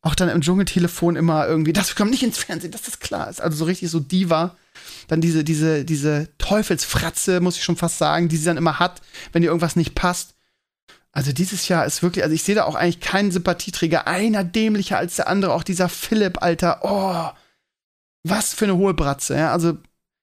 auch 0.00 0.16
dann 0.16 0.28
im 0.28 0.40
Dschungeltelefon 0.40 1.14
immer 1.14 1.46
irgendwie, 1.46 1.72
das 1.72 1.94
kommt 1.94 2.10
nicht 2.10 2.24
ins 2.24 2.38
Fernsehen, 2.38 2.72
dass 2.72 2.82
das 2.82 2.98
klar 2.98 3.30
ist. 3.30 3.40
Also 3.40 3.56
so 3.56 3.64
richtig 3.64 3.88
so 3.90 4.00
Diva. 4.00 4.56
Dann 5.06 5.20
diese, 5.20 5.44
diese, 5.44 5.84
diese 5.84 6.28
Teufelsfratze, 6.38 7.40
muss 7.40 7.56
ich 7.56 7.62
schon 7.62 7.76
fast 7.76 7.98
sagen, 7.98 8.28
die 8.28 8.36
sie 8.36 8.46
dann 8.46 8.56
immer 8.56 8.80
hat, 8.80 9.00
wenn 9.32 9.44
ihr 9.44 9.50
irgendwas 9.50 9.76
nicht 9.76 9.94
passt. 9.94 10.34
Also 11.12 11.30
dieses 11.30 11.68
Jahr 11.68 11.84
ist 11.86 12.02
wirklich, 12.02 12.24
also 12.24 12.34
ich 12.34 12.42
sehe 12.42 12.54
da 12.56 12.64
auch 12.64 12.74
eigentlich 12.74 13.00
keinen 13.00 13.30
Sympathieträger, 13.30 14.08
einer 14.08 14.42
dämlicher 14.42 14.98
als 14.98 15.16
der 15.16 15.28
andere, 15.28 15.52
auch 15.52 15.62
dieser 15.62 15.88
Philipp, 15.88 16.42
Alter, 16.42 16.80
oh, 16.82 17.30
was 18.24 18.54
für 18.54 18.66
eine 18.66 18.76
hohe 18.76 18.94
Bratze, 18.94 19.36
ja. 19.36 19.52
Also 19.52 19.78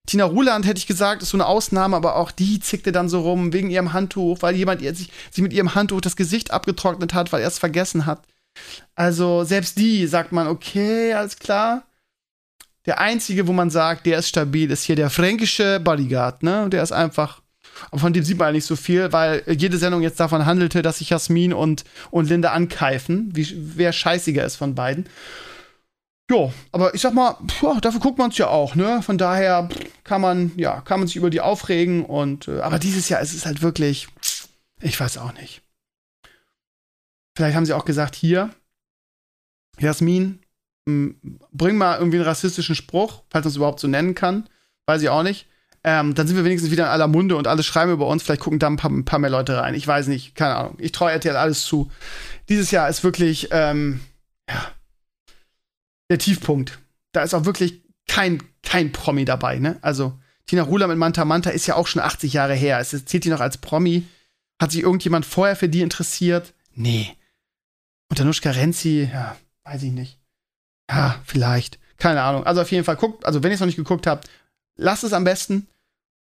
Tina 0.08 0.24
Ruland 0.24 0.66
hätte 0.66 0.80
ich 0.80 0.88
gesagt, 0.88 1.22
ist 1.22 1.30
so 1.30 1.38
eine 1.38 1.46
Ausnahme, 1.46 1.96
aber 1.96 2.16
auch 2.16 2.32
die 2.32 2.60
zickte 2.60 2.92
dann 2.92 3.10
so 3.10 3.22
rum 3.22 3.54
wegen 3.54 3.70
ihrem 3.70 3.94
Handtuch, 3.94 4.42
weil 4.42 4.56
jemand 4.56 4.82
ihr 4.82 4.96
sich, 4.96 5.12
sie 5.30 5.42
mit 5.42 5.54
ihrem 5.54 5.76
Handtuch 5.76 6.02
das 6.02 6.16
Gesicht 6.16 6.52
abgetrocknet 6.52 7.14
hat, 7.14 7.32
weil 7.32 7.42
er 7.42 7.48
es 7.48 7.60
vergessen 7.60 8.06
hat. 8.06 8.24
Also 8.96 9.44
selbst 9.44 9.78
die 9.78 10.08
sagt 10.08 10.32
man, 10.32 10.48
okay, 10.48 11.14
alles 11.14 11.38
klar. 11.38 11.84
Der 12.86 13.00
einzige, 13.00 13.48
wo 13.48 13.54
man 13.54 13.70
sagt, 13.70 14.06
der 14.06 14.18
ist 14.18 14.30
stabil, 14.30 14.72
ist 14.72 14.84
hier 14.84 14.96
der 14.96 15.10
fränkische 15.10 15.80
Bodyguard, 15.80 16.42
ne? 16.44 16.70
Der 16.70 16.82
ist 16.82 16.92
einfach. 16.92 17.42
Von 17.94 18.12
dem 18.12 18.24
sieht 18.24 18.40
man 18.40 18.54
nicht 18.54 18.66
so 18.66 18.76
viel, 18.76 19.14
weil 19.14 19.44
jede 19.48 19.78
Sendung 19.78 20.02
jetzt 20.02 20.20
davon 20.20 20.46
handelte, 20.46 20.82
dass 20.82 20.98
sich 20.98 21.12
Jasmin 21.12 21.54
und, 21.54 21.86
und 22.12 22.28
Linda 22.28 22.52
ankeifen, 22.52 23.30
wie, 23.34 23.48
wer 23.56 23.94
scheißiger 23.94 24.44
ist 24.44 24.58
von 24.58 24.76
beiden. 24.76 25.06
Ja, 26.30 26.52
aber 26.72 26.94
ich 26.94 27.02
sag 27.02 27.14
mal, 27.14 27.38
pff, 27.48 27.82
dafür 27.82 28.00
guckt 28.00 28.20
man 28.20 28.30
es 28.30 28.38
ja 28.38 28.48
auch, 28.48 28.76
ne? 28.76 29.02
Von 29.02 29.18
daher 29.18 29.68
kann 30.04 30.22
man, 30.22 30.52
ja, 30.58 30.82
kann 30.82 31.00
man 31.00 31.08
sich 31.08 31.16
über 31.16 31.30
die 31.30 31.42
aufregen 31.42 32.06
und, 32.06 32.48
äh, 32.48 32.60
aber 32.62 32.78
dieses 32.78 33.10
Jahr 33.10 33.22
ist 33.22 33.34
es 33.34 33.46
halt 33.46 33.62
wirklich, 33.62 34.08
ich 34.82 35.00
weiß 35.00 35.18
auch 35.18 35.34
nicht. 35.34 35.64
Vielleicht 37.36 37.56
haben 37.56 37.66
sie 37.66 37.74
auch 37.74 37.86
gesagt, 37.86 38.16
hier, 38.16 38.52
Jasmin, 39.80 40.40
bring 40.86 41.78
mal 41.78 41.98
irgendwie 41.98 42.18
einen 42.18 42.28
rassistischen 42.28 42.76
Spruch, 42.76 43.24
falls 43.30 43.46
man 43.46 43.50
es 43.50 43.56
überhaupt 43.58 43.80
so 43.80 43.88
nennen 43.88 44.16
kann. 44.16 44.48
Weiß 44.88 45.02
ich 45.02 45.10
auch 45.10 45.24
nicht. 45.24 45.48
Ähm, 45.84 46.14
dann 46.14 46.28
sind 46.28 46.36
wir 46.36 46.44
wenigstens 46.44 46.72
wieder 46.72 46.86
in 46.86 46.90
aller 46.90 47.08
Munde 47.08 47.38
und 47.38 47.48
alle 47.48 47.64
schreiben 47.64 47.92
über 47.92 48.08
uns. 48.08 48.24
Vielleicht 48.24 48.42
gucken 48.42 48.60
da 48.60 48.68
ein 48.68 48.76
paar, 48.76 48.92
ein 48.92 49.06
paar 49.06 49.20
mehr 49.20 49.30
Leute 49.30 49.58
rein. 49.58 49.76
Ich 49.76 49.88
weiß 49.88 50.08
nicht, 50.08 50.36
keine 50.36 50.56
Ahnung. 50.56 50.76
Ich 50.80 50.92
traue 50.92 51.12
RTL 51.12 51.38
alles 51.38 51.64
zu. 51.64 51.90
Dieses 52.50 52.72
Jahr 52.72 52.90
ist 52.90 53.04
wirklich, 53.04 53.48
ähm, 53.52 54.02
der 56.10 56.18
Tiefpunkt. 56.18 56.80
Da 57.12 57.24
ist 57.24 57.34
auch 57.34 57.46
wirklich 57.46 57.82
kein, 58.08 58.42
kein 58.64 58.92
Promi 58.92 59.26
dabei, 59.26 59.60
ne? 59.60 59.78
Also, 59.82 60.18
Tina 60.46 60.64
Rula 60.64 60.88
mit 60.88 60.98
Manta 60.98 61.26
Manta 61.26 61.52
ist 61.52 61.68
ja 61.68 61.76
auch 61.76 61.88
schon 61.88 62.02
80 62.02 62.34
Jahre 62.34 62.56
her. 62.56 62.80
Es 62.80 62.90
zählt 63.06 63.24
die 63.24 63.30
noch 63.30 63.40
als 63.40 63.58
Promi. 63.60 64.06
Hat 64.60 64.72
sich 64.72 64.82
irgendjemand 64.82 65.26
vorher 65.26 65.56
für 65.56 65.70
die 65.70 65.82
interessiert? 65.82 66.54
Nee. 66.74 67.16
Und 68.10 68.20
Danuschka 68.20 68.52
Renzi, 68.52 69.10
ja, 69.12 69.38
weiß 69.64 69.84
ich 69.84 69.92
nicht. 69.92 70.20
Ja, 70.90 71.22
vielleicht. 71.24 71.80
keine 71.98 72.24
Ahnung. 72.24 72.46
Also 72.46 72.62
auf 72.62 72.72
jeden 72.72 72.84
Fall 72.84 72.96
guckt, 72.96 73.26
also 73.26 73.44
wenn 73.44 73.52
ihr 73.52 73.56
es 73.56 73.60
noch 73.60 73.68
nicht 73.68 73.76
geguckt 73.76 74.08
habt, 74.08 74.28
lasst 74.76 75.04
es 75.04 75.14
am 75.14 75.24
besten. 75.24 75.68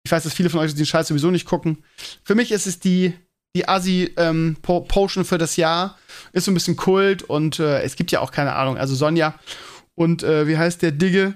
Ich 0.04 0.12
weiß, 0.12 0.24
dass 0.24 0.34
viele 0.34 0.50
von 0.50 0.60
euch 0.60 0.74
den 0.74 0.86
Scheiß 0.86 1.08
sowieso 1.08 1.30
nicht 1.30 1.46
gucken. 1.46 1.84
Für 2.24 2.34
mich 2.34 2.52
ist 2.52 2.66
es 2.66 2.80
die, 2.80 3.14
die 3.54 3.68
Assi-Potion 3.68 5.22
ähm, 5.22 5.26
für 5.26 5.38
das 5.38 5.56
Jahr. 5.56 5.98
Ist 6.32 6.44
so 6.44 6.50
ein 6.50 6.54
bisschen 6.54 6.76
Kult 6.76 7.22
und 7.22 7.58
äh, 7.58 7.82
es 7.82 7.96
gibt 7.96 8.12
ja 8.12 8.20
auch 8.20 8.32
keine 8.32 8.54
Ahnung. 8.54 8.76
Also 8.76 8.94
Sonja 8.94 9.38
und 10.00 10.22
äh, 10.22 10.48
wie 10.48 10.56
heißt 10.56 10.80
der 10.80 10.92
Digge? 10.92 11.34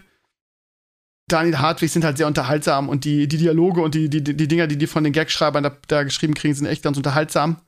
Daniel 1.28 1.58
Hartwig 1.58 1.92
sind 1.92 2.02
halt 2.02 2.16
sehr 2.16 2.26
unterhaltsam 2.26 2.88
und 2.88 3.04
die, 3.04 3.28
die 3.28 3.36
Dialoge 3.36 3.82
und 3.82 3.94
die, 3.94 4.08
die, 4.08 4.24
die 4.24 4.48
Dinger, 4.48 4.66
die 4.66 4.78
die 4.78 4.86
von 4.86 5.04
den 5.04 5.12
Gagschreibern 5.12 5.62
da, 5.62 5.76
da 5.86 6.02
geschrieben 6.02 6.32
kriegen, 6.32 6.54
sind 6.54 6.64
echt 6.64 6.82
ganz 6.82 6.96
unterhaltsam. 6.96 7.60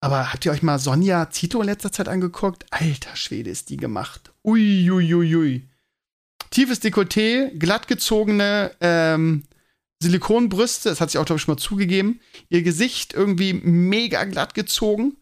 Aber 0.00 0.32
habt 0.32 0.44
ihr 0.44 0.50
euch 0.50 0.64
mal 0.64 0.80
Sonja 0.80 1.30
Zito 1.30 1.60
in 1.60 1.66
letzter 1.66 1.92
Zeit 1.92 2.08
angeguckt? 2.08 2.66
Alter 2.70 3.14
Schwede, 3.14 3.48
ist 3.48 3.70
die 3.70 3.76
gemacht. 3.76 4.32
Uiuiui. 4.42 5.14
Ui, 5.14 5.36
ui. 5.36 5.68
Tiefes 6.50 6.82
Dekolleté, 6.82 7.56
glattgezogene 7.56 8.72
ähm, 8.80 9.44
Silikonbrüste, 10.02 10.88
das 10.88 11.00
hat 11.00 11.12
sie 11.12 11.18
auch, 11.18 11.26
glaube 11.26 11.36
ich, 11.36 11.42
schon 11.44 11.54
mal 11.54 11.60
zugegeben. 11.60 12.18
Ihr 12.48 12.64
Gesicht 12.64 13.14
irgendwie 13.14 13.52
mega 13.52 14.24
glatt 14.24 14.54
gezogen. 14.54 15.16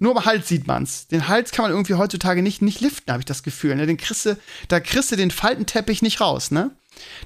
Nur 0.00 0.16
am 0.16 0.24
Hals 0.24 0.48
sieht 0.48 0.66
man's. 0.66 1.06
Den 1.08 1.28
Hals 1.28 1.52
kann 1.52 1.62
man 1.62 1.72
irgendwie 1.72 1.94
heutzutage 1.94 2.42
nicht, 2.42 2.62
nicht 2.62 2.80
liften, 2.80 3.12
habe 3.12 3.20
ich 3.20 3.26
das 3.26 3.42
Gefühl. 3.42 3.76
Ne? 3.76 3.86
Den 3.86 3.98
kriegst 3.98 4.24
du, 4.24 4.36
da 4.68 4.80
kriegst 4.80 5.12
du 5.12 5.16
den 5.16 5.30
Faltenteppich 5.30 6.00
nicht 6.00 6.20
raus, 6.20 6.50
ne? 6.50 6.70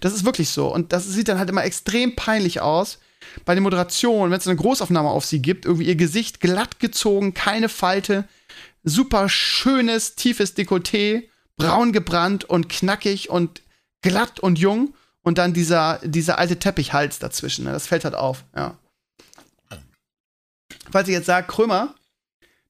Das 0.01 0.13
ist 0.13 0.25
wirklich 0.25 0.51
so. 0.51 0.73
Und 0.73 0.93
das 0.93 1.07
sieht 1.07 1.29
dann 1.29 1.39
halt 1.39 1.49
immer 1.49 1.65
extrem 1.65 2.17
peinlich 2.17 2.61
aus. 2.61 2.99
Bei 3.45 3.55
den 3.55 3.63
Moderationen, 3.63 4.31
wenn 4.31 4.39
es 4.39 4.47
eine 4.47 4.57
Großaufnahme 4.57 5.09
auf 5.09 5.25
sie 5.25 5.41
gibt, 5.41 5.65
irgendwie 5.65 5.87
ihr 5.87 5.97
Gesicht 5.97 6.41
glatt 6.41 6.81
gezogen, 6.81 7.33
keine 7.33 7.69
Falte, 7.69 8.29
super 8.83 9.29
schönes, 9.29 10.17
tiefes 10.17 10.57
Dekolleté, 10.57 11.25
braun 11.57 11.93
gebrannt 11.93 12.45
und 12.45 12.69
knackig 12.69 13.31
und 13.31 13.63
glatt 14.03 14.41
und 14.41 14.59
jung. 14.59 14.95
Und 15.23 15.39
dann 15.39 15.55
dieser, 15.55 16.01
dieser 16.03 16.39
alte 16.39 16.59
Teppichhals 16.59 17.19
dazwischen. 17.21 17.65
Ne? 17.65 17.73
Das 17.73 17.87
fällt 17.87 18.05
halt 18.05 18.15
auf, 18.15 18.45
ja. 18.55 18.77
Falls 20.91 21.09
ihr 21.09 21.15
jetzt 21.15 21.27
sagt, 21.27 21.49
Krömer, 21.49 21.95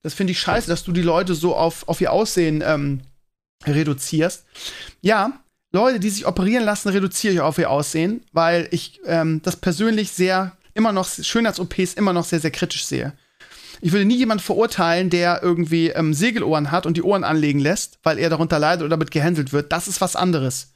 das 0.04 0.12
finde 0.12 0.32
ich 0.32 0.38
scheiße, 0.38 0.68
dass 0.68 0.84
du 0.84 0.92
die 0.92 1.02
Leute 1.02 1.34
so 1.34 1.56
auf, 1.56 1.88
auf 1.88 2.00
ihr 2.02 2.12
Aussehen 2.12 2.62
ähm, 2.64 3.00
reduzierst. 3.66 4.44
Ja, 5.00 5.40
Leute, 5.72 5.98
die 5.98 6.10
sich 6.10 6.26
operieren 6.26 6.62
lassen, 6.62 6.90
reduziere 6.90 7.32
ich 7.32 7.40
auf 7.40 7.56
ihr 7.56 7.70
Aussehen, 7.70 8.22
weil 8.30 8.68
ich 8.70 9.00
ähm, 9.06 9.40
das 9.42 9.56
persönlich 9.56 10.12
sehr, 10.12 10.52
immer 10.74 10.92
noch, 10.92 11.08
Schönheits-OPs 11.08 11.94
immer 11.94 12.12
noch 12.12 12.24
sehr, 12.24 12.38
sehr 12.38 12.50
kritisch 12.50 12.84
sehe. 12.84 13.14
Ich 13.80 13.92
würde 13.92 14.04
nie 14.04 14.16
jemanden 14.18 14.44
verurteilen, 14.44 15.08
der 15.08 15.42
irgendwie 15.42 15.88
ähm, 15.88 16.12
Segelohren 16.12 16.70
hat 16.70 16.84
und 16.84 16.98
die 16.98 17.02
Ohren 17.02 17.24
anlegen 17.24 17.58
lässt, 17.58 17.98
weil 18.02 18.18
er 18.18 18.28
darunter 18.28 18.58
leidet 18.58 18.82
oder 18.82 18.90
damit 18.90 19.10
gehänselt 19.10 19.54
wird. 19.54 19.72
Das 19.72 19.88
ist 19.88 20.02
was 20.02 20.16
anderes. 20.16 20.74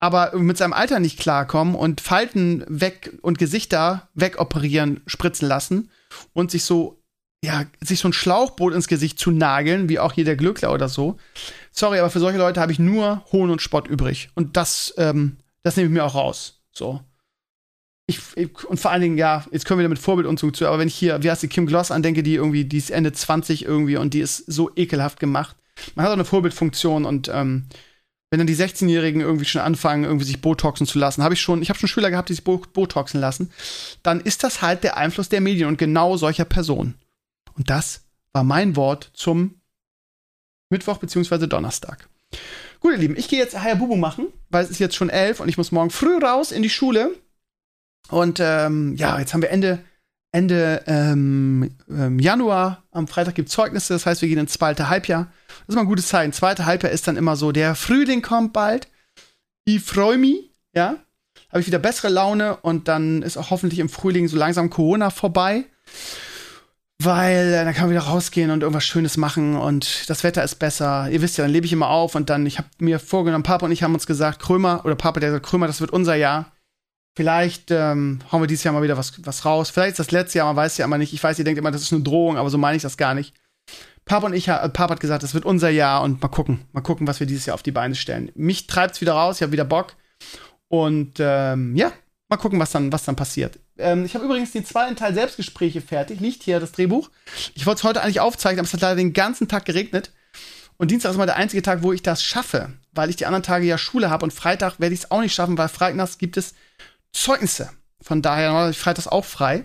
Aber 0.00 0.34
mit 0.38 0.56
seinem 0.56 0.72
Alter 0.72 1.00
nicht 1.00 1.18
klarkommen 1.18 1.74
und 1.74 2.00
Falten 2.00 2.64
weg 2.66 3.12
und 3.20 3.38
Gesichter 3.38 4.08
wegoperieren, 4.14 5.02
spritzen 5.06 5.46
lassen 5.46 5.90
und 6.32 6.50
sich 6.50 6.64
so, 6.64 6.97
ja, 7.44 7.64
sich 7.80 8.00
so 8.00 8.08
ein 8.08 8.12
Schlauchboot 8.12 8.74
ins 8.74 8.88
Gesicht 8.88 9.18
zu 9.18 9.30
nageln, 9.30 9.88
wie 9.88 9.98
auch 9.98 10.12
hier 10.12 10.24
der 10.24 10.36
Glückler 10.36 10.72
oder 10.72 10.88
so, 10.88 11.18
sorry, 11.70 11.98
aber 11.98 12.10
für 12.10 12.20
solche 12.20 12.38
Leute 12.38 12.60
habe 12.60 12.72
ich 12.72 12.78
nur 12.78 13.24
Hohn 13.32 13.50
und 13.50 13.62
Spott 13.62 13.86
übrig. 13.88 14.30
Und 14.34 14.56
das, 14.56 14.92
ähm, 14.96 15.36
das 15.62 15.76
nehme 15.76 15.88
ich 15.88 15.94
mir 15.94 16.04
auch 16.04 16.14
raus. 16.14 16.60
So. 16.72 17.00
Ich, 18.06 18.20
ich, 18.36 18.64
und 18.64 18.80
vor 18.80 18.90
allen 18.90 19.02
Dingen, 19.02 19.18
ja, 19.18 19.44
jetzt 19.52 19.66
können 19.66 19.78
wir 19.78 19.82
wieder 19.82 19.90
mit 19.90 19.98
Vorbild 19.98 20.26
und 20.26 20.38
so 20.38 20.50
zu, 20.50 20.66
aber 20.66 20.78
wenn 20.78 20.88
ich 20.88 20.94
hier, 20.94 21.22
wie 21.22 21.30
heißt 21.30 21.42
die 21.42 21.48
Kim 21.48 21.66
Gloss 21.66 21.90
andenke, 21.90 22.22
die 22.22 22.34
irgendwie, 22.34 22.64
die 22.64 22.78
ist 22.78 22.90
Ende 22.90 23.12
20 23.12 23.64
irgendwie 23.64 23.98
und 23.98 24.14
die 24.14 24.20
ist 24.20 24.38
so 24.50 24.70
ekelhaft 24.74 25.20
gemacht. 25.20 25.56
Man 25.94 26.04
hat 26.04 26.10
auch 26.10 26.16
eine 26.16 26.24
Vorbildfunktion 26.24 27.04
und 27.04 27.30
ähm, 27.32 27.66
wenn 28.30 28.38
dann 28.38 28.46
die 28.46 28.56
16-Jährigen 28.56 29.20
irgendwie 29.20 29.44
schon 29.44 29.62
anfangen, 29.62 30.04
irgendwie 30.04 30.26
sich 30.26 30.40
Botoxen 30.40 30.86
zu 30.86 30.98
lassen, 30.98 31.22
habe 31.22 31.34
ich 31.34 31.40
schon, 31.40 31.62
ich 31.62 31.68
habe 31.68 31.78
schon 31.78 31.88
Schüler 31.88 32.10
gehabt, 32.10 32.28
die 32.28 32.34
sich 32.34 32.44
Botoxen 32.44 33.20
lassen, 33.20 33.50
dann 34.02 34.20
ist 34.20 34.42
das 34.42 34.60
halt 34.60 34.84
der 34.84 34.96
Einfluss 34.96 35.28
der 35.28 35.40
Medien 35.40 35.68
und 35.68 35.78
genau 35.78 36.16
solcher 36.16 36.44
Personen. 36.44 36.94
Und 37.58 37.68
das 37.68 38.04
war 38.32 38.44
mein 38.44 38.76
Wort 38.76 39.10
zum 39.12 39.60
Mittwoch 40.70 40.98
bzw. 40.98 41.46
Donnerstag. 41.46 42.08
Gut, 42.80 42.92
ihr 42.92 42.98
Lieben, 42.98 43.16
ich 43.16 43.28
gehe 43.28 43.38
jetzt 43.38 43.60
Hayabubu 43.60 43.96
machen, 43.96 44.28
weil 44.48 44.64
es 44.64 44.70
ist 44.70 44.78
jetzt 44.78 44.94
schon 44.94 45.10
elf 45.10 45.40
und 45.40 45.48
ich 45.48 45.58
muss 45.58 45.72
morgen 45.72 45.90
früh 45.90 46.18
raus 46.18 46.52
in 46.52 46.62
die 46.62 46.70
Schule. 46.70 47.10
Und 48.10 48.38
ähm, 48.40 48.94
ja, 48.96 49.18
jetzt 49.18 49.34
haben 49.34 49.42
wir 49.42 49.50
Ende, 49.50 49.80
Ende 50.30 50.84
ähm, 50.86 51.74
ähm, 51.90 52.20
Januar. 52.20 52.84
Am 52.92 53.08
Freitag 53.08 53.34
gibt 53.34 53.48
es 53.48 53.54
Zeugnisse, 53.54 53.94
das 53.94 54.06
heißt, 54.06 54.22
wir 54.22 54.28
gehen 54.28 54.38
ins 54.38 54.52
zweite 54.52 54.88
Halbjahr. 54.88 55.32
Das 55.48 55.68
ist 55.70 55.74
mal 55.74 55.80
ein 55.80 55.88
gutes 55.88 56.08
Zeichen. 56.08 56.32
Zweite 56.32 56.64
Halbjahr 56.64 56.92
ist 56.92 57.08
dann 57.08 57.16
immer 57.16 57.34
so, 57.34 57.50
der 57.50 57.74
Frühling 57.74 58.22
kommt 58.22 58.52
bald. 58.52 58.88
Ich 59.64 59.82
freue 59.82 60.16
mich, 60.16 60.52
ja. 60.72 60.96
Habe 61.50 61.60
ich 61.60 61.66
wieder 61.66 61.78
bessere 61.78 62.08
Laune 62.08 62.56
und 62.58 62.88
dann 62.88 63.22
ist 63.22 63.36
auch 63.36 63.50
hoffentlich 63.50 63.80
im 63.80 63.88
Frühling 63.88 64.28
so 64.28 64.36
langsam 64.36 64.70
Corona 64.70 65.10
vorbei 65.10 65.64
weil 67.02 67.52
äh, 67.52 67.64
dann 67.64 67.74
kann 67.74 67.84
man 67.84 67.90
wieder 67.90 68.06
rausgehen 68.06 68.50
und 68.50 68.62
irgendwas 68.62 68.84
Schönes 68.84 69.16
machen 69.16 69.56
und 69.56 70.08
das 70.10 70.24
Wetter 70.24 70.42
ist 70.42 70.56
besser. 70.56 71.08
Ihr 71.10 71.22
wisst 71.22 71.38
ja, 71.38 71.44
dann 71.44 71.52
lebe 71.52 71.66
ich 71.66 71.72
immer 71.72 71.90
auf 71.90 72.14
und 72.14 72.28
dann, 72.28 72.44
ich 72.44 72.58
habe 72.58 72.68
mir 72.78 72.98
vorgenommen, 72.98 73.44
Papa 73.44 73.66
und 73.66 73.72
ich 73.72 73.82
haben 73.82 73.94
uns 73.94 74.06
gesagt, 74.06 74.40
Krömer, 74.40 74.84
oder 74.84 74.96
Papa, 74.96 75.20
der 75.20 75.30
sagt, 75.30 75.46
Krömer, 75.46 75.68
das 75.68 75.80
wird 75.80 75.92
unser 75.92 76.16
Jahr. 76.16 76.52
Vielleicht 77.16 77.70
ähm, 77.70 78.20
hauen 78.30 78.42
wir 78.42 78.46
dieses 78.46 78.64
Jahr 78.64 78.74
mal 78.74 78.82
wieder 78.82 78.96
was, 78.96 79.24
was 79.24 79.44
raus. 79.44 79.70
Vielleicht 79.70 79.92
ist 79.92 79.98
das 79.98 80.10
letzte 80.10 80.38
Jahr, 80.38 80.46
man 80.46 80.56
weiß 80.56 80.78
ja 80.78 80.84
immer 80.84 80.98
nicht. 80.98 81.12
Ich 81.12 81.22
weiß, 81.22 81.38
ihr 81.38 81.44
denkt 81.44 81.58
immer, 81.58 81.70
das 81.70 81.82
ist 81.82 81.92
eine 81.92 82.02
Drohung, 82.02 82.36
aber 82.36 82.50
so 82.50 82.58
meine 82.58 82.76
ich 82.76 82.82
das 82.82 82.96
gar 82.96 83.14
nicht. 83.14 83.34
Papa 84.04 84.26
und 84.26 84.34
ich, 84.34 84.48
äh, 84.48 84.68
Papa 84.68 84.90
hat 84.90 85.00
gesagt, 85.00 85.22
das 85.22 85.34
wird 85.34 85.44
unser 85.44 85.68
Jahr 85.68 86.02
und 86.02 86.20
mal 86.22 86.28
gucken, 86.28 86.64
mal 86.72 86.80
gucken, 86.80 87.06
was 87.06 87.20
wir 87.20 87.26
dieses 87.26 87.46
Jahr 87.46 87.54
auf 87.54 87.62
die 87.62 87.72
Beine 87.72 87.94
stellen. 87.94 88.30
Mich 88.34 88.66
treibt's 88.66 89.00
wieder 89.00 89.12
raus, 89.12 89.36
ich 89.36 89.42
habe 89.42 89.52
wieder 89.52 89.64
Bock. 89.64 89.94
Und 90.68 91.14
ähm, 91.18 91.76
ja, 91.76 91.92
Mal 92.28 92.36
gucken, 92.36 92.60
was 92.60 92.70
dann, 92.70 92.92
was 92.92 93.04
dann 93.04 93.16
passiert. 93.16 93.58
Ähm, 93.78 94.04
ich 94.04 94.14
habe 94.14 94.24
übrigens 94.24 94.52
den 94.52 94.64
zweiten 94.64 94.96
Teil 94.96 95.14
Selbstgespräche 95.14 95.80
fertig. 95.80 96.20
Liegt 96.20 96.42
hier 96.42 96.60
das 96.60 96.72
Drehbuch. 96.72 97.10
Ich 97.54 97.64
wollte 97.64 97.78
es 97.78 97.84
heute 97.84 98.02
eigentlich 98.02 98.20
aufzeichnen, 98.20 98.60
aber 98.60 98.66
es 98.66 98.74
hat 98.74 98.82
leider 98.82 98.96
den 98.96 99.14
ganzen 99.14 99.48
Tag 99.48 99.64
geregnet. 99.64 100.12
Und 100.76 100.90
Dienstag 100.90 101.10
ist 101.10 101.16
mal 101.16 101.26
der 101.26 101.36
einzige 101.36 101.62
Tag, 101.62 101.82
wo 101.82 101.92
ich 101.92 102.02
das 102.02 102.22
schaffe, 102.22 102.72
weil 102.92 103.10
ich 103.10 103.16
die 103.16 103.26
anderen 103.26 103.42
Tage 103.42 103.66
ja 103.66 103.78
Schule 103.78 104.10
habe 104.10 104.24
und 104.24 104.32
Freitag 104.32 104.78
werde 104.78 104.94
ich 104.94 105.00
es 105.00 105.10
auch 105.10 105.20
nicht 105.20 105.34
schaffen, 105.34 105.58
weil 105.58 105.68
freitags 105.68 106.18
gibt 106.18 106.36
es 106.36 106.54
Zeugnisse. 107.12 107.70
Von 108.00 108.22
daher 108.22 108.68
ich 108.70 108.78
freitags 108.78 109.08
auch 109.08 109.24
frei. 109.24 109.64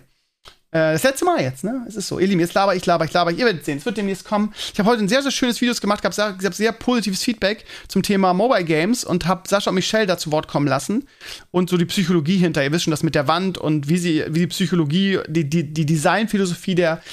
Äh, 0.73 0.93
das 0.93 1.03
letzte 1.03 1.23
Mal 1.23 1.39
jetzt, 1.39 1.63
ne? 1.63 1.85
Es 1.87 1.95
ist 1.95 2.07
so. 2.07 2.17
Ihr 2.17 2.25
Lieben, 2.25 2.39
jetzt 2.39 2.55
laber 2.55 2.75
ich, 2.75 2.83
laber 2.85 3.05
ich, 3.05 3.13
laber 3.13 3.31
ich. 3.31 3.37
Ihr 3.37 3.45
werdet 3.45 3.63
sehen, 3.63 3.77
es 3.77 3.85
wird 3.85 3.95
demnächst 3.95 4.25
kommen. 4.25 4.53
Ich 4.73 4.79
habe 4.79 4.89
heute 4.89 5.03
ein 5.03 5.07
sehr, 5.07 5.21
sehr 5.21 5.29
schönes 5.29 5.61
Video 5.61 5.75
gemacht, 5.75 6.01
gab 6.01 6.15
sehr, 6.15 6.35
sehr, 6.39 6.51
sehr 6.51 6.71
positives 6.71 7.21
Feedback 7.21 7.65
zum 7.87 8.01
Thema 8.01 8.33
Mobile 8.33 8.63
Games 8.63 9.03
und 9.03 9.27
habe 9.27 9.47
Sascha 9.47 9.69
und 9.69 9.75
Michelle 9.75 10.07
da 10.07 10.17
zu 10.17 10.31
Wort 10.31 10.47
kommen 10.47 10.67
lassen 10.67 11.07
und 11.51 11.69
so 11.69 11.77
die 11.77 11.85
Psychologie 11.85 12.37
hinter. 12.37 12.63
Ihr 12.63 12.71
wisst 12.71 12.85
schon, 12.85 12.91
das 12.91 13.03
mit 13.03 13.13
der 13.13 13.27
Wand 13.27 13.59
und 13.59 13.87
wie 13.87 13.97
sie, 13.99 14.23
wie 14.29 14.39
die 14.39 14.47
Psychologie, 14.47 15.19
die, 15.27 15.47
die, 15.47 15.71
die 15.71 15.85
Designphilosophie 15.85 16.73
der, 16.73 17.03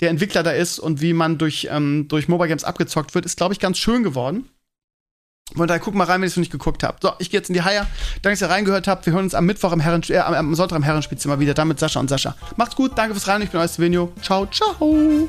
der 0.00 0.08
Entwickler 0.08 0.42
da 0.42 0.52
ist 0.52 0.78
und 0.78 1.02
wie 1.02 1.12
man 1.12 1.36
durch, 1.36 1.68
ähm, 1.70 2.08
durch 2.08 2.26
Mobile 2.26 2.48
Games 2.48 2.64
abgezockt 2.64 3.14
wird, 3.14 3.26
ist, 3.26 3.36
glaube 3.36 3.52
ich, 3.52 3.60
ganz 3.60 3.76
schön 3.76 4.02
geworden. 4.02 4.48
Von 5.56 5.66
daher 5.66 5.80
guck 5.80 5.94
mal 5.94 6.04
rein, 6.04 6.20
wenn 6.20 6.26
ihr 6.26 6.28
es 6.28 6.36
noch 6.36 6.40
nicht 6.40 6.52
geguckt 6.52 6.82
habt. 6.82 7.02
So, 7.02 7.12
ich 7.18 7.30
gehe 7.30 7.40
jetzt 7.40 7.48
in 7.48 7.54
die 7.54 7.62
Haier. 7.62 7.86
Danke, 8.22 8.38
dass 8.38 8.42
ihr 8.42 8.50
reingehört 8.50 8.86
habt. 8.86 9.06
Wir 9.06 9.12
hören 9.12 9.24
uns 9.24 9.34
am 9.34 9.46
Mittwoch 9.46 9.72
im 9.72 9.80
Herren, 9.80 10.02
äh, 10.08 10.18
am 10.18 10.54
Sonntag 10.54 10.76
im 10.76 10.82
Herrenspielzimmer 10.82 11.40
wieder. 11.40 11.54
Dann 11.54 11.68
mit 11.68 11.78
Sascha 11.78 12.00
und 12.00 12.08
Sascha. 12.08 12.36
Macht's 12.56 12.76
gut, 12.76 12.92
danke 12.96 13.14
fürs 13.14 13.28
Rein. 13.28 13.42
Ich 13.42 13.50
bin 13.50 13.60
euer 13.60 13.68
Stevenio. 13.68 14.12
Ciao, 14.22 14.46
ciao. 14.46 15.28